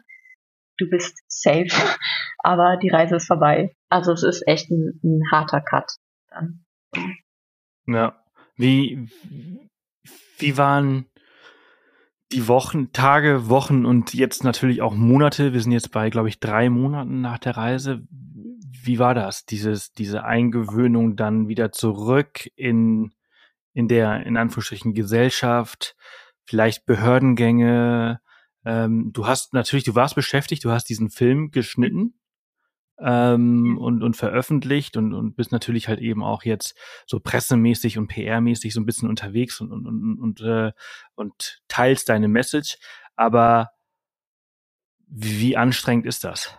du 0.78 0.88
bist 0.88 1.22
safe, 1.28 1.66
aber 2.38 2.76
die 2.76 2.90
Reise 2.90 3.16
ist 3.16 3.26
vorbei. 3.26 3.74
Also 3.88 4.12
es 4.12 4.22
ist 4.22 4.46
echt 4.46 4.70
ein, 4.70 5.00
ein 5.02 5.22
harter 5.32 5.60
Cut 5.60 5.90
dann. 6.28 6.64
Ja. 7.86 8.20
Wie, 8.56 9.08
wie 10.38 10.56
waren 10.56 11.06
die 12.32 12.48
Wochen, 12.48 12.92
Tage, 12.92 13.48
Wochen 13.48 13.84
und 13.84 14.14
jetzt 14.14 14.44
natürlich 14.44 14.80
auch 14.80 14.94
Monate? 14.94 15.52
Wir 15.52 15.60
sind 15.60 15.72
jetzt 15.72 15.92
bei, 15.92 16.10
glaube 16.10 16.28
ich, 16.28 16.40
drei 16.40 16.70
Monaten 16.70 17.20
nach 17.20 17.38
der 17.38 17.56
Reise. 17.56 18.06
Wie 18.10 18.98
war 18.98 19.14
das? 19.14 19.44
Dieses, 19.44 19.92
diese 19.92 20.24
Eingewöhnung 20.24 21.16
dann 21.16 21.48
wieder 21.48 21.72
zurück 21.72 22.48
in, 22.56 23.12
in 23.74 23.88
der, 23.88 24.24
in 24.24 24.36
Anführungsstrichen, 24.36 24.94
Gesellschaft, 24.94 25.96
vielleicht 26.44 26.86
Behördengänge. 26.86 28.20
Ähm, 28.64 29.10
du 29.12 29.26
hast 29.26 29.52
natürlich, 29.52 29.84
du 29.84 29.94
warst 29.94 30.14
beschäftigt, 30.14 30.64
du 30.64 30.70
hast 30.70 30.88
diesen 30.88 31.10
Film 31.10 31.50
geschnitten 31.50 32.14
ähm, 32.98 33.76
und, 33.78 34.02
und 34.02 34.16
veröffentlicht 34.16 34.96
und, 34.96 35.12
und 35.12 35.34
bist 35.34 35.52
natürlich 35.52 35.88
halt 35.88 36.00
eben 36.00 36.22
auch 36.22 36.44
jetzt 36.44 36.78
so 37.06 37.20
pressemäßig 37.20 37.98
und 37.98 38.10
PR-mäßig 38.10 38.72
so 38.72 38.80
ein 38.80 38.86
bisschen 38.86 39.08
unterwegs 39.08 39.60
und, 39.60 39.72
und, 39.72 39.86
und, 39.86 40.18
und, 40.18 40.40
äh, 40.40 40.72
und 41.14 41.60
teilst 41.68 42.08
deine 42.08 42.28
Message. 42.28 42.78
Aber 43.16 43.70
wie, 45.08 45.40
wie 45.40 45.56
anstrengend 45.56 46.06
ist 46.06 46.24
das? 46.24 46.56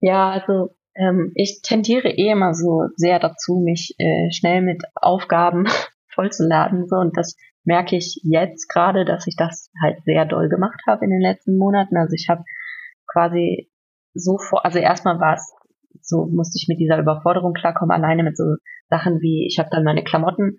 Ja, 0.00 0.30
also 0.30 0.76
ähm, 0.98 1.32
ich 1.34 1.60
tendiere 1.62 2.08
eh 2.08 2.30
immer 2.30 2.54
so 2.54 2.88
sehr 2.96 3.18
dazu, 3.18 3.62
mich 3.64 3.94
äh, 3.98 4.30
schnell 4.32 4.62
mit 4.62 4.82
Aufgaben 4.94 5.66
vollzuladen. 6.14 6.86
So, 6.88 6.96
und 6.96 7.16
das 7.16 7.36
merke 7.64 7.96
ich 7.96 8.20
jetzt 8.24 8.68
gerade, 8.68 9.04
dass 9.04 9.26
ich 9.26 9.36
das 9.36 9.70
halt 9.80 10.02
sehr 10.04 10.24
doll 10.24 10.48
gemacht 10.48 10.80
habe 10.86 11.04
in 11.04 11.10
den 11.10 11.20
letzten 11.20 11.56
Monaten. 11.56 11.96
Also 11.96 12.14
ich 12.14 12.28
habe 12.28 12.42
quasi 13.10 13.70
so 14.14 14.38
vor, 14.38 14.64
also 14.64 14.78
erstmal 14.78 15.20
war 15.20 15.34
es, 15.34 15.52
so 16.02 16.26
musste 16.26 16.58
ich 16.60 16.66
mit 16.68 16.80
dieser 16.80 16.98
Überforderung 16.98 17.52
klarkommen, 17.52 17.94
alleine 17.94 18.22
mit 18.22 18.36
so 18.36 18.44
Sachen 18.88 19.20
wie, 19.20 19.46
ich 19.46 19.58
habe 19.58 19.68
dann 19.70 19.84
meine 19.84 20.02
Klamotten 20.02 20.56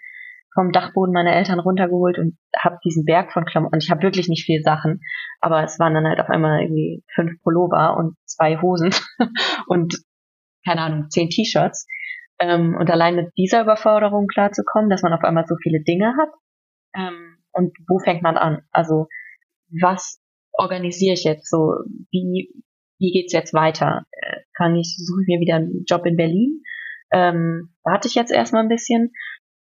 vom 0.54 0.72
Dachboden 0.72 1.14
meiner 1.14 1.34
Eltern 1.34 1.60
runtergeholt 1.60 2.18
und 2.18 2.38
habe 2.58 2.78
diesen 2.84 3.06
Berg 3.06 3.32
von 3.32 3.46
Klamotten, 3.46 3.76
und 3.76 3.84
ich 3.84 3.92
habe 3.92 4.02
wirklich 4.02 4.30
nicht 4.30 4.46
viel 4.46 4.62
Sachen, 4.62 5.02
aber 5.42 5.64
es 5.64 5.80
waren 5.80 5.94
dann 5.94 6.08
halt 6.08 6.20
auf 6.20 6.30
einmal 6.30 6.62
irgendwie 6.62 7.04
fünf 7.14 7.42
Pullover 7.44 7.98
und 7.98 8.16
zwei 8.26 8.60
Hosen 8.62 8.90
und 9.68 10.00
keine 10.66 10.82
Ahnung, 10.82 11.10
zehn 11.10 11.30
T-Shirts. 11.30 11.88
Ähm, 12.40 12.76
und 12.80 12.90
allein 12.90 13.16
mit 13.16 13.32
dieser 13.38 13.62
Überforderung 13.62 14.28
klarzukommen, 14.28 14.90
dass 14.90 15.02
man 15.02 15.14
auf 15.14 15.24
einmal 15.24 15.46
so 15.48 15.56
viele 15.62 15.82
Dinge 15.82 16.14
hat. 16.18 16.30
Ähm, 16.96 17.38
und 17.52 17.78
wo 17.88 18.00
fängt 18.00 18.22
man 18.22 18.38
an? 18.38 18.62
Also 18.72 19.08
was 19.82 20.22
organisiere 20.54 21.14
ich 21.14 21.24
jetzt 21.24 21.50
so? 21.50 21.74
Wie 22.12 22.50
wie 23.00 23.12
geht's 23.12 23.34
jetzt 23.34 23.54
weiter? 23.54 24.04
Äh, 24.12 24.42
kann 24.56 24.76
ich, 24.76 24.96
suche 24.98 25.22
ich 25.22 25.28
mir 25.28 25.40
wieder 25.40 25.56
einen 25.56 25.86
Job 25.86 26.06
in 26.06 26.18
Berlin? 26.18 26.62
Ähm, 27.12 27.74
warte 27.84 28.08
ich 28.08 28.16
jetzt 28.16 28.32
erstmal 28.32 28.64
ein 28.64 28.70
bisschen. 28.70 29.14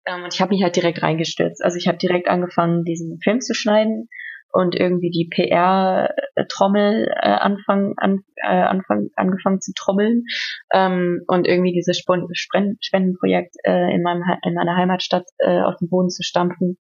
Ähm, 0.07 0.25
und 0.25 0.35
ich 0.35 0.41
habe 0.41 0.55
mich 0.55 0.63
halt 0.63 0.77
direkt 0.77 1.03
reingestürzt. 1.03 1.65
Also 1.65 1.77
ich 1.77 1.89
habe 1.89 1.99
direkt 1.99 2.29
angefangen, 2.29 2.85
diesen 2.85 3.21
Film 3.21 3.41
zu 3.41 3.55
schneiden 3.55 4.09
und 4.53 4.75
irgendwie 4.75 5.11
die 5.11 5.29
PR-Trommel 5.31 7.09
äh, 7.21 7.29
anfangen, 7.29 7.95
an, 7.97 8.25
äh, 8.37 8.47
anfang, 8.47 9.09
angefangen 9.17 9.61
zu 9.61 9.73
trommeln 9.75 10.25
ähm, 10.73 11.23
und 11.27 11.47
irgendwie 11.47 11.73
dieses 11.73 11.99
Spon 11.99 12.29
Spendenprojekt 12.33 13.55
äh, 13.65 13.95
in, 13.95 14.03
meinem, 14.03 14.23
in 14.43 14.55
meiner 14.55 14.77
Heimatstadt 14.77 15.25
äh, 15.39 15.61
auf 15.61 15.77
den 15.77 15.89
Boden 15.89 16.11
zu 16.11 16.23
stampfen, 16.23 16.79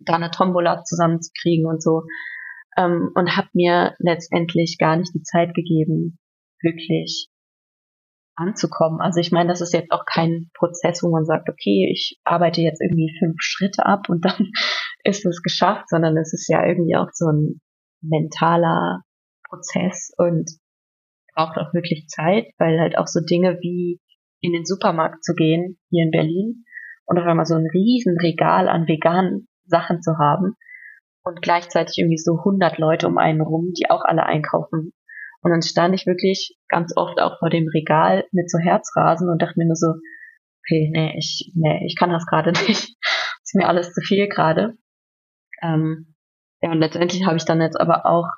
da 0.00 0.14
eine 0.14 0.30
Tombola 0.30 0.82
zusammenzukriegen 0.84 1.66
und 1.66 1.82
so 1.82 2.02
ähm, 2.76 3.10
und 3.14 3.36
habe 3.36 3.48
mir 3.54 3.94
letztendlich 3.98 4.76
gar 4.78 4.96
nicht 4.96 5.14
die 5.14 5.22
Zeit 5.22 5.54
gegeben, 5.54 6.18
wirklich 6.62 7.28
anzukommen. 8.36 9.00
Also 9.00 9.20
ich 9.20 9.32
meine, 9.32 9.50
das 9.50 9.60
ist 9.60 9.74
jetzt 9.74 9.92
auch 9.92 10.04
kein 10.06 10.50
Prozess, 10.54 11.02
wo 11.02 11.10
man 11.10 11.24
sagt, 11.24 11.48
okay, 11.48 11.88
ich 11.92 12.18
arbeite 12.24 12.62
jetzt 12.62 12.80
irgendwie 12.80 13.14
fünf 13.18 13.36
Schritte 13.38 13.84
ab 13.84 14.08
und 14.08 14.24
dann 14.24 14.50
ist 15.04 15.24
es 15.24 15.42
geschafft, 15.42 15.88
sondern 15.88 16.16
es 16.16 16.32
ist 16.32 16.48
ja 16.48 16.66
irgendwie 16.66 16.96
auch 16.96 17.08
so 17.12 17.26
ein 17.26 17.60
mentaler 18.02 19.02
Prozess 19.48 20.12
und 20.16 20.50
braucht 21.34 21.58
auch 21.58 21.72
wirklich 21.74 22.06
Zeit, 22.08 22.46
weil 22.58 22.78
halt 22.80 22.98
auch 22.98 23.06
so 23.06 23.20
Dinge 23.20 23.58
wie 23.60 24.00
in 24.40 24.52
den 24.52 24.64
Supermarkt 24.64 25.22
zu 25.24 25.34
gehen, 25.34 25.78
hier 25.90 26.04
in 26.04 26.10
Berlin, 26.10 26.64
und 27.06 27.18
auf 27.18 27.26
einmal 27.26 27.46
so 27.46 27.54
ein 27.54 27.66
riesen 27.66 28.16
Regal 28.18 28.68
an 28.68 28.86
veganen 28.86 29.48
Sachen 29.66 30.00
zu 30.00 30.18
haben, 30.18 30.56
und 31.22 31.42
gleichzeitig 31.42 31.98
irgendwie 31.98 32.18
so 32.18 32.38
100 32.38 32.78
Leute 32.78 33.06
um 33.06 33.18
einen 33.18 33.40
rum, 33.40 33.72
die 33.78 33.90
auch 33.90 34.02
alle 34.04 34.24
einkaufen. 34.24 34.92
Und 35.42 35.50
dann 35.50 35.62
stand 35.62 35.94
ich 35.94 36.06
wirklich 36.06 36.56
ganz 36.68 36.92
oft 36.96 37.20
auch 37.20 37.38
vor 37.38 37.50
dem 37.50 37.68
Regal 37.68 38.24
mit 38.32 38.50
so 38.50 38.58
Herzrasen 38.58 39.28
und 39.28 39.40
dachte 39.40 39.58
mir 39.58 39.66
nur 39.66 39.76
so, 39.76 39.94
okay, 40.60 40.90
nee, 40.92 41.14
ich, 41.16 41.52
nee, 41.54 41.84
ich 41.86 41.96
kann 41.96 42.10
das 42.10 42.26
gerade 42.26 42.52
nicht. 42.66 42.96
ist 43.42 43.54
mir 43.54 43.68
alles 43.68 43.92
zu 43.92 44.00
viel 44.00 44.28
gerade. 44.28 44.74
Ähm, 45.62 46.14
ja, 46.62 46.72
und 46.72 46.78
letztendlich 46.78 47.24
habe 47.26 47.36
ich 47.36 47.44
dann 47.44 47.60
jetzt 47.60 47.80
aber 47.80 48.06
auch 48.06 48.28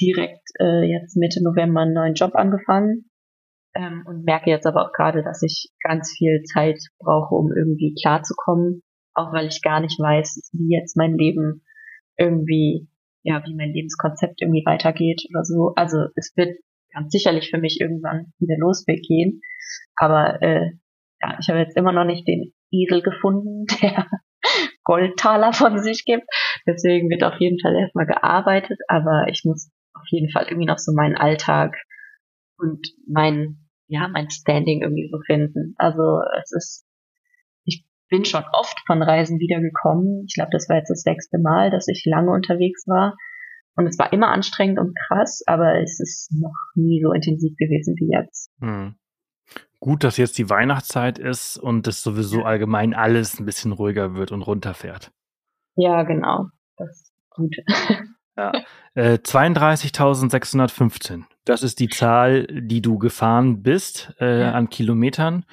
direkt 0.00 0.48
äh, 0.60 0.82
jetzt 0.82 1.16
Mitte 1.16 1.42
November 1.42 1.82
einen 1.82 1.94
neuen 1.94 2.14
Job 2.14 2.34
angefangen 2.34 3.10
ähm, 3.74 4.04
und 4.06 4.24
merke 4.24 4.50
jetzt 4.50 4.66
aber 4.66 4.86
auch 4.86 4.92
gerade, 4.92 5.22
dass 5.22 5.42
ich 5.42 5.70
ganz 5.82 6.12
viel 6.16 6.42
Zeit 6.42 6.78
brauche, 6.98 7.34
um 7.34 7.52
irgendwie 7.52 7.94
klarzukommen, 8.00 8.82
auch 9.14 9.32
weil 9.32 9.46
ich 9.46 9.62
gar 9.62 9.80
nicht 9.80 9.98
weiß, 9.98 10.50
wie 10.52 10.74
jetzt 10.74 10.96
mein 10.96 11.16
Leben 11.16 11.62
irgendwie, 12.16 12.88
ja, 13.22 13.42
wie 13.46 13.54
mein 13.54 13.72
Lebenskonzept 13.72 14.42
irgendwie 14.42 14.64
weitergeht 14.66 15.24
oder 15.30 15.44
so. 15.44 15.72
Also 15.76 16.06
es 16.16 16.32
wird 16.36 16.58
ganz 16.92 17.10
sicherlich 17.12 17.50
für 17.50 17.58
mich 17.58 17.80
irgendwann 17.80 18.32
wieder 18.38 18.56
losgehen. 18.58 19.40
Aber 19.96 20.40
äh, 20.42 20.70
ja, 21.20 21.38
ich 21.40 21.48
habe 21.48 21.58
jetzt 21.60 21.76
immer 21.76 21.92
noch 21.92 22.04
nicht 22.04 22.26
den 22.26 22.52
Esel 22.70 23.02
gefunden, 23.02 23.66
der 23.82 24.06
Goldtaler 24.84 25.52
von 25.52 25.78
sich 25.82 26.04
gibt. 26.04 26.24
Deswegen 26.66 27.08
wird 27.10 27.24
auf 27.24 27.38
jeden 27.38 27.58
Fall 27.60 27.74
erstmal 27.74 28.06
gearbeitet, 28.06 28.78
aber 28.88 29.26
ich 29.28 29.42
muss 29.44 29.70
auf 29.94 30.06
jeden 30.08 30.30
Fall 30.30 30.46
irgendwie 30.48 30.66
noch 30.66 30.78
so 30.78 30.92
meinen 30.92 31.16
Alltag 31.16 31.76
und 32.58 32.86
mein, 33.06 33.68
ja, 33.86 34.08
mein 34.08 34.30
Standing 34.30 34.82
irgendwie 34.82 35.08
so 35.10 35.18
finden. 35.26 35.74
Also 35.78 36.20
es 36.40 36.52
ist 36.52 36.86
bin 38.14 38.24
schon 38.24 38.44
oft 38.52 38.78
von 38.86 39.02
Reisen 39.02 39.40
wiedergekommen. 39.40 40.24
Ich 40.28 40.34
glaube, 40.34 40.50
das 40.52 40.68
war 40.68 40.76
jetzt 40.76 40.90
das 40.90 41.02
sechste 41.02 41.38
Mal, 41.38 41.70
dass 41.70 41.88
ich 41.88 42.04
lange 42.04 42.30
unterwegs 42.30 42.86
war. 42.86 43.16
Und 43.76 43.88
es 43.88 43.98
war 43.98 44.12
immer 44.12 44.28
anstrengend 44.28 44.78
und 44.78 44.96
krass, 44.96 45.42
aber 45.46 45.80
es 45.82 45.98
ist 45.98 46.30
noch 46.32 46.54
nie 46.76 47.02
so 47.02 47.12
intensiv 47.12 47.56
gewesen 47.56 47.96
wie 47.98 48.12
jetzt. 48.12 48.52
Hm. 48.60 48.94
Gut, 49.84 50.02
dass 50.02 50.16
jetzt 50.16 50.38
die 50.38 50.48
Weihnachtszeit 50.48 51.18
ist 51.18 51.58
und 51.58 51.86
es 51.86 52.02
sowieso 52.02 52.42
allgemein 52.42 52.94
alles 52.94 53.38
ein 53.38 53.44
bisschen 53.44 53.70
ruhiger 53.70 54.14
wird 54.14 54.32
und 54.32 54.40
runterfährt. 54.40 55.12
Ja, 55.76 56.04
genau. 56.04 56.46
Das 56.78 56.88
ist 56.88 57.12
gut. 57.28 57.54
Ja. 58.36 58.50
Äh, 58.94 59.18
32.615. 59.18 61.22
Das 61.44 61.62
ist 61.62 61.78
die 61.78 61.88
Zahl, 61.88 62.48
die 62.48 62.82
du 62.82 62.98
gefahren 62.98 63.62
bist 63.62 64.12
äh, 64.18 64.40
ja. 64.40 64.50
an 64.54 64.70
Kilometern. 64.70 65.44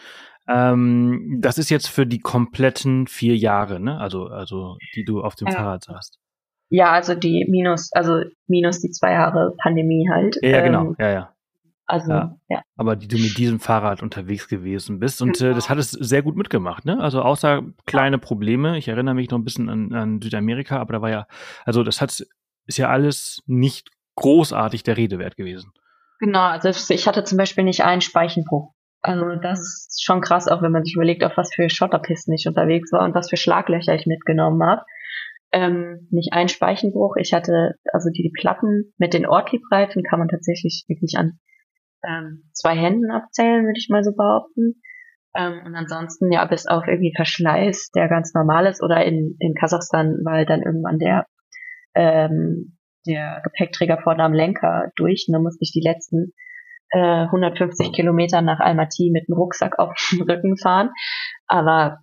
Ähm, 0.48 1.38
das 1.40 1.60
ist 1.60 1.70
jetzt 1.70 1.88
für 1.88 2.08
die 2.08 2.18
kompletten 2.18 3.06
vier 3.06 3.38
Jahre, 3.38 3.80
ne? 3.80 4.00
Also, 4.00 4.30
also 4.30 4.78
die 4.96 5.06
du 5.06 5.22
auf 5.22 5.36
dem 5.36 5.50
ja. 5.50 5.54
Fahrrad 5.54 5.84
saßt. 5.84 6.18
Ja, 6.70 6.92
also 6.92 7.14
die 7.14 7.46
minus, 7.48 7.92
also 7.92 8.24
minus 8.48 8.82
die 8.82 8.90
zwei 8.90 9.12
Jahre 9.12 9.54
Pandemie 9.62 10.10
halt. 10.12 10.40
Ja, 10.42 10.62
genau, 10.62 10.86
ähm, 10.86 10.96
ja, 10.98 11.12
ja. 11.12 11.36
Also, 11.92 12.10
ja. 12.10 12.38
ja. 12.48 12.62
Aber 12.78 12.96
die 12.96 13.10
du 13.10 13.18
mit 13.18 13.38
diesem 13.38 13.60
Fahrrad 13.60 14.02
unterwegs 14.02 14.48
gewesen 14.48 15.00
bist 15.00 15.22
und 15.22 15.38
genau. 15.38 15.52
äh, 15.52 15.54
das 15.54 15.70
hat 15.70 15.78
es 15.78 15.92
sehr 15.92 16.22
gut 16.22 16.38
mitgemacht, 16.38 16.86
ne? 16.86 16.98
Also 17.02 17.22
außer 17.22 17.64
kleine 17.86 18.18
Probleme. 18.18 18.78
Ich 18.78 18.88
erinnere 18.88 19.14
mich 19.14 19.30
noch 19.30 19.38
ein 19.38 19.44
bisschen 19.44 19.68
an, 19.68 19.92
an 19.94 20.22
Südamerika, 20.22 20.80
aber 20.80 20.94
da 20.94 21.02
war 21.02 21.10
ja, 21.10 21.28
also 21.66 21.84
das 21.84 22.00
hat, 22.00 22.12
ist 22.66 22.78
ja 22.78 22.88
alles 22.88 23.44
nicht 23.46 23.90
großartig 24.16 24.84
der 24.84 24.96
Rede 24.96 25.20
wert 25.20 25.36
gewesen. 25.36 25.74
Genau, 26.22 26.44
also 26.44 26.70
ich 26.70 27.08
hatte 27.10 27.26
zum 27.26 27.38
Beispiel 27.38 27.66
nicht 27.66 27.84
einen 27.84 28.00
Speichenbruch. 28.00 28.74
Also 29.02 29.36
das 29.36 29.60
ist 29.90 30.02
schon 30.06 30.22
krass, 30.22 30.48
auch 30.48 30.62
wenn 30.62 30.72
man 30.72 30.86
sich 30.86 30.96
überlegt, 30.96 31.26
auf 31.26 31.36
was 31.36 31.54
für 31.54 31.70
Schotterpisten 31.70 32.34
ich 32.34 32.48
unterwegs 32.48 32.94
war 32.94 33.04
und 33.04 33.16
was 33.16 33.30
für 33.30 33.38
Schlaglöcher 33.38 33.96
ich 33.96 34.06
mitgenommen 34.06 34.64
habe. 34.64 34.84
Ähm, 35.52 36.08
nicht 36.10 36.32
ein 36.32 36.48
Speichenbruch. 36.48 37.18
Ich 37.18 37.34
hatte 37.34 37.76
also 37.92 38.10
die 38.12 38.32
Platten 38.34 38.94
mit 38.98 39.14
den 39.14 39.26
Ortliebreifen 39.26 40.04
kann 40.04 40.20
man 40.20 40.30
tatsächlich 40.30 40.86
wirklich 40.88 41.18
an 41.18 41.40
ähm, 42.08 42.50
zwei 42.54 42.76
Händen 42.76 43.12
abzählen, 43.12 43.66
würde 43.66 43.78
ich 43.78 43.90
mal 43.90 44.04
so 44.04 44.12
behaupten. 44.16 44.82
Ähm, 45.36 45.62
und 45.66 45.76
ansonsten 45.76 46.32
ja 46.32 46.44
bis 46.46 46.68
auf 46.68 46.88
irgendwie 46.88 47.14
Verschleiß, 47.16 47.92
der 47.92 48.10
ganz 48.10 48.34
normal 48.34 48.66
ist, 48.66 48.84
oder 48.84 49.06
in, 49.06 49.36
in 49.40 49.54
Kasachstan 49.54 50.24
halt 50.28 50.50
dann 50.50 50.62
irgendwann 50.62 51.00
der 51.00 51.26
ähm, 51.94 52.78
der 53.08 53.42
Gepäckträger 53.44 53.98
vorne 54.02 54.24
am 54.24 54.34
Lenker 54.34 54.92
durch 54.96 55.26
und 55.28 55.34
dann 55.34 55.44
musste 55.44 55.64
ich 55.64 55.72
die 55.72 55.82
letzten 55.82 56.34
äh, 56.92 57.24
150 57.26 57.94
Kilometer 57.94 58.42
nach 58.42 58.60
Almaty 58.60 59.12
mit 59.12 59.28
einem 59.28 59.38
Rucksack 59.38 59.80
auf 59.80 59.94
dem 60.12 60.22
Rücken 60.30 60.58
fahren. 60.58 60.92
Aber 61.48 62.00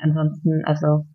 ansonsten, 0.00 0.64
also 0.64 1.06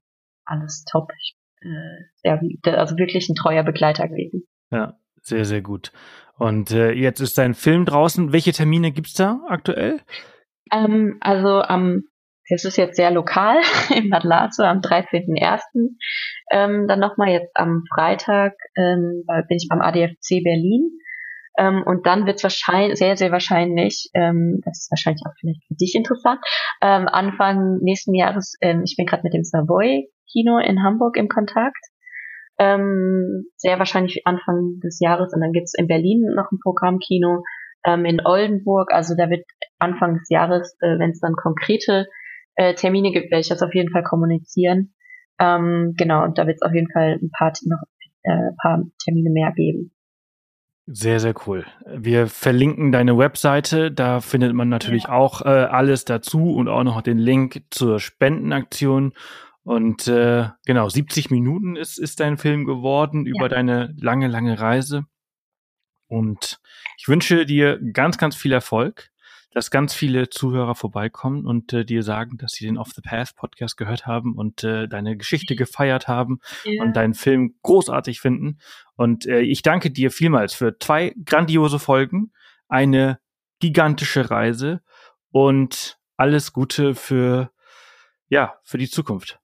alles 0.45 0.83
top. 0.89 1.11
Ich, 1.19 1.35
äh, 1.61 2.03
ja, 2.23 2.39
also 2.77 2.97
wirklich 2.97 3.29
ein 3.29 3.35
treuer 3.35 3.63
Begleiter 3.63 4.07
gewesen. 4.07 4.45
Ja, 4.71 4.97
sehr, 5.21 5.45
sehr 5.45 5.61
gut. 5.61 5.91
Und 6.37 6.71
äh, 6.71 6.91
jetzt 6.91 7.19
ist 7.19 7.37
dein 7.37 7.53
Film 7.53 7.85
draußen. 7.85 8.33
Welche 8.33 8.51
Termine 8.51 8.91
gibt's 8.91 9.13
da 9.13 9.41
aktuell? 9.47 9.99
Ähm, 10.71 11.17
also 11.21 11.61
am, 11.61 12.03
das 12.49 12.65
ist 12.65 12.77
jetzt 12.77 12.95
sehr 12.95 13.11
lokal 13.11 13.57
in 13.95 14.09
Bad 14.09 14.23
Lazo 14.23 14.63
am 14.63 14.79
13.01. 14.79 15.61
Ähm, 16.51 16.87
dann 16.87 16.99
nochmal 16.99 17.29
jetzt 17.29 17.51
am 17.55 17.83
Freitag 17.93 18.53
ähm, 18.75 19.23
bin 19.47 19.57
ich 19.57 19.67
beim 19.69 19.81
ADFC 19.81 20.43
Berlin. 20.43 20.99
Ähm, 21.57 21.83
und 21.85 22.07
dann 22.07 22.25
wird 22.25 22.37
es 22.37 22.43
wahrscheinlich, 22.43 22.97
sehr, 22.97 23.15
sehr 23.15 23.31
wahrscheinlich, 23.31 24.09
ähm, 24.15 24.61
das 24.65 24.79
ist 24.79 24.91
wahrscheinlich 24.91 25.21
auch 25.27 25.33
vielleicht 25.39 25.63
für 25.67 25.75
dich 25.75 25.93
interessant, 25.93 26.39
ähm, 26.81 27.07
Anfang 27.07 27.77
nächsten 27.81 28.15
Jahres, 28.15 28.55
ähm, 28.61 28.81
ich 28.85 28.95
bin 28.97 29.05
gerade 29.05 29.21
mit 29.23 29.35
dem 29.35 29.43
Savoy 29.43 30.09
Kino 30.31 30.57
in 30.57 30.81
Hamburg 30.81 31.15
im 31.15 31.27
Kontakt 31.27 31.77
ähm, 32.63 33.45
sehr 33.57 33.77
wahrscheinlich 33.79 34.21
Anfang 34.25 34.79
des 34.83 34.99
Jahres. 34.99 35.33
Und 35.33 35.41
dann 35.41 35.51
gibt's 35.51 35.73
in 35.77 35.87
Berlin 35.87 36.21
noch 36.35 36.51
ein 36.51 36.59
Programmkino, 36.61 37.43
ähm, 37.85 38.05
in 38.05 38.25
Oldenburg. 38.25 38.93
Also 38.93 39.15
da 39.15 39.29
wird 39.29 39.45
Anfang 39.79 40.15
des 40.15 40.29
Jahres, 40.29 40.75
äh, 40.79 40.97
wenn 40.99 41.11
es 41.11 41.19
dann 41.19 41.33
konkrete 41.35 42.07
äh, 42.55 42.73
Termine 42.75 43.11
gibt, 43.11 43.31
werde 43.31 43.41
ich 43.41 43.49
das 43.49 43.61
auf 43.61 43.73
jeden 43.73 43.91
Fall 43.91 44.03
kommunizieren. 44.03 44.93
Ähm, 45.39 45.93
genau, 45.97 46.23
und 46.23 46.37
da 46.37 46.47
wird 46.47 46.57
es 46.57 46.61
auf 46.61 46.73
jeden 46.73 46.91
Fall 46.91 47.19
ein 47.21 47.31
paar, 47.37 47.51
noch 47.65 47.81
äh, 48.23 48.51
paar 48.61 48.83
Termine 49.03 49.29
mehr 49.31 49.51
geben. 49.55 49.91
Sehr, 50.85 51.21
sehr 51.21 51.33
cool. 51.47 51.65
Wir 51.87 52.27
verlinken 52.27 52.91
deine 52.91 53.17
Webseite. 53.17 53.89
Da 53.89 54.19
findet 54.19 54.53
man 54.53 54.67
natürlich 54.67 55.03
ja. 55.03 55.13
auch 55.13 55.41
äh, 55.41 55.47
alles 55.47 56.03
dazu 56.03 56.53
und 56.55 56.67
auch 56.67 56.83
noch 56.83 57.01
den 57.01 57.17
Link 57.17 57.63
zur 57.69 58.01
Spendenaktion. 58.01 59.13
Und 59.63 60.07
äh, 60.07 60.49
genau, 60.65 60.89
70 60.89 61.31
Minuten 61.31 61.75
ist, 61.75 61.97
ist 61.97 62.19
dein 62.19 62.37
Film 62.37 62.65
geworden 62.65 63.25
über 63.25 63.43
ja. 63.43 63.49
deine 63.49 63.95
lange, 63.97 64.27
lange 64.27 64.59
Reise. 64.59 65.05
Und 66.07 66.59
ich 66.97 67.07
wünsche 67.07 67.45
dir 67.45 67.79
ganz, 67.93 68.17
ganz 68.17 68.35
viel 68.35 68.51
Erfolg, 68.51 69.09
dass 69.51 69.71
ganz 69.71 69.93
viele 69.93 70.29
Zuhörer 70.29 70.75
vorbeikommen 70.75 71.45
und 71.45 71.71
äh, 71.73 71.85
dir 71.85 72.03
sagen, 72.03 72.37
dass 72.37 72.51
sie 72.53 72.65
den 72.65 72.77
Off 72.77 72.91
the 72.93 73.01
Path 73.01 73.35
Podcast 73.35 73.77
gehört 73.77 74.05
haben 74.05 74.35
und 74.35 74.63
äh, 74.63 74.87
deine 74.87 75.15
Geschichte 75.15 75.55
gefeiert 75.55 76.07
haben 76.07 76.39
ja. 76.65 76.83
und 76.83 76.95
deinen 76.95 77.13
Film 77.13 77.55
großartig 77.61 78.19
finden. 78.19 78.59
Und 78.95 79.25
äh, 79.25 79.39
ich 79.39 79.61
danke 79.61 79.91
dir 79.91 80.11
vielmals 80.11 80.53
für 80.53 80.77
zwei 80.77 81.15
grandiose 81.25 81.79
Folgen, 81.79 82.33
eine 82.67 83.19
gigantische 83.59 84.29
Reise 84.29 84.81
und 85.31 85.99
alles 86.17 86.51
Gute 86.51 86.95
für 86.95 87.51
ja, 88.27 88.55
für 88.63 88.77
die 88.77 88.89
Zukunft. 88.89 89.39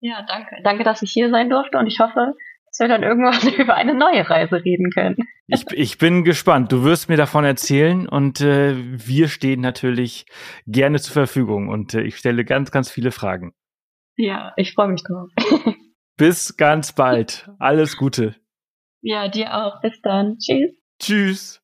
Ja, 0.00 0.24
danke. 0.26 0.56
Danke, 0.62 0.84
dass 0.84 1.02
ich 1.02 1.10
hier 1.10 1.30
sein 1.30 1.50
durfte 1.50 1.78
und 1.78 1.86
ich 1.86 1.98
hoffe, 2.00 2.34
dass 2.66 2.78
wir 2.80 2.88
dann 2.88 3.02
irgendwann 3.02 3.52
über 3.58 3.74
eine 3.74 3.94
neue 3.94 4.28
Reise 4.28 4.64
reden 4.64 4.90
können. 4.90 5.16
Ich, 5.46 5.64
ich 5.72 5.98
bin 5.98 6.24
gespannt. 6.24 6.72
Du 6.72 6.84
wirst 6.84 7.08
mir 7.08 7.16
davon 7.16 7.44
erzählen 7.44 8.08
und 8.08 8.40
äh, 8.40 8.74
wir 8.76 9.28
stehen 9.28 9.60
natürlich 9.60 10.26
gerne 10.66 11.00
zur 11.00 11.14
Verfügung 11.14 11.68
und 11.68 11.94
äh, 11.94 12.02
ich 12.02 12.16
stelle 12.16 12.44
ganz, 12.44 12.70
ganz 12.70 12.90
viele 12.90 13.10
Fragen. 13.10 13.54
Ja, 14.16 14.52
ich 14.56 14.74
freue 14.74 14.88
mich 14.88 15.02
drauf. 15.02 15.30
Bis 16.16 16.56
ganz 16.56 16.92
bald. 16.92 17.48
Alles 17.58 17.96
Gute. 17.96 18.34
Ja, 19.00 19.28
dir 19.28 19.54
auch. 19.54 19.80
Bis 19.80 20.00
dann. 20.02 20.36
Tschüss. 20.38 20.72
Tschüss. 20.98 21.62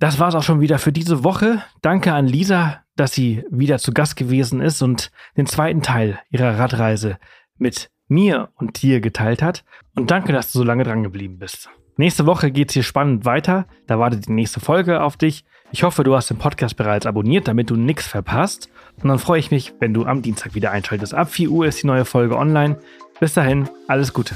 Das 0.00 0.18
war's 0.18 0.34
auch 0.34 0.42
schon 0.42 0.60
wieder 0.60 0.80
für 0.80 0.90
diese 0.90 1.22
Woche. 1.22 1.62
Danke 1.80 2.12
an 2.12 2.26
Lisa, 2.26 2.82
dass 2.96 3.12
sie 3.12 3.44
wieder 3.50 3.78
zu 3.78 3.92
Gast 3.92 4.16
gewesen 4.16 4.60
ist 4.60 4.82
und 4.82 5.12
den 5.36 5.46
zweiten 5.46 5.82
Teil 5.82 6.18
ihrer 6.30 6.58
Radreise 6.58 7.18
mit 7.62 7.90
mir 8.08 8.50
und 8.56 8.82
dir 8.82 9.00
geteilt 9.00 9.42
hat. 9.42 9.64
Und 9.96 10.10
danke, 10.10 10.32
dass 10.32 10.52
du 10.52 10.58
so 10.58 10.64
lange 10.64 10.84
dran 10.84 11.02
geblieben 11.02 11.38
bist. 11.38 11.70
Nächste 11.96 12.26
Woche 12.26 12.50
geht 12.50 12.70
es 12.70 12.74
hier 12.74 12.82
spannend 12.82 13.24
weiter. 13.24 13.66
Da 13.86 13.98
wartet 13.98 14.26
die 14.26 14.32
nächste 14.32 14.60
Folge 14.60 15.02
auf 15.02 15.16
dich. 15.16 15.44
Ich 15.72 15.82
hoffe, 15.82 16.04
du 16.04 16.14
hast 16.14 16.28
den 16.28 16.38
Podcast 16.38 16.76
bereits 16.76 17.06
abonniert, 17.06 17.48
damit 17.48 17.70
du 17.70 17.76
nichts 17.76 18.06
verpasst. 18.06 18.68
Und 19.02 19.08
dann 19.08 19.18
freue 19.18 19.40
ich 19.40 19.50
mich, 19.50 19.72
wenn 19.80 19.94
du 19.94 20.04
am 20.04 20.22
Dienstag 20.22 20.54
wieder 20.54 20.70
einschaltest. 20.70 21.14
Ab 21.14 21.30
4 21.30 21.50
Uhr 21.50 21.66
ist 21.66 21.82
die 21.82 21.86
neue 21.86 22.04
Folge 22.04 22.36
online. 22.36 22.78
Bis 23.20 23.34
dahin, 23.34 23.68
alles 23.88 24.12
Gute. 24.12 24.34